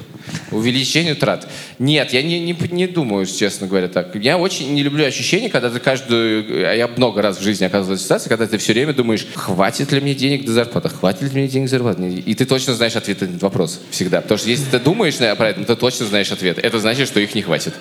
Увеличению 0.51 1.17
трат. 1.17 1.49
Нет, 1.79 2.13
я 2.13 2.23
не, 2.23 2.39
не, 2.41 2.57
не 2.71 2.87
думаю, 2.87 3.27
честно 3.27 3.67
говоря, 3.67 3.89
так. 3.89 4.15
Я 4.15 4.37
очень 4.39 4.73
не 4.75 4.83
люблю 4.83 5.05
ощущение, 5.05 5.49
когда 5.51 5.71
ты 5.71 5.79
каждую... 5.79 6.69
а 6.69 6.75
Я 6.75 6.87
много 6.89 7.23
раз 7.23 7.39
в 7.39 7.43
жизни 7.43 7.65
оказывался 7.65 8.03
в 8.03 8.05
ситуации, 8.05 8.29
когда 8.29 8.47
ты 8.47 8.59
все 8.59 8.73
время 8.73 8.93
думаешь, 8.93 9.27
хватит 9.35 9.91
ли 9.93 10.01
мне 10.01 10.15
денег 10.15 10.45
до 10.45 10.53
зарплаты, 10.53 10.91
хватит 10.91 11.23
ли 11.23 11.31
мне 11.41 11.49
денег 11.49 11.67
до 11.67 11.71
зарплаты. 11.71 12.23
И 12.27 12.35
ты 12.35 12.45
точно 12.45 12.75
знаешь 12.75 12.97
ответ 12.97 13.21
на 13.23 13.27
этот 13.27 13.43
вопрос 13.43 13.81
всегда. 13.91 14.21
Потому 14.21 14.39
что 14.39 14.51
если 14.51 14.65
ты 14.71 14.79
думаешь 14.79 15.17
про 15.17 15.49
это, 15.49 15.65
ты 15.65 15.77
точно 15.77 16.07
знаешь 16.07 16.31
ответ. 16.31 16.59
Это 16.59 16.79
значит, 16.79 17.09
что 17.09 17.21
их 17.21 17.35
не 17.35 17.43
хватит. 17.43 17.75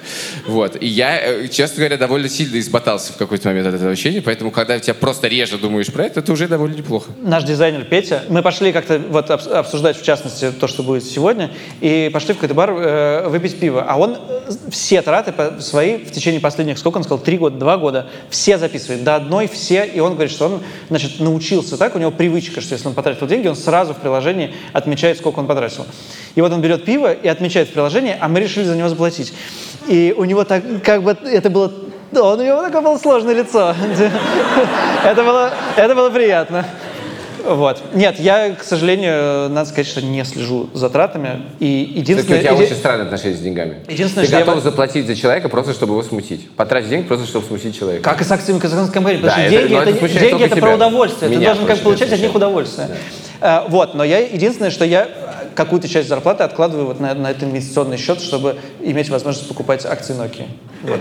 Вот. 0.45 0.81
И 0.81 0.87
я, 0.87 1.19
э, 1.19 1.47
честно 1.49 1.77
говоря, 1.77 1.97
довольно 1.97 2.29
сильно 2.29 2.59
измотался 2.59 3.13
в 3.13 3.17
какой-то 3.17 3.49
момент 3.49 3.67
от 3.67 3.75
этого 3.75 3.96
ощущения, 3.97 4.21
поэтому 4.21 4.51
когда 4.51 4.79
тебя 4.79 4.93
просто 4.93 5.27
реже 5.27 5.57
думаешь 5.57 5.91
про 5.91 6.05
это, 6.05 6.19
это 6.19 6.31
уже 6.31 6.47
довольно 6.47 6.75
неплохо. 6.75 7.11
Наш 7.23 7.43
дизайнер 7.43 7.83
Петя, 7.83 8.23
мы 8.29 8.43
пошли 8.43 8.71
как-то 8.71 8.99
вот 8.99 9.31
обс- 9.31 9.51
обсуждать, 9.51 9.99
в 9.99 10.03
частности, 10.03 10.51
то, 10.51 10.67
что 10.67 10.83
будет 10.83 11.03
сегодня, 11.03 11.49
и 11.81 12.11
пошли 12.13 12.33
в 12.33 12.37
какой-то 12.37 12.53
бар 12.53 12.71
э, 12.71 13.27
выпить 13.27 13.59
пиво. 13.59 13.83
А 13.87 13.97
он 13.97 14.15
э, 14.15 14.51
все 14.69 15.01
траты 15.01 15.33
свои 15.61 15.97
в 15.97 16.11
течение 16.11 16.39
последних, 16.39 16.77
сколько 16.77 16.97
он 16.97 17.03
сказал, 17.03 17.17
три 17.17 17.39
года, 17.39 17.57
два 17.57 17.77
года, 17.77 18.07
все 18.29 18.59
записывает, 18.59 19.03
до 19.03 19.15
одной 19.15 19.47
все, 19.47 19.83
и 19.85 19.99
он 19.99 20.13
говорит, 20.13 20.31
что 20.31 20.45
он, 20.45 20.61
значит, 20.89 21.19
научился 21.19 21.75
так, 21.77 21.95
у 21.95 21.99
него 21.99 22.11
привычка, 22.11 22.61
что 22.61 22.73
если 22.73 22.87
он 22.87 22.93
потратил 22.93 23.25
деньги, 23.25 23.47
он 23.47 23.55
сразу 23.55 23.95
в 23.95 23.97
приложении 23.97 24.53
отмечает, 24.73 25.17
сколько 25.17 25.39
он 25.39 25.47
потратил. 25.47 25.87
И 26.35 26.41
вот 26.41 26.51
он 26.51 26.61
берет 26.61 26.85
пиво 26.85 27.11
и 27.11 27.27
отмечает 27.27 27.69
в 27.69 27.73
приложении, 27.73 28.15
а 28.19 28.27
мы 28.27 28.39
решили 28.39 28.65
за 28.65 28.75
него 28.75 28.89
заплатить. 28.89 29.33
И 29.87 30.13
у 30.15 30.23
него 30.25 30.43
так, 30.43 30.63
как 30.83 31.01
бы, 31.01 31.17
это 31.23 31.49
было 31.49 31.73
да, 32.11 32.23
у 32.33 32.37
него 32.41 32.61
такое 32.61 32.81
было 32.81 32.97
сложное 32.97 33.33
лицо. 33.33 33.75
Это 35.05 35.23
было, 35.23 35.51
это 35.75 35.95
было 35.95 36.09
приятно. 36.09 36.65
Вот. 37.45 37.81
Нет, 37.93 38.19
я, 38.19 38.53
к 38.55 38.63
сожалению, 38.63 39.49
надо 39.49 39.69
сказать, 39.69 39.87
что 39.87 40.01
не 40.01 40.25
слежу 40.25 40.69
за 40.73 40.89
тратами. 40.89 41.43
И 41.59 41.85
Кстати, 41.85 41.95
у 41.95 41.99
единственное... 42.01 42.39
тебя 42.41 42.53
очень 42.55 42.75
странное 42.75 43.05
отношение 43.05 43.37
с 43.37 43.41
деньгами. 43.41 43.77
Единственное, 43.87 44.25
ты 44.25 44.27
что 44.31 44.39
я 44.39 44.45
готов 44.45 44.55
бы- 44.55 44.61
заплатить 44.69 45.07
за 45.07 45.15
человека 45.15 45.47
просто, 45.47 45.71
чтобы 45.73 45.93
его 45.93 46.03
смутить. 46.03 46.49
Потратить 46.51 46.89
деньги 46.89 47.05
просто, 47.07 47.25
чтобы 47.25 47.45
смутить 47.45 47.77
человека. 47.77 48.03
Как 48.03 48.19
и 48.19 48.25
с 48.25 48.31
акциями 48.31 48.59
казахстанской 48.59 48.93
компании, 48.95 49.17
потому 49.21 49.37
Да, 49.37 49.47
что 49.47 49.55
это- 49.55 49.67
деньги, 49.69 49.81
это, 49.81 50.05
это 50.05 50.19
деньги 50.19 50.43
это 50.43 50.55
про 50.57 50.73
удовольствие. 50.75 51.29
Меня 51.31 51.39
Ты 51.39 51.45
должен 51.45 51.65
как 51.67 51.79
получать 51.83 52.11
от 52.11 52.19
них 52.19 52.35
удовольствие. 52.35 52.89
Э, 53.39 53.61
Вот, 53.69 53.93
но 53.95 54.03
я 54.03 54.17
единственное, 54.19 54.71
что 54.71 54.83
я 54.83 55.07
какую-то 55.55 55.87
часть 55.87 56.09
зарплаты 56.09 56.43
откладываю 56.43 56.87
вот 56.87 56.99
на, 56.99 57.13
на 57.13 57.31
этот 57.31 57.43
инвестиционный 57.43 57.97
счет, 57.97 58.19
чтобы 58.21 58.57
иметь 58.81 59.09
возможность 59.09 59.47
покупать 59.47 59.85
акции 59.85 60.13
Nokia. 60.15 60.47
Вот. 60.83 60.99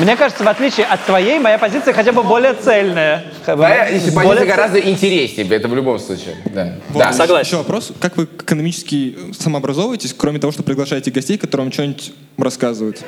Мне 0.00 0.16
кажется, 0.16 0.42
в 0.44 0.48
отличие 0.48 0.86
от 0.86 1.04
твоей, 1.04 1.38
моя 1.38 1.58
позиция 1.58 1.92
хотя 1.92 2.12
бы 2.12 2.22
более 2.22 2.54
цельная. 2.54 3.22
Твоя 3.44 3.84
позиция 3.84 4.12
Более 4.22 4.46
гораздо 4.46 4.78
интереснее, 4.80 5.46
это 5.48 5.68
в 5.68 5.74
любом 5.74 5.98
случае. 5.98 6.36
Да. 6.46 6.74
Вот, 6.88 7.02
Да. 7.02 7.10
еще- 7.10 7.38
Еще 7.40 7.56
вопрос. 7.56 7.92
Как 8.00 8.16
вы 8.16 8.24
экономически 8.24 9.16
самообразовываетесь, 9.38 10.14
кроме 10.16 10.38
того, 10.38 10.52
что 10.52 10.62
приглашаете 10.62 11.10
гостей, 11.10 11.36
которые 11.36 11.66
вам 11.66 11.72
что-нибудь 11.72 12.12
рассказывают? 12.38 12.98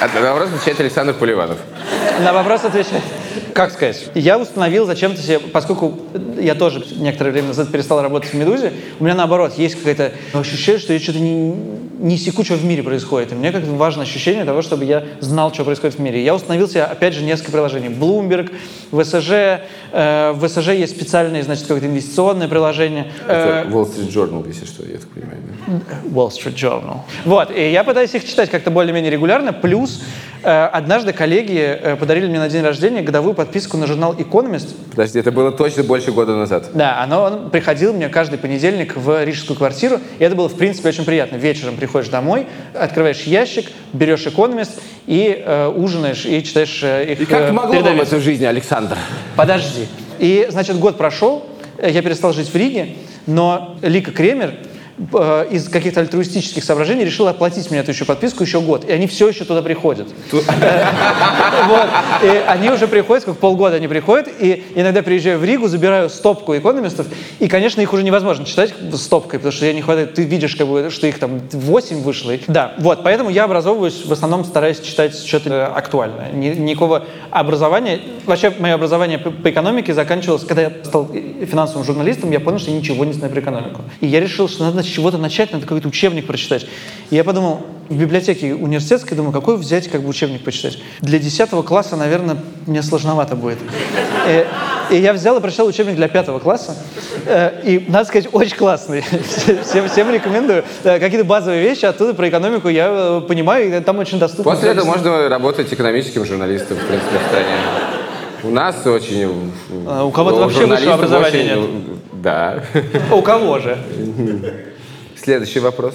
А 0.00 0.08
На 0.14 0.20
вопрос 0.32 0.48
отвечает 0.54 0.80
Александр 0.80 1.14
Поливанов. 1.14 1.58
На 2.20 2.32
вопрос 2.32 2.64
отвечать. 2.64 3.02
Как 3.54 3.72
сказать? 3.72 4.08
Я 4.14 4.38
установил 4.38 4.86
зачем-то 4.86 5.20
себе, 5.20 5.38
поскольку 5.38 5.98
я 6.40 6.54
тоже 6.54 6.84
некоторое 6.96 7.30
время 7.30 7.48
назад 7.48 7.70
перестал 7.70 8.02
работать 8.02 8.30
в 8.30 8.34
«Медузе», 8.34 8.72
у 9.00 9.04
меня 9.04 9.14
наоборот 9.14 9.54
есть 9.58 9.76
какое-то 9.76 10.12
ощущение, 10.32 10.80
что 10.80 10.92
я 10.92 10.98
что-то 11.00 11.18
не, 11.20 11.54
не 11.98 12.16
секу, 12.16 12.44
что 12.44 12.54
в 12.54 12.64
мире 12.64 12.82
происходит. 12.82 13.32
И 13.32 13.34
мне 13.34 13.52
как-то 13.52 13.70
важно 13.72 14.02
ощущение 14.02 14.44
того, 14.44 14.62
чтобы 14.62 14.84
я 14.84 15.04
знал, 15.20 15.52
что 15.52 15.64
происходит 15.64 15.96
в 15.96 16.00
мире. 16.00 16.22
Я 16.22 16.34
установил 16.34 16.68
себе, 16.68 16.84
опять 16.84 17.14
же, 17.14 17.22
несколько 17.22 17.52
приложений. 17.52 17.88
Bloomberg, 17.98 18.50
ВСЖ. 18.92 19.62
э, 19.92 20.32
в 20.32 20.46
ВСЖ 20.46 20.68
есть 20.68 20.96
специальное, 20.96 21.42
значит, 21.42 21.64
какое-то 21.64 21.86
инвестиционное 21.86 22.48
приложение. 22.48 23.10
Э, 23.26 23.64
Это 23.64 23.70
Wall 23.70 23.84
Street 23.84 24.12
Journal, 24.12 24.46
если 24.46 24.64
что, 24.66 24.84
я 24.84 24.98
так 24.98 25.08
понимаю. 25.08 25.38
да? 25.66 25.96
Wall 26.10 26.28
Street 26.30 26.54
Journal. 26.54 26.98
Вот, 27.24 27.50
и 27.50 27.70
я 27.70 27.84
пытаюсь 27.84 28.14
их 28.14 28.24
читать 28.24 28.50
как-то 28.50 28.70
более-менее 28.70 29.10
регулярно. 29.10 29.52
Плюс 29.52 30.00
э, 30.00 30.27
однажды 30.42 31.12
коллеги 31.12 31.58
э, 31.58 31.96
подарили 31.96 32.26
мне 32.28 32.38
на 32.38 32.48
день 32.48 32.62
рождения 32.62 33.02
годовую 33.02 33.34
подписку 33.34 33.76
на 33.76 33.86
журнал 33.86 34.14
Economist. 34.14 34.74
Подожди, 34.90 35.18
это 35.18 35.32
было 35.32 35.52
точно 35.52 35.82
больше 35.82 36.12
года 36.12 36.36
назад. 36.36 36.70
Да, 36.74 37.02
оно, 37.02 37.22
он 37.22 37.50
приходил 37.50 37.92
мне 37.92 38.08
каждый 38.08 38.38
понедельник 38.38 38.96
в 38.96 39.24
рижскую 39.24 39.56
квартиру, 39.56 40.00
и 40.18 40.24
это 40.24 40.36
было, 40.36 40.48
в 40.48 40.56
принципе, 40.56 40.88
очень 40.88 41.04
приятно. 41.04 41.36
Вечером 41.36 41.76
приходишь 41.76 42.08
домой, 42.08 42.46
открываешь 42.74 43.22
ящик, 43.22 43.70
берешь 43.92 44.26
Economist 44.26 44.80
и 45.06 45.42
э, 45.44 45.68
ужинаешь, 45.68 46.26
и 46.26 46.42
читаешь 46.42 46.80
э, 46.82 47.12
их 47.12 47.20
И 47.20 47.24
как 47.26 47.42
э, 47.42 47.48
помогло 47.48 47.74
вам 47.74 47.82
передовицы. 47.84 48.06
это 48.08 48.16
в 48.16 48.20
жизни, 48.20 48.44
Александр? 48.44 48.96
Подожди. 49.36 49.86
И, 50.18 50.46
значит, 50.50 50.78
год 50.78 50.98
прошел, 50.98 51.46
э, 51.78 51.90
я 51.90 52.02
перестал 52.02 52.32
жить 52.32 52.52
в 52.52 52.56
Риге, 52.56 52.94
но 53.26 53.76
Лика 53.82 54.10
Кремер 54.10 54.50
э, 54.50 54.67
из 55.50 55.68
каких-то 55.68 56.00
альтруистических 56.00 56.64
соображений 56.64 57.04
решила 57.04 57.30
оплатить 57.30 57.70
мне 57.70 57.80
эту 57.80 57.92
еще 57.92 58.04
подписку 58.04 58.42
еще 58.42 58.60
год. 58.60 58.84
И 58.84 58.92
они 58.92 59.06
все 59.06 59.28
еще 59.28 59.44
туда 59.44 59.62
приходят. 59.62 60.08
Вот. 61.68 61.88
И 62.22 62.28
они 62.46 62.70
уже 62.70 62.86
приходят, 62.86 63.24
как 63.24 63.36
полгода 63.38 63.76
они 63.76 63.88
приходят, 63.88 64.28
и 64.38 64.64
иногда 64.74 65.02
приезжаю 65.02 65.38
в 65.38 65.44
Ригу, 65.44 65.68
забираю 65.68 66.08
стопку 66.08 66.56
экономистов, 66.56 67.06
и, 67.40 67.48
конечно, 67.48 67.80
их 67.80 67.92
уже 67.92 68.02
невозможно 68.02 68.44
читать 68.44 68.72
стопкой, 68.94 69.38
потому 69.38 69.52
что 69.52 69.66
я 69.66 69.72
не 69.72 69.82
хватает, 69.82 70.14
ты 70.14 70.22
видишь, 70.22 70.56
как 70.56 70.66
бы, 70.66 70.90
что 70.90 71.06
их 71.06 71.18
там 71.18 71.40
8 71.52 72.02
вышло. 72.02 72.32
Да, 72.46 72.74
вот, 72.78 73.02
поэтому 73.02 73.30
я 73.30 73.44
образовываюсь, 73.44 74.04
в 74.04 74.12
основном 74.12 74.44
стараюсь 74.44 74.80
читать 74.80 75.18
что-то 75.18 75.50
э, 75.50 75.62
актуальное. 75.64 76.30
Ни- 76.32 76.54
никакого 76.54 77.04
образования, 77.30 78.00
вообще 78.26 78.52
мое 78.58 78.74
образование 78.74 79.18
по, 79.18 79.30
по 79.30 79.50
экономике 79.50 79.94
заканчивалось, 79.94 80.44
когда 80.44 80.62
я 80.62 80.72
стал 80.84 81.08
э, 81.12 81.46
финансовым 81.46 81.84
журналистом, 81.84 82.30
я 82.30 82.40
понял, 82.40 82.58
что 82.58 82.70
я 82.70 82.76
ничего 82.76 83.04
не 83.04 83.12
знаю 83.12 83.32
про 83.32 83.40
экономику. 83.40 83.82
И 84.00 84.06
я 84.06 84.20
решил, 84.20 84.48
что 84.48 84.64
надо 84.64 84.78
с 84.88 84.90
чего-то 84.90 85.18
начать, 85.18 85.52
надо 85.52 85.64
какой-то 85.66 85.88
учебник 85.88 86.26
прочитать. 86.26 86.66
И 87.10 87.16
я 87.16 87.24
подумал, 87.24 87.60
в 87.88 87.96
библиотеке 87.96 88.54
университетской, 88.54 89.16
думаю, 89.16 89.32
какой 89.32 89.56
взять 89.56 89.88
как 89.88 90.02
бы 90.02 90.08
учебник 90.08 90.44
почитать. 90.44 90.78
Для 91.00 91.18
10 91.18 91.50
класса, 91.64 91.96
наверное, 91.96 92.36
мне 92.66 92.82
сложновато 92.82 93.34
будет. 93.36 93.58
Э, 94.26 94.44
И 94.90 94.96
я 94.96 95.12
взял 95.14 95.36
и 95.38 95.40
прочитал 95.40 95.66
учебник 95.66 95.96
для 95.96 96.08
5 96.08 96.38
класса. 96.42 96.74
Э, 97.26 97.50
И, 97.64 97.84
надо 97.88 98.04
сказать, 98.06 98.28
очень 98.32 98.56
классный. 98.56 99.02
Всем, 99.64 99.88
всем 99.88 100.10
рекомендую. 100.10 100.64
Э, 100.84 100.98
Какие-то 100.98 101.24
базовые 101.24 101.62
вещи 101.62 101.86
оттуда 101.86 102.12
про 102.14 102.28
экономику 102.28 102.68
я 102.68 103.22
понимаю, 103.26 103.74
и 103.74 103.80
там 103.80 103.98
очень 103.98 104.18
доступно. 104.18 104.52
После 104.52 104.70
этого 104.70 104.86
можно 104.86 105.28
работать 105.28 105.72
экономическим 105.72 106.26
журналистом, 106.26 106.76
в 106.76 106.86
принципе, 106.86 107.18
в 107.18 107.28
стране. 107.28 107.56
У 108.44 108.50
нас 108.50 108.86
очень... 108.86 109.50
А 109.86 110.04
у 110.04 110.10
кого-то 110.10 110.36
вообще 110.40 110.66
высшего 110.66 110.94
образования 110.94 111.56
очень- 111.56 112.00
Да. 112.22 112.62
У 113.10 113.22
кого 113.22 113.58
же? 113.60 113.78
Следующий 115.28 115.60
вопрос. 115.60 115.94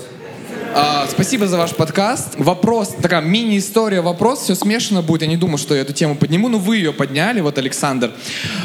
А, 0.76 1.06
спасибо 1.10 1.48
за 1.48 1.58
ваш 1.58 1.72
подкаст. 1.76 2.30
Вопрос, 2.38 2.96
такая 3.00 3.22
мини-история, 3.22 4.02
вопрос, 4.02 4.42
все 4.42 4.56
смешано 4.56 5.04
будет. 5.04 5.22
Я 5.22 5.28
не 5.28 5.38
думаю, 5.38 5.58
что 5.60 5.76
я 5.76 5.82
эту 5.82 5.94
тему 5.94 6.16
подниму, 6.16 6.50
но 6.50 6.58
вы 6.58 6.78
ее 6.78 6.92
подняли, 6.94 7.42
вот, 7.42 7.60
Александр. 7.60 8.12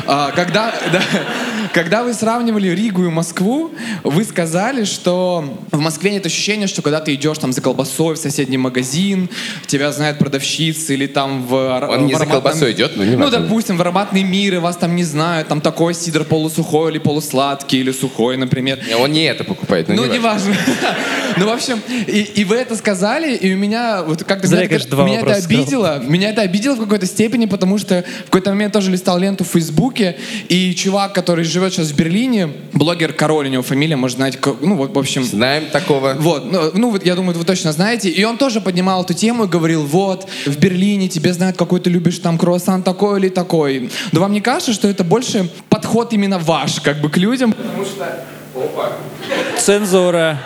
А, 0.07 0.31
когда, 0.31 0.75
да, 0.93 1.03
когда 1.75 2.03
вы 2.03 2.15
сравнивали 2.15 2.69
Ригу 2.69 3.05
и 3.05 3.11
Москву, 3.11 3.73
вы 4.05 4.25
сказали, 4.25 4.85
что 4.85 5.59
в 5.71 5.79
Москве 5.81 6.13
нет 6.13 6.25
ощущения, 6.25 6.67
что 6.67 6.81
когда 6.81 7.01
ты 7.01 7.15
идешь 7.15 7.37
там 7.39 7.53
за 7.53 7.61
колбасой 7.61 8.15
в 8.15 8.19
соседний 8.19 8.57
магазин, 8.59 9.29
тебя 9.67 9.93
знают 9.93 10.19
продавщицы 10.19 10.95
или 10.95 11.07
там 11.07 11.43
в... 11.47 11.55
Он 11.91 12.07
не 12.07 12.15
в 12.15 12.19
за 12.19 12.25
колбасой 12.25 12.73
идет, 12.73 12.97
но 12.97 13.05
не 13.05 13.17
Ну, 13.17 13.25
важно. 13.25 13.41
допустим, 13.41 13.77
в 13.77 13.83
ароматный 13.83 14.23
мир, 14.23 14.55
и 14.55 14.59
вас 14.59 14.77
там 14.77 14.97
не 14.97 15.05
знают, 15.05 15.49
там 15.49 15.61
такой 15.61 15.93
сидр 15.93 16.25
полусухой 16.25 16.91
или 16.93 16.99
полусладкий, 16.99 17.81
или 17.81 17.93
сухой, 17.93 18.39
например. 18.39 18.79
Не, 18.89 18.95
Он 18.97 19.13
не 19.13 19.25
это 19.25 19.45
покупает, 19.45 19.89
но 19.89 19.95
Ну, 19.95 20.07
не 20.07 20.19
важно. 20.19 20.55
Ну, 21.37 21.47
в 21.47 21.51
общем, 21.51 21.81
и, 22.07 22.21
и 22.37 22.45
вы 22.45 22.57
это 22.57 22.77
сказали, 22.77 23.35
и 23.35 23.55
у 23.55 23.57
меня 23.57 24.03
вот 24.03 24.25
как-то 24.25 24.47
Зря, 24.47 24.59
меня, 24.59 24.65
это- 24.67 24.75
конечно, 24.75 24.91
два 24.91 25.05
меня 25.05 25.17
это 25.17 25.27
вопроса 25.27 25.43
сказал. 25.43 25.63
обидело. 25.63 26.03
Меня 26.07 26.31
это 26.31 26.43
обидело 26.43 26.75
в 26.75 26.81
какой-то 26.81 27.07
степени, 27.07 27.47
потому 27.47 27.79
что 27.79 28.05
в 28.23 28.25
какой-то 28.27 28.51
момент 28.51 28.73
тоже 28.73 28.91
листал 28.91 29.19
ленту 29.19 29.45
в 29.45 29.49
Фейсбуке, 29.49 30.17
и 30.49 30.75
чувак, 30.75 31.13
который 31.15 31.45
живет 31.45 31.73
сейчас 31.73 31.89
в 31.89 31.97
Берлине, 31.97 32.51
блогер 32.73 33.13
Король, 33.13 33.47
у 33.47 33.51
него 33.51 33.63
фамилия, 33.63 33.97
может 33.97 34.17
знать, 34.17 34.39
ну, 34.61 34.77
вот, 34.77 34.95
в 34.95 34.99
общем... 34.99 35.25
Знаем 35.25 35.67
такого. 35.73 36.15
Вот, 36.19 36.51
ну, 36.51 36.71
ну, 36.75 36.91
вот 36.91 37.05
я 37.05 37.15
думаю, 37.15 37.37
вы 37.37 37.45
точно 37.45 37.73
знаете. 37.73 38.09
И 38.09 38.25
он 38.25 38.39
тоже 38.39 38.61
поднимал 38.61 39.03
эту 39.03 39.15
тему 39.15 39.45
и 39.45 39.49
говорил, 39.49 39.85
вот, 39.85 40.29
в 40.47 40.59
Берлине 40.59 41.09
тебе 41.09 41.33
знают, 41.33 41.57
какой 41.57 41.81
ты 41.81 41.91
любишь 41.91 42.19
там 42.19 42.39
круассан 42.39 42.83
такой 42.83 43.19
или 43.21 43.29
такой. 43.29 43.91
Но 44.13 44.21
вам 44.21 44.33
не 44.33 44.41
кажется, 44.41 44.73
что 44.73 44.89
это 44.89 45.05
больше 45.05 45.51
подход 45.69 46.13
именно 46.13 46.39
ваш, 46.39 46.81
как 46.81 47.01
бы, 47.01 47.11
к 47.11 47.17
людям? 47.17 47.53
Потому 47.53 47.85
что... 47.85 48.25
Опа. 48.55 48.93
Цензура. 49.59 50.41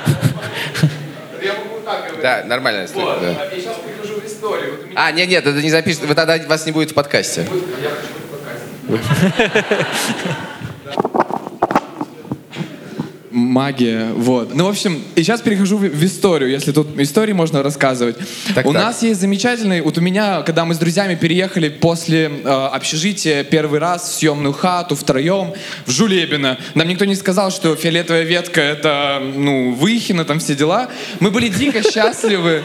Я 1.42 1.55
могу 1.55 1.80
так 1.84 2.00
говорить. 2.00 2.11
Да, 2.22 2.42
нормально. 2.44 2.86
Вот, 2.94 3.20
Да. 3.20 3.28
я 3.44 3.50
сейчас 3.50 3.76
прихожу 3.78 4.20
в 4.20 4.26
историю. 4.26 4.76
Вот 4.76 4.86
меня 4.86 4.94
А, 4.96 5.12
нет, 5.12 5.28
нет, 5.28 5.46
это 5.46 5.60
не 5.60 5.70
запишется. 5.70 6.06
Вы 6.06 6.14
тогда 6.14 6.38
вас 6.46 6.64
не 6.66 6.72
будет 6.72 6.92
в 6.92 6.94
подкасте. 6.94 7.46
магия, 13.32 14.12
вот. 14.14 14.54
Ну, 14.54 14.64
в 14.66 14.68
общем, 14.68 15.02
и 15.16 15.22
сейчас 15.22 15.40
перехожу 15.40 15.76
в, 15.78 15.82
в 15.82 16.04
историю, 16.04 16.50
если 16.50 16.72
тут 16.72 16.98
истории 16.98 17.32
можно 17.32 17.62
рассказывать. 17.62 18.16
Так, 18.54 18.66
у 18.66 18.72
так. 18.72 18.82
нас 18.82 19.02
есть 19.02 19.20
замечательный, 19.20 19.80
вот 19.80 19.98
у 19.98 20.00
меня, 20.00 20.42
когда 20.42 20.64
мы 20.64 20.74
с 20.74 20.78
друзьями 20.78 21.14
переехали 21.14 21.68
после 21.68 22.30
э, 22.44 22.48
общежития 22.48 23.44
первый 23.44 23.80
раз 23.80 24.02
в 24.02 24.14
съемную 24.14 24.52
хату 24.52 24.94
втроем 24.96 25.52
в 25.86 25.90
Жулебино, 25.90 26.58
нам 26.74 26.88
никто 26.88 27.04
не 27.04 27.14
сказал, 27.14 27.50
что 27.50 27.74
фиолетовая 27.76 28.22
ветка 28.22 28.60
это, 28.60 29.22
ну, 29.34 29.72
Выхина, 29.72 30.24
там 30.24 30.38
все 30.38 30.54
дела. 30.54 30.88
Мы 31.20 31.30
были 31.30 31.48
дико 31.48 31.82
счастливы. 31.92 32.62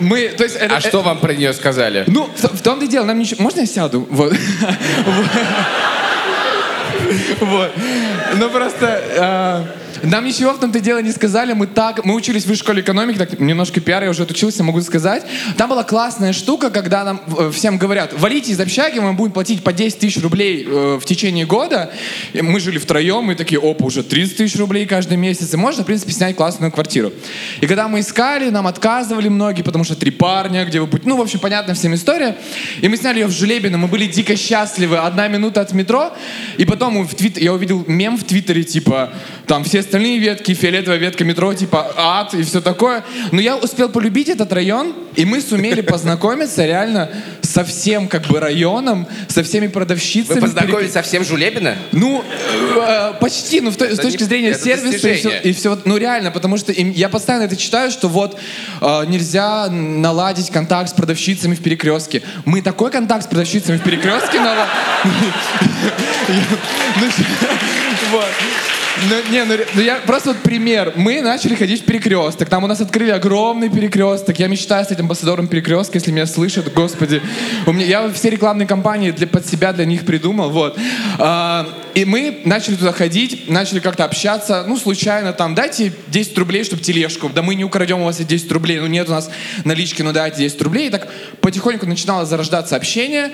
Мы, 0.00 0.28
то 0.28 0.44
есть, 0.44 0.56
это- 0.56 0.76
А 0.76 0.80
что 0.80 1.02
вам 1.02 1.18
про 1.18 1.34
нее 1.34 1.52
сказали? 1.52 2.04
ну, 2.06 2.28
в, 2.36 2.58
в 2.58 2.62
том-то 2.62 2.84
и 2.84 2.88
дело, 2.88 3.04
нам 3.04 3.18
ничего... 3.18 3.42
Можно 3.42 3.60
я 3.60 3.66
сяду? 3.66 4.06
Вот. 4.10 4.32
Вот. 7.40 7.72
Ну, 8.36 8.50
просто... 8.50 9.66
э, 10.02 10.06
Нам 10.06 10.24
ничего 10.24 10.52
в 10.52 10.60
том-то 10.60 10.80
дело 10.80 10.98
не 10.98 11.12
сказали. 11.12 11.52
Мы 11.52 11.66
так... 11.66 12.04
Мы 12.04 12.14
учились 12.14 12.44
в 12.44 12.48
высшей 12.48 12.62
школе 12.64 12.82
экономики, 12.82 13.18
так 13.18 13.38
немножко 13.40 13.80
пиар, 13.80 14.04
я 14.04 14.10
уже 14.10 14.22
отучился, 14.22 14.62
могу 14.64 14.80
сказать. 14.82 15.24
Там 15.56 15.70
была 15.70 15.84
классная 15.84 16.32
штука, 16.32 16.70
когда 16.70 17.04
нам 17.04 17.20
э, 17.38 17.50
всем 17.52 17.78
говорят, 17.78 18.12
валите 18.18 18.52
из 18.52 18.60
общаги, 18.60 18.98
мы 18.98 19.12
будем 19.12 19.32
платить 19.32 19.62
по 19.64 19.72
10 19.72 19.98
тысяч 19.98 20.22
рублей 20.22 20.66
э, 20.66 20.98
в 21.00 21.04
течение 21.04 21.46
года. 21.46 21.90
И 22.32 22.42
мы 22.42 22.60
жили 22.60 22.78
втроем, 22.78 23.24
мы 23.24 23.34
такие, 23.34 23.60
опа, 23.60 23.86
уже 23.86 24.02
30 24.02 24.36
тысяч 24.36 24.56
рублей 24.58 24.86
каждый 24.86 25.16
месяц. 25.16 25.54
И 25.54 25.56
можно, 25.56 25.82
в 25.82 25.86
принципе, 25.86 26.12
снять 26.12 26.36
классную 26.36 26.70
квартиру. 26.70 27.12
И 27.60 27.66
когда 27.66 27.88
мы 27.88 28.00
искали, 28.00 28.50
нам 28.50 28.66
отказывали 28.66 29.28
многие, 29.28 29.62
потому 29.62 29.84
что 29.84 29.94
три 29.94 30.10
парня, 30.10 30.64
где 30.64 30.80
вы 30.80 30.86
будете... 30.86 31.08
Ну, 31.08 31.16
в 31.16 31.20
общем, 31.20 31.38
понятна 31.38 31.74
всем 31.74 31.94
история. 31.94 32.36
И 32.82 32.88
мы 32.88 32.96
сняли 32.96 33.20
ее 33.20 33.26
в 33.26 33.30
Желебино, 33.30 33.78
мы 33.78 33.88
были 33.88 34.06
дико 34.06 34.36
счастливы. 34.36 34.98
Одна 34.98 35.28
минута 35.28 35.60
от 35.60 35.72
метро. 35.72 36.12
И 36.58 36.64
потом 36.64 36.97
в 37.06 37.14
твит... 37.14 37.38
я 37.38 37.52
увидел 37.52 37.84
мем 37.86 38.16
в 38.16 38.24
Твиттере, 38.24 38.64
типа, 38.64 39.10
там 39.46 39.64
все 39.64 39.80
остальные 39.80 40.18
ветки, 40.18 40.54
фиолетовая 40.54 40.98
ветка 40.98 41.24
метро, 41.24 41.52
типа, 41.54 41.92
ад 41.96 42.34
и 42.34 42.42
все 42.42 42.60
такое. 42.60 43.04
Но 43.32 43.40
я 43.40 43.56
успел 43.56 43.88
полюбить 43.88 44.28
этот 44.28 44.52
район, 44.52 44.94
и 45.16 45.24
мы 45.24 45.40
сумели 45.40 45.80
познакомиться 45.80 46.64
реально 46.64 47.10
со 47.42 47.64
всем 47.64 48.08
как 48.08 48.26
бы 48.26 48.40
районом, 48.40 49.06
со 49.28 49.42
всеми 49.42 49.66
продавщицами. 49.68 50.36
Вы 50.40 50.46
познакомились 50.46 50.92
со 50.92 51.02
всем 51.02 51.24
Жулебино? 51.24 51.76
Ну, 51.92 52.24
э, 52.76 53.14
почти, 53.20 53.60
ну, 53.60 53.70
в 53.70 53.76
то- 53.76 53.86
с 53.86 53.98
точки 53.98 54.22
не- 54.22 54.28
зрения 54.28 54.54
сервиса 54.54 55.08
и 55.08 55.52
все, 55.52 55.74
и 55.74 55.78
ну, 55.84 55.96
реально, 55.96 56.30
потому 56.30 56.56
что 56.56 56.72
им- 56.72 56.92
я 56.92 57.08
постоянно 57.08 57.44
это 57.44 57.56
читаю, 57.56 57.90
что 57.90 58.08
вот 58.08 58.38
э, 58.80 59.04
нельзя 59.06 59.68
наладить 59.70 60.50
контакт 60.50 60.90
с 60.90 60.92
продавщицами 60.92 61.54
в 61.54 61.60
перекрестке. 61.60 62.22
Мы 62.44 62.62
такой 62.62 62.90
контакт 62.90 63.24
с 63.24 63.26
продавщицами 63.26 63.78
в 63.78 63.82
перекрестке 63.82 64.40
наладили. 64.40 64.68
Вот. 68.12 68.26
Ну, 69.08 69.32
не, 69.32 69.44
ну, 69.44 69.54
ну 69.74 69.80
я 69.80 69.96
просто 69.96 70.30
вот 70.30 70.38
пример. 70.38 70.92
Мы 70.96 71.20
начали 71.22 71.54
ходить 71.54 71.82
в 71.82 71.84
перекресток. 71.84 72.48
Там 72.48 72.64
у 72.64 72.66
нас 72.66 72.80
открыли 72.80 73.10
огромный 73.10 73.68
перекресток. 73.68 74.38
Я 74.38 74.48
мечтаю 74.48 74.84
стать 74.84 74.98
амбассадором 75.00 75.46
перекрестка, 75.46 75.98
если 75.98 76.10
меня 76.10 76.26
слышат, 76.26 76.72
господи. 76.72 77.22
У 77.66 77.72
меня, 77.72 77.86
я 77.86 78.10
все 78.10 78.30
рекламные 78.30 78.66
кампании 78.66 79.10
для, 79.10 79.26
под 79.26 79.46
себя 79.46 79.72
для 79.72 79.84
них 79.84 80.04
придумал. 80.04 80.50
Вот. 80.50 80.76
А, 81.18 81.68
и 81.98 82.04
мы 82.04 82.42
начали 82.44 82.76
туда 82.76 82.92
ходить, 82.92 83.48
начали 83.50 83.80
как-то 83.80 84.04
общаться. 84.04 84.64
Ну, 84.68 84.76
случайно 84.76 85.32
там, 85.32 85.56
дайте 85.56 85.92
10 86.06 86.38
рублей, 86.38 86.62
чтобы 86.62 86.80
тележку. 86.80 87.28
Да 87.28 87.42
мы 87.42 87.56
не 87.56 87.64
украдем 87.64 88.02
у 88.02 88.04
вас 88.04 88.20
эти 88.20 88.28
10 88.28 88.52
рублей. 88.52 88.78
Ну, 88.78 88.86
нет 88.86 89.08
у 89.08 89.10
нас 89.10 89.28
налички, 89.64 90.02
ну 90.02 90.12
дайте 90.12 90.38
10 90.38 90.62
рублей. 90.62 90.86
И 90.86 90.90
так 90.90 91.08
потихоньку 91.40 91.86
начинало 91.86 92.24
зарождаться 92.24 92.76
общение. 92.76 93.32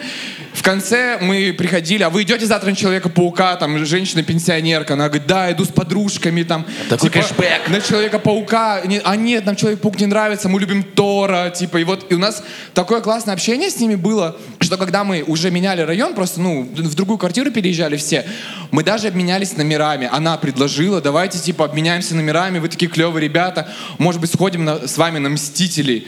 В 0.55 0.63
конце 0.63 1.19
мы 1.21 1.53
приходили, 1.53 2.05
а 2.05 2.09
вы 2.09 2.23
идете 2.23 2.47
завтра 2.47 2.71
на 2.71 2.77
Человека-паука, 2.77 3.57
там, 3.57 3.85
женщина-пенсионерка, 3.85 4.95
она 4.95 5.09
говорит, 5.09 5.27
да, 5.27 5.53
иду 5.53 5.67
с 5.67 5.69
подружками, 5.69 6.43
там, 6.43 6.65
Такой 6.89 7.11
типа, 7.11 7.23
кэшбэк. 7.23 7.69
на 7.69 7.83
Человека-паука, 7.83 8.81
Не- 8.87 9.03
а 9.05 9.15
нет, 9.17 9.45
нам 9.45 9.57
Человек-паук 9.57 10.01
не 10.01 10.07
нравится, 10.07 10.49
мы 10.49 10.59
любим 10.59 10.85
Тора, 10.85 11.51
типа, 11.51 11.77
и 11.77 11.85
вот, 11.85 12.11
и 12.11 12.15
у 12.15 12.19
нас 12.19 12.43
такое 12.73 13.03
классное 13.03 13.35
общение 13.35 13.69
с 13.69 13.79
ними 13.79 13.95
было, 13.95 14.39
что 14.61 14.79
когда 14.79 15.05
мы 15.05 15.23
уже 15.23 15.51
меняли 15.51 15.83
район, 15.83 16.15
просто, 16.15 16.41
ну, 16.41 16.63
в 16.63 16.95
другую 16.95 17.19
квартиру 17.19 17.51
переезжали 17.51 17.97
все, 17.99 18.25
мы 18.71 18.83
даже 18.83 19.09
обменялись 19.09 19.57
номерами, 19.57 20.09
она 20.11 20.37
предложила, 20.37 21.01
давайте, 21.01 21.39
типа, 21.39 21.65
обменяемся 21.65 22.15
номерами, 22.15 22.59
вы 22.59 22.69
такие 22.69 22.91
клевые 22.91 23.23
ребята, 23.23 23.69
может 23.99 24.21
быть, 24.21 24.33
сходим 24.33 24.65
на- 24.65 24.87
с 24.87 24.97
вами 24.97 25.19
на 25.19 25.29
Мстителей, 25.29 26.07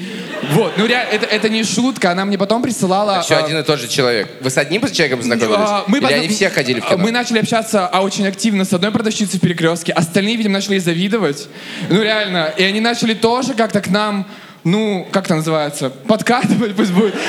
вот, 0.53 0.75
ну, 0.77 0.87
реально, 0.87 1.11
это, 1.11 1.27
это 1.27 1.49
не 1.49 1.65
шутка, 1.65 2.11
она 2.11 2.25
мне 2.25 2.39
потом 2.39 2.63
присылала... 2.63 3.25
А, 3.29 3.39
один 3.39 3.59
и 3.59 3.63
тот 3.63 3.81
же 3.81 3.89
человек. 3.89 4.31
Вы 4.41 4.51
с 4.51 4.59
одним 4.59 4.83
человеком 4.91 5.19
познакомились? 5.21 5.59
а, 5.59 5.85
мы 5.87 5.99
Или 5.99 6.07
позна- 6.07 6.17
они 6.17 6.29
все 6.29 6.51
ходили 6.51 6.81
в 6.81 6.87
а, 6.87 6.91
кино? 6.91 7.03
Мы 7.03 7.11
начали 7.11 7.39
общаться 7.39 7.87
а, 7.87 8.03
очень 8.03 8.27
активно 8.27 8.65
с 8.65 8.73
одной 8.73 8.91
продавщицей 8.91 9.39
в 9.39 9.43
перекрестке. 9.43 9.93
Остальные, 9.93 10.37
видимо, 10.37 10.55
начали 10.55 10.79
завидовать. 10.79 11.49
Ну, 11.89 12.03
реально. 12.03 12.53
И 12.57 12.63
они 12.63 12.81
начали 12.81 13.15
тоже 13.15 13.55
как-то 13.55 13.81
к 13.81 13.89
нам 13.89 14.27
ну, 14.67 15.07
как 15.13 15.27
это 15.27 15.37
называется, 15.37 15.91
подкатывать 15.91 16.75
пусть 16.75 16.93
будет. 16.93 17.15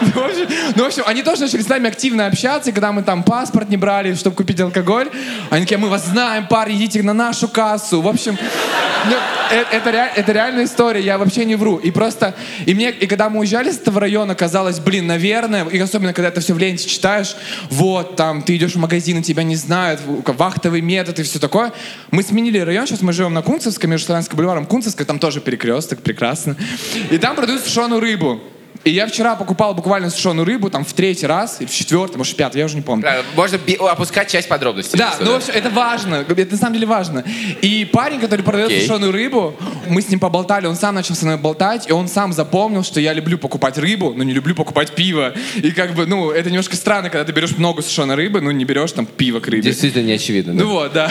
Ну, 0.00 0.22
в 0.22 0.26
общем, 0.26 0.46
ну, 0.74 0.82
в 0.82 0.86
общем, 0.86 1.02
они 1.06 1.22
тоже 1.22 1.42
начали 1.42 1.62
с 1.62 1.68
нами 1.68 1.88
активно 1.88 2.26
общаться, 2.26 2.72
когда 2.72 2.90
мы 2.90 3.02
там 3.02 3.22
паспорт 3.22 3.68
не 3.68 3.76
брали, 3.76 4.14
чтобы 4.14 4.34
купить 4.34 4.60
алкоголь, 4.60 5.08
они 5.50 5.64
такие, 5.64 5.78
мы 5.78 5.88
вас 5.88 6.06
знаем, 6.06 6.48
парни, 6.48 6.74
идите 6.74 7.02
на 7.02 7.12
нашу 7.12 7.46
кассу. 7.46 8.00
В 8.00 8.08
общем, 8.08 8.36
ну, 9.06 9.16
э- 9.52 9.64
это, 10.16 10.32
реальная 10.32 10.64
история, 10.64 11.00
я 11.00 11.18
вообще 11.18 11.44
не 11.44 11.54
вру. 11.54 11.76
И 11.76 11.92
просто, 11.92 12.34
и 12.66 12.74
мне, 12.74 12.90
и 12.90 13.06
когда 13.06 13.28
мы 13.30 13.40
уезжали 13.40 13.70
с 13.70 13.76
этого 13.76 14.00
района, 14.00 14.34
казалось, 14.34 14.80
блин, 14.80 15.06
наверное, 15.06 15.64
и 15.64 15.78
особенно, 15.78 16.12
когда 16.12 16.28
это 16.28 16.40
все 16.40 16.54
в 16.54 16.58
ленте 16.58 16.88
читаешь, 16.88 17.36
вот, 17.70 18.16
там, 18.16 18.42
ты 18.42 18.56
идешь 18.56 18.74
в 18.74 18.78
магазин, 18.78 19.20
и 19.20 19.22
тебя 19.22 19.44
не 19.44 19.56
знают, 19.56 20.00
вахтовый 20.04 20.80
метод 20.80 21.20
и 21.20 21.22
все 21.22 21.38
такое. 21.38 21.72
Мы 22.10 22.22
сменили 22.22 22.58
район, 22.58 22.86
сейчас 22.86 23.02
мы 23.02 23.12
живем 23.12 23.34
на 23.34 23.42
Кунцевской, 23.42 23.88
между 23.88 24.06
Славянским 24.06 24.36
бульваром 24.36 24.66
Кунцевской, 24.66 25.06
там 25.06 25.18
тоже 25.18 25.40
перекресток, 25.40 26.00
прекрасно. 26.00 26.47
И 27.10 27.18
там 27.18 27.36
продают 27.36 27.62
сушеную 27.62 28.00
рыбу. 28.00 28.40
И 28.84 28.90
я 28.90 29.06
вчера 29.08 29.34
покупал 29.34 29.74
буквально 29.74 30.08
сушеную 30.08 30.46
рыбу, 30.46 30.70
там, 30.70 30.84
в 30.84 30.92
третий 30.92 31.26
раз, 31.26 31.56
или 31.60 31.66
в 31.66 31.72
четвертый, 31.74 32.16
может, 32.16 32.34
в 32.34 32.36
пятый, 32.36 32.58
я 32.58 32.64
уже 32.64 32.76
не 32.76 32.80
помню. 32.80 33.02
Да, 33.02 33.22
Можно 33.34 33.58
би- 33.58 33.74
опускать 33.74 34.30
часть 34.30 34.48
подробностей. 34.48 34.96
Да, 34.96 35.14
ну, 35.18 35.26
в 35.26 35.28
да. 35.30 35.36
общем, 35.36 35.52
это 35.54 35.68
важно. 35.68 36.24
Это 36.28 36.52
на 36.52 36.56
самом 36.56 36.74
деле 36.74 36.86
важно. 36.86 37.24
И 37.60 37.84
парень, 37.92 38.20
который 38.20 38.42
продает 38.42 38.68
Окей. 38.68 38.82
сушеную 38.82 39.10
рыбу, 39.12 39.56
мы 39.88 40.00
с 40.00 40.08
ним 40.08 40.20
поболтали, 40.20 40.66
он 40.66 40.76
сам 40.76 40.94
начал 40.94 41.16
со 41.16 41.24
мной 41.24 41.38
болтать, 41.38 41.88
и 41.88 41.92
он 41.92 42.06
сам 42.08 42.32
запомнил, 42.32 42.84
что 42.84 43.00
я 43.00 43.12
люблю 43.12 43.36
покупать 43.36 43.76
рыбу, 43.78 44.14
но 44.16 44.22
не 44.22 44.32
люблю 44.32 44.54
покупать 44.54 44.92
пиво. 44.92 45.34
И 45.56 45.72
как 45.72 45.94
бы, 45.94 46.06
ну, 46.06 46.30
это 46.30 46.48
немножко 46.48 46.76
странно, 46.76 47.10
когда 47.10 47.24
ты 47.24 47.32
берешь 47.32 47.58
много 47.58 47.82
сушеной 47.82 48.14
рыбы, 48.14 48.40
ну, 48.40 48.52
не 48.52 48.64
берешь 48.64 48.92
там 48.92 49.06
пиво 49.06 49.40
к 49.40 49.48
рыбе. 49.48 49.62
Действительно 49.64 50.04
не 50.06 50.12
очевидно. 50.12 50.54
да. 50.54 50.62
Ну 50.64 50.70
вот, 50.70 50.92
да. 50.92 51.10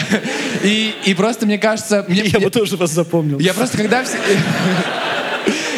И, 0.64 0.96
и 1.06 1.14
просто, 1.14 1.46
мне 1.46 1.58
кажется... 1.60 2.06
Мне, 2.08 2.22
Я 2.24 2.40
бы 2.40 2.50
тоже 2.50 2.78
вас 2.78 2.92
запомнил. 2.92 3.40
я 3.40 3.54
просто 3.54 3.78
когда 3.78 4.04
все... 4.06 4.18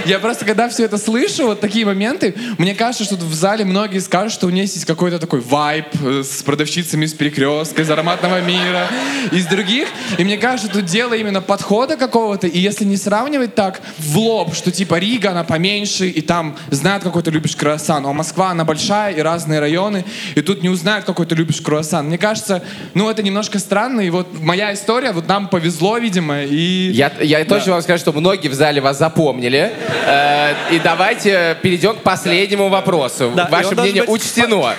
Я 0.10 0.18
просто, 0.18 0.44
когда 0.44 0.68
все 0.70 0.86
это 0.86 0.98
слышу, 0.98 1.46
вот 1.46 1.62
такие 1.62 1.86
моменты, 1.86 2.34
мне 2.58 2.74
кажется, 2.74 3.04
что 3.04 3.16
в 3.16 3.34
зале 3.36 3.64
многие 3.64 4.00
скажут, 4.00 4.34
что 4.34 4.48
у 4.48 4.50
нее 4.50 4.64
есть 4.64 4.84
какой-то 4.86 5.20
такой 5.20 5.40
вайб 5.40 5.86
э, 6.04 6.24
с 6.24 6.42
продавщицами 6.42 7.06
из 7.06 7.14
перекрестка, 7.14 7.84
из 7.84 7.92
ароматного 7.92 8.42
мира, 8.42 8.88
из 9.32 9.46
других. 9.46 9.88
И 10.18 10.24
мне 10.24 10.40
кажется, 10.40 10.68
тут 10.68 10.86
дело 10.86 11.14
именно 11.14 11.42
подхода 11.42 11.96
какого-то. 11.96 12.48
И 12.48 12.58
если 12.58 12.86
не 12.86 12.98
сравнивать 12.98 13.54
так 13.54 13.82
в 14.00 14.18
лоб, 14.18 14.56
что 14.56 14.72
типа 14.72 14.96
Рига, 14.96 15.30
она 15.30 15.44
поменьше, 15.44 16.08
и 16.10 16.22
там 16.22 16.58
знают, 16.72 17.04
какой 17.04 17.22
ты 17.22 17.30
любишь 17.30 17.56
круассан, 17.56 18.04
а 18.04 18.12
Москва, 18.12 18.50
она 18.50 18.66
большая, 18.66 19.14
и 19.14 19.22
разные 19.22 19.60
районы, 19.60 20.06
и 20.34 20.42
тут 20.42 20.64
не 20.64 20.70
узнают, 20.70 21.06
какой 21.06 21.28
ты 21.28 21.36
любишь 21.36 21.62
круассан. 21.62 22.08
Мне 22.08 22.18
кажется, 22.18 22.64
ну, 22.96 23.12
это 23.12 23.22
немножко 23.22 23.60
странно, 23.60 24.02
и 24.02 24.10
вот 24.10 24.42
моя 24.42 24.74
история, 24.74 25.12
вот 25.12 25.28
нам 25.28 25.50
повезло, 25.50 26.00
видимо, 26.00 26.42
и... 26.42 26.90
Я, 26.94 27.12
я 27.22 27.46
точно 27.46 27.74
вам 27.74 27.84
скажу, 27.84 28.00
что 28.00 28.12
многие 28.12 28.48
в 28.48 28.56
зале 28.56 28.82
вас 28.82 28.98
запомнили. 28.98 29.72
Э, 30.06 30.54
и 30.72 30.80
давайте 30.80 31.58
перейдем 31.62 31.96
к 31.96 32.02
последнему 32.02 32.70
вопросу. 32.70 33.32
Да, 33.36 33.48
Ваше 33.52 33.76
мнение 33.76 34.04
быть 34.04 34.10
учтено. 34.10 34.74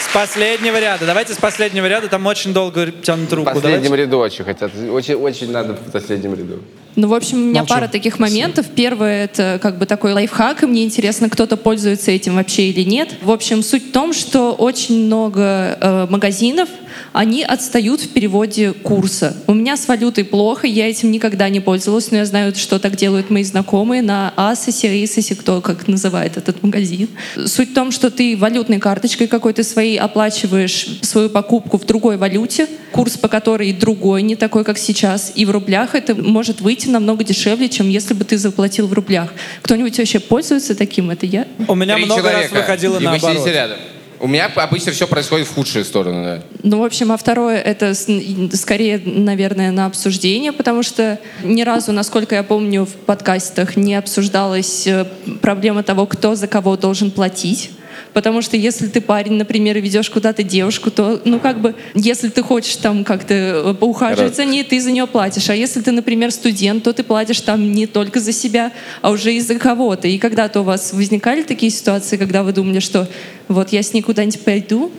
С 0.00 0.12
последнего 0.14 0.78
ряда. 0.78 1.06
Давайте 1.06 1.34
с 1.34 1.38
последнего 1.38 1.86
ряда. 1.86 2.08
Там 2.08 2.24
очень 2.26 2.52
долго 2.52 2.90
тянут 2.92 3.30
В 3.30 3.34
руку. 3.34 3.50
последнем 3.52 3.82
Давайте. 3.82 4.04
ряду 4.04 4.18
очень 4.18 4.44
хотят. 4.44 4.70
Очень, 4.90 5.14
очень 5.14 5.50
надо 5.50 5.74
в 5.74 5.90
последнем 5.90 6.34
ряду. 6.34 6.62
Ну, 6.94 7.08
в 7.08 7.14
общем, 7.14 7.38
у 7.38 7.40
меня 7.46 7.62
Молчу. 7.62 7.74
пара 7.74 7.88
таких 7.88 8.20
моментов. 8.20 8.66
Первое— 8.76 9.24
это 9.26 9.58
как 9.60 9.78
бы 9.78 9.86
такой 9.86 10.12
лайфхак, 10.12 10.62
и 10.62 10.66
мне 10.66 10.84
интересно, 10.84 11.28
кто-то 11.28 11.56
пользуется 11.56 12.12
этим 12.12 12.36
вообще 12.36 12.68
или 12.70 12.88
нет. 12.88 13.08
В 13.22 13.32
общем, 13.32 13.64
суть 13.64 13.88
в 13.88 13.92
том, 13.92 14.12
что 14.12 14.52
очень 14.52 15.06
много 15.06 15.76
э, 15.80 16.06
магазинов, 16.08 16.68
они 17.12 17.42
отстают 17.42 18.00
в 18.00 18.08
переводе 18.08 18.72
курса. 18.72 19.36
У 19.46 19.54
меня 19.54 19.76
с 19.76 19.86
валютой 19.88 20.24
плохо, 20.24 20.66
я 20.66 20.88
этим 20.88 21.10
никогда 21.10 21.48
не 21.48 21.60
пользовалась, 21.60 22.10
но 22.10 22.18
я 22.18 22.26
знаю, 22.26 22.54
что 22.54 22.78
так 22.78 22.96
делают 22.96 23.30
мои 23.30 23.44
знакомые 23.44 24.02
на 24.02 24.32
Асосе, 24.36 24.88
Рейсосе, 24.88 25.34
кто 25.34 25.60
как 25.60 25.88
называет 25.88 26.36
этот 26.36 26.62
магазин. 26.62 27.08
Суть 27.46 27.70
в 27.70 27.74
том, 27.74 27.90
что 27.90 28.10
ты 28.10 28.36
валютной 28.36 28.78
карточкой 28.78 29.26
какой-то 29.26 29.62
своей 29.64 29.98
оплачиваешь 29.98 30.98
свою 31.02 31.28
покупку 31.30 31.78
в 31.78 31.84
другой 31.86 32.16
валюте, 32.16 32.68
курс 32.92 33.16
по 33.16 33.28
которой 33.28 33.72
другой, 33.72 34.22
не 34.22 34.36
такой, 34.36 34.64
как 34.64 34.78
сейчас, 34.78 35.32
и 35.34 35.44
в 35.44 35.50
рублях 35.50 35.94
это 35.94 36.14
может 36.14 36.60
выйти 36.60 36.88
намного 36.88 37.24
дешевле, 37.24 37.68
чем 37.68 37.88
если 37.88 38.14
бы 38.14 38.24
ты 38.24 38.38
заплатил 38.38 38.86
в 38.86 38.92
рублях. 38.92 39.32
Кто-нибудь 39.62 39.98
вообще 39.98 40.20
пользуется 40.20 40.74
таким? 40.74 41.10
Это 41.10 41.26
я? 41.26 41.46
У 41.68 41.74
меня 41.74 41.96
Три 41.96 42.04
много 42.04 42.22
раз 42.22 42.32
человека, 42.32 42.54
выходило 42.54 42.94
и 42.94 42.98
вы 42.98 43.04
наоборот. 43.04 43.36
сидите 43.36 43.52
рядом. 43.52 43.78
У 44.24 44.26
меня 44.26 44.46
обычно 44.46 44.90
все 44.92 45.06
происходит 45.06 45.46
в 45.48 45.54
худшую 45.54 45.84
сторону. 45.84 46.24
Да. 46.24 46.42
Ну, 46.62 46.78
в 46.78 46.82
общем, 46.82 47.12
а 47.12 47.18
второе— 47.18 47.58
это 47.60 47.92
скорее, 47.92 48.98
наверное, 49.04 49.70
на 49.70 49.84
обсуждение, 49.84 50.50
потому 50.50 50.82
что 50.82 51.18
ни 51.42 51.60
разу, 51.60 51.92
насколько 51.92 52.34
я 52.34 52.42
помню, 52.42 52.86
в 52.86 52.94
подкастах 52.94 53.76
не 53.76 53.94
обсуждалась 53.94 54.86
э, 54.86 55.04
проблема 55.42 55.82
того, 55.82 56.06
кто 56.06 56.36
за 56.36 56.46
кого 56.46 56.78
должен 56.78 57.10
платить. 57.10 57.70
Потому 58.14 58.42
что 58.42 58.56
если 58.56 58.86
ты 58.86 59.00
парень, 59.00 59.32
например, 59.32 59.78
ведешь 59.80 60.08
куда-то 60.08 60.44
девушку, 60.44 60.92
то, 60.92 61.20
ну, 61.24 61.40
как 61.40 61.60
бы, 61.60 61.74
если 61.94 62.28
ты 62.28 62.42
хочешь 62.42 62.76
там 62.76 63.04
как-то 63.04 63.34
э, 63.34 63.74
поухаживать 63.74 64.30
Раз. 64.30 64.36
за 64.36 64.44
ней, 64.44 64.62
ты 64.62 64.80
за 64.80 64.92
нее 64.92 65.08
платишь. 65.08 65.50
А 65.50 65.54
если 65.54 65.80
ты, 65.80 65.90
например, 65.90 66.30
студент, 66.30 66.84
то 66.84 66.92
ты 66.92 67.02
платишь 67.02 67.40
там 67.40 67.72
не 67.72 67.86
только 67.88 68.20
за 68.20 68.32
себя, 68.32 68.70
а 69.02 69.10
уже 69.10 69.34
и 69.34 69.40
за 69.40 69.56
кого-то. 69.56 70.06
И 70.06 70.18
когда-то 70.18 70.60
у 70.60 70.62
вас 70.62 70.92
возникали 70.92 71.42
такие 71.42 71.72
ситуации, 71.72 72.16
когда 72.16 72.44
вы 72.44 72.52
думали, 72.52 72.78
что 72.78 73.08
вот 73.48 73.72
я 73.72 73.82
с 73.82 73.92
ней 73.92 74.00
куда-нибудь 74.02 74.40
пойду, 74.42 74.92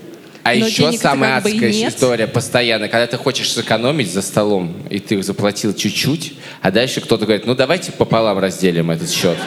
А 0.43 0.49
но 0.53 0.67
еще 0.67 0.91
самая 0.91 1.35
как 1.35 1.43
бы 1.43 1.49
адская 1.51 1.71
нет. 1.71 1.93
история 1.93 2.27
постоянно, 2.27 2.89
когда 2.89 3.07
ты 3.07 3.15
хочешь 3.15 3.49
сэкономить 3.51 4.11
за 4.11 4.21
столом, 4.21 4.75
и 4.89 4.99
ты 4.99 5.23
заплатил 5.23 5.73
чуть-чуть, 5.73 6.33
а 6.61 6.69
дальше 6.69 6.99
кто-то 6.99 7.25
говорит, 7.25 7.45
ну 7.45 7.55
давайте 7.55 7.93
пополам 7.93 8.39
разделим 8.39 8.91
этот 8.91 9.09
счет. 9.09 9.37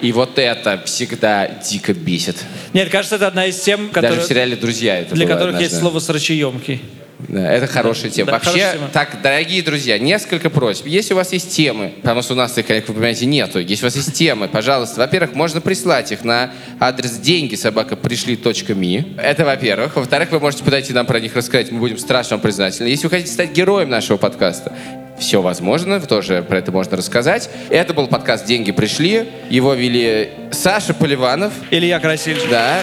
И 0.00 0.12
вот 0.12 0.38
это 0.38 0.82
всегда 0.84 1.48
дико 1.48 1.92
бесит. 1.94 2.36
Нет, 2.72 2.90
кажется, 2.90 3.16
это 3.16 3.28
одна 3.28 3.46
из 3.46 3.58
тем, 3.60 3.88
Даже 3.88 3.92
которые, 3.92 4.20
в 4.20 4.24
сериале 4.26 4.56
«Друзья» 4.56 4.98
это 4.98 5.14
для 5.14 5.26
которых 5.26 5.60
есть 5.60 5.74
однажды. 5.74 5.80
слово 5.80 5.98
«срочеемкий». 6.00 6.80
Да, 7.28 7.50
это 7.50 7.66
хорошая 7.66 8.10
тема. 8.10 8.26
Да, 8.26 8.32
Вообще, 8.32 8.50
хорошая 8.50 8.72
тема. 8.74 8.88
так, 8.92 9.22
дорогие 9.22 9.62
друзья, 9.62 9.98
несколько 9.98 10.50
просьб. 10.50 10.86
Если 10.86 11.14
у 11.14 11.16
вас 11.16 11.32
есть 11.32 11.50
темы, 11.50 11.94
потому 12.02 12.20
что 12.20 12.34
у 12.34 12.36
нас 12.36 12.56
их, 12.58 12.66
как 12.66 12.86
вы 12.88 12.94
понимаете, 12.94 13.24
нету. 13.24 13.58
Если 13.58 13.84
у 13.84 13.86
вас 13.86 13.96
есть 13.96 14.12
темы, 14.12 14.48
пожалуйста, 14.48 15.00
во-первых, 15.00 15.34
можно 15.34 15.62
прислать 15.62 16.12
их 16.12 16.24
на 16.24 16.50
адрес 16.78 17.12
деньги 17.12 17.54
собака 17.54 17.96
пришли.ми. 17.96 19.14
Это 19.16 19.46
во-первых. 19.46 19.96
Во-вторых, 19.96 20.30
вы 20.30 20.40
можете 20.40 20.62
подойти 20.62 20.92
нам 20.92 21.06
про 21.06 21.18
них 21.18 21.34
рассказать, 21.34 21.72
мы 21.72 21.78
будем 21.80 21.96
страшно 21.96 22.38
признательны. 22.38 22.88
Если 22.88 23.06
вы 23.06 23.10
хотите 23.10 23.32
стать 23.32 23.52
героем 23.52 23.88
нашего 23.88 24.18
подкаста, 24.18 24.74
все 25.18 25.42
возможно, 25.42 26.00
тоже 26.00 26.42
про 26.42 26.58
это 26.58 26.72
можно 26.72 26.96
рассказать. 26.96 27.48
Это 27.70 27.94
был 27.94 28.06
подкаст 28.06 28.44
«Деньги 28.44 28.72
пришли». 28.72 29.30
Его 29.50 29.74
вели 29.74 30.30
Саша 30.52 30.94
Поливанов. 30.94 31.52
Илья 31.70 31.98
Красильчик. 32.00 32.48
Да. 32.50 32.80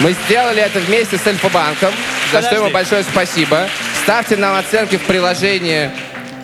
Мы 0.00 0.14
сделали 0.26 0.62
это 0.62 0.78
вместе 0.78 1.18
с 1.18 1.26
Альфа-банком, 1.26 1.90
за 2.32 2.42
что 2.42 2.54
ему 2.54 2.70
большое 2.70 3.02
спасибо. 3.02 3.68
Ставьте 4.02 4.36
нам 4.36 4.56
оценки 4.56 4.96
в 4.96 5.02
приложении. 5.02 5.90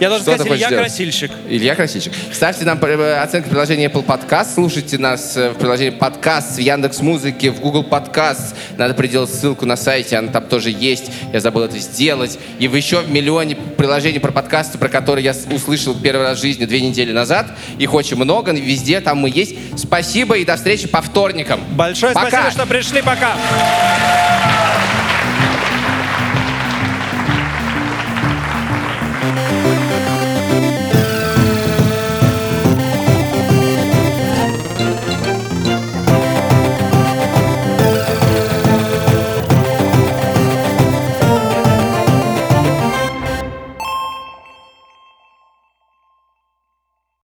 Я 0.00 0.08
должен 0.08 0.26
сказать, 0.26 0.46
Илья 0.46 0.66
сделать? 0.68 0.86
Красильщик. 0.86 1.30
Илья 1.48 1.74
Красильщик. 1.74 2.12
Ставьте 2.32 2.64
нам 2.64 2.78
э, 2.82 3.16
оценки 3.18 3.46
в 3.46 3.50
приложении 3.50 3.88
Apple 3.88 4.04
Podcast. 4.04 4.54
Слушайте 4.54 4.98
нас 4.98 5.36
э, 5.36 5.50
в 5.50 5.54
приложении 5.54 5.90
Подкаст, 5.90 6.56
в 6.56 6.60
Яндекс 6.60 7.00
Музыке, 7.00 7.50
в 7.50 7.60
Google 7.60 7.84
Podcast. 7.84 8.54
Надо 8.76 8.94
приделать 8.94 9.30
ссылку 9.30 9.64
на 9.64 9.76
сайте, 9.76 10.16
она 10.16 10.30
там 10.30 10.44
тоже 10.44 10.70
есть. 10.70 11.10
Я 11.32 11.40
забыл 11.40 11.62
это 11.62 11.78
сделать. 11.78 12.38
И 12.58 12.68
в 12.68 12.74
еще 12.74 13.00
в 13.00 13.10
миллионе 13.10 13.56
приложений 13.56 14.18
про 14.18 14.32
подкасты, 14.32 14.76
про 14.78 14.88
которые 14.88 15.24
я 15.24 15.34
услышал 15.50 15.94
первый 15.94 16.22
раз 16.22 16.38
в 16.38 16.42
жизни 16.42 16.66
две 16.66 16.80
недели 16.80 17.12
назад. 17.12 17.46
Их 17.78 17.94
очень 17.94 18.16
много, 18.16 18.52
везде 18.52 19.00
там 19.00 19.18
мы 19.18 19.30
есть. 19.30 19.54
Спасибо 19.76 20.36
и 20.36 20.44
до 20.44 20.56
встречи 20.56 20.86
по 20.88 21.00
вторникам. 21.00 21.60
Большое 21.72 22.12
Пока. 22.12 22.28
спасибо, 22.28 22.50
что 22.50 22.66
пришли. 22.66 23.02
Пока. 23.02 23.36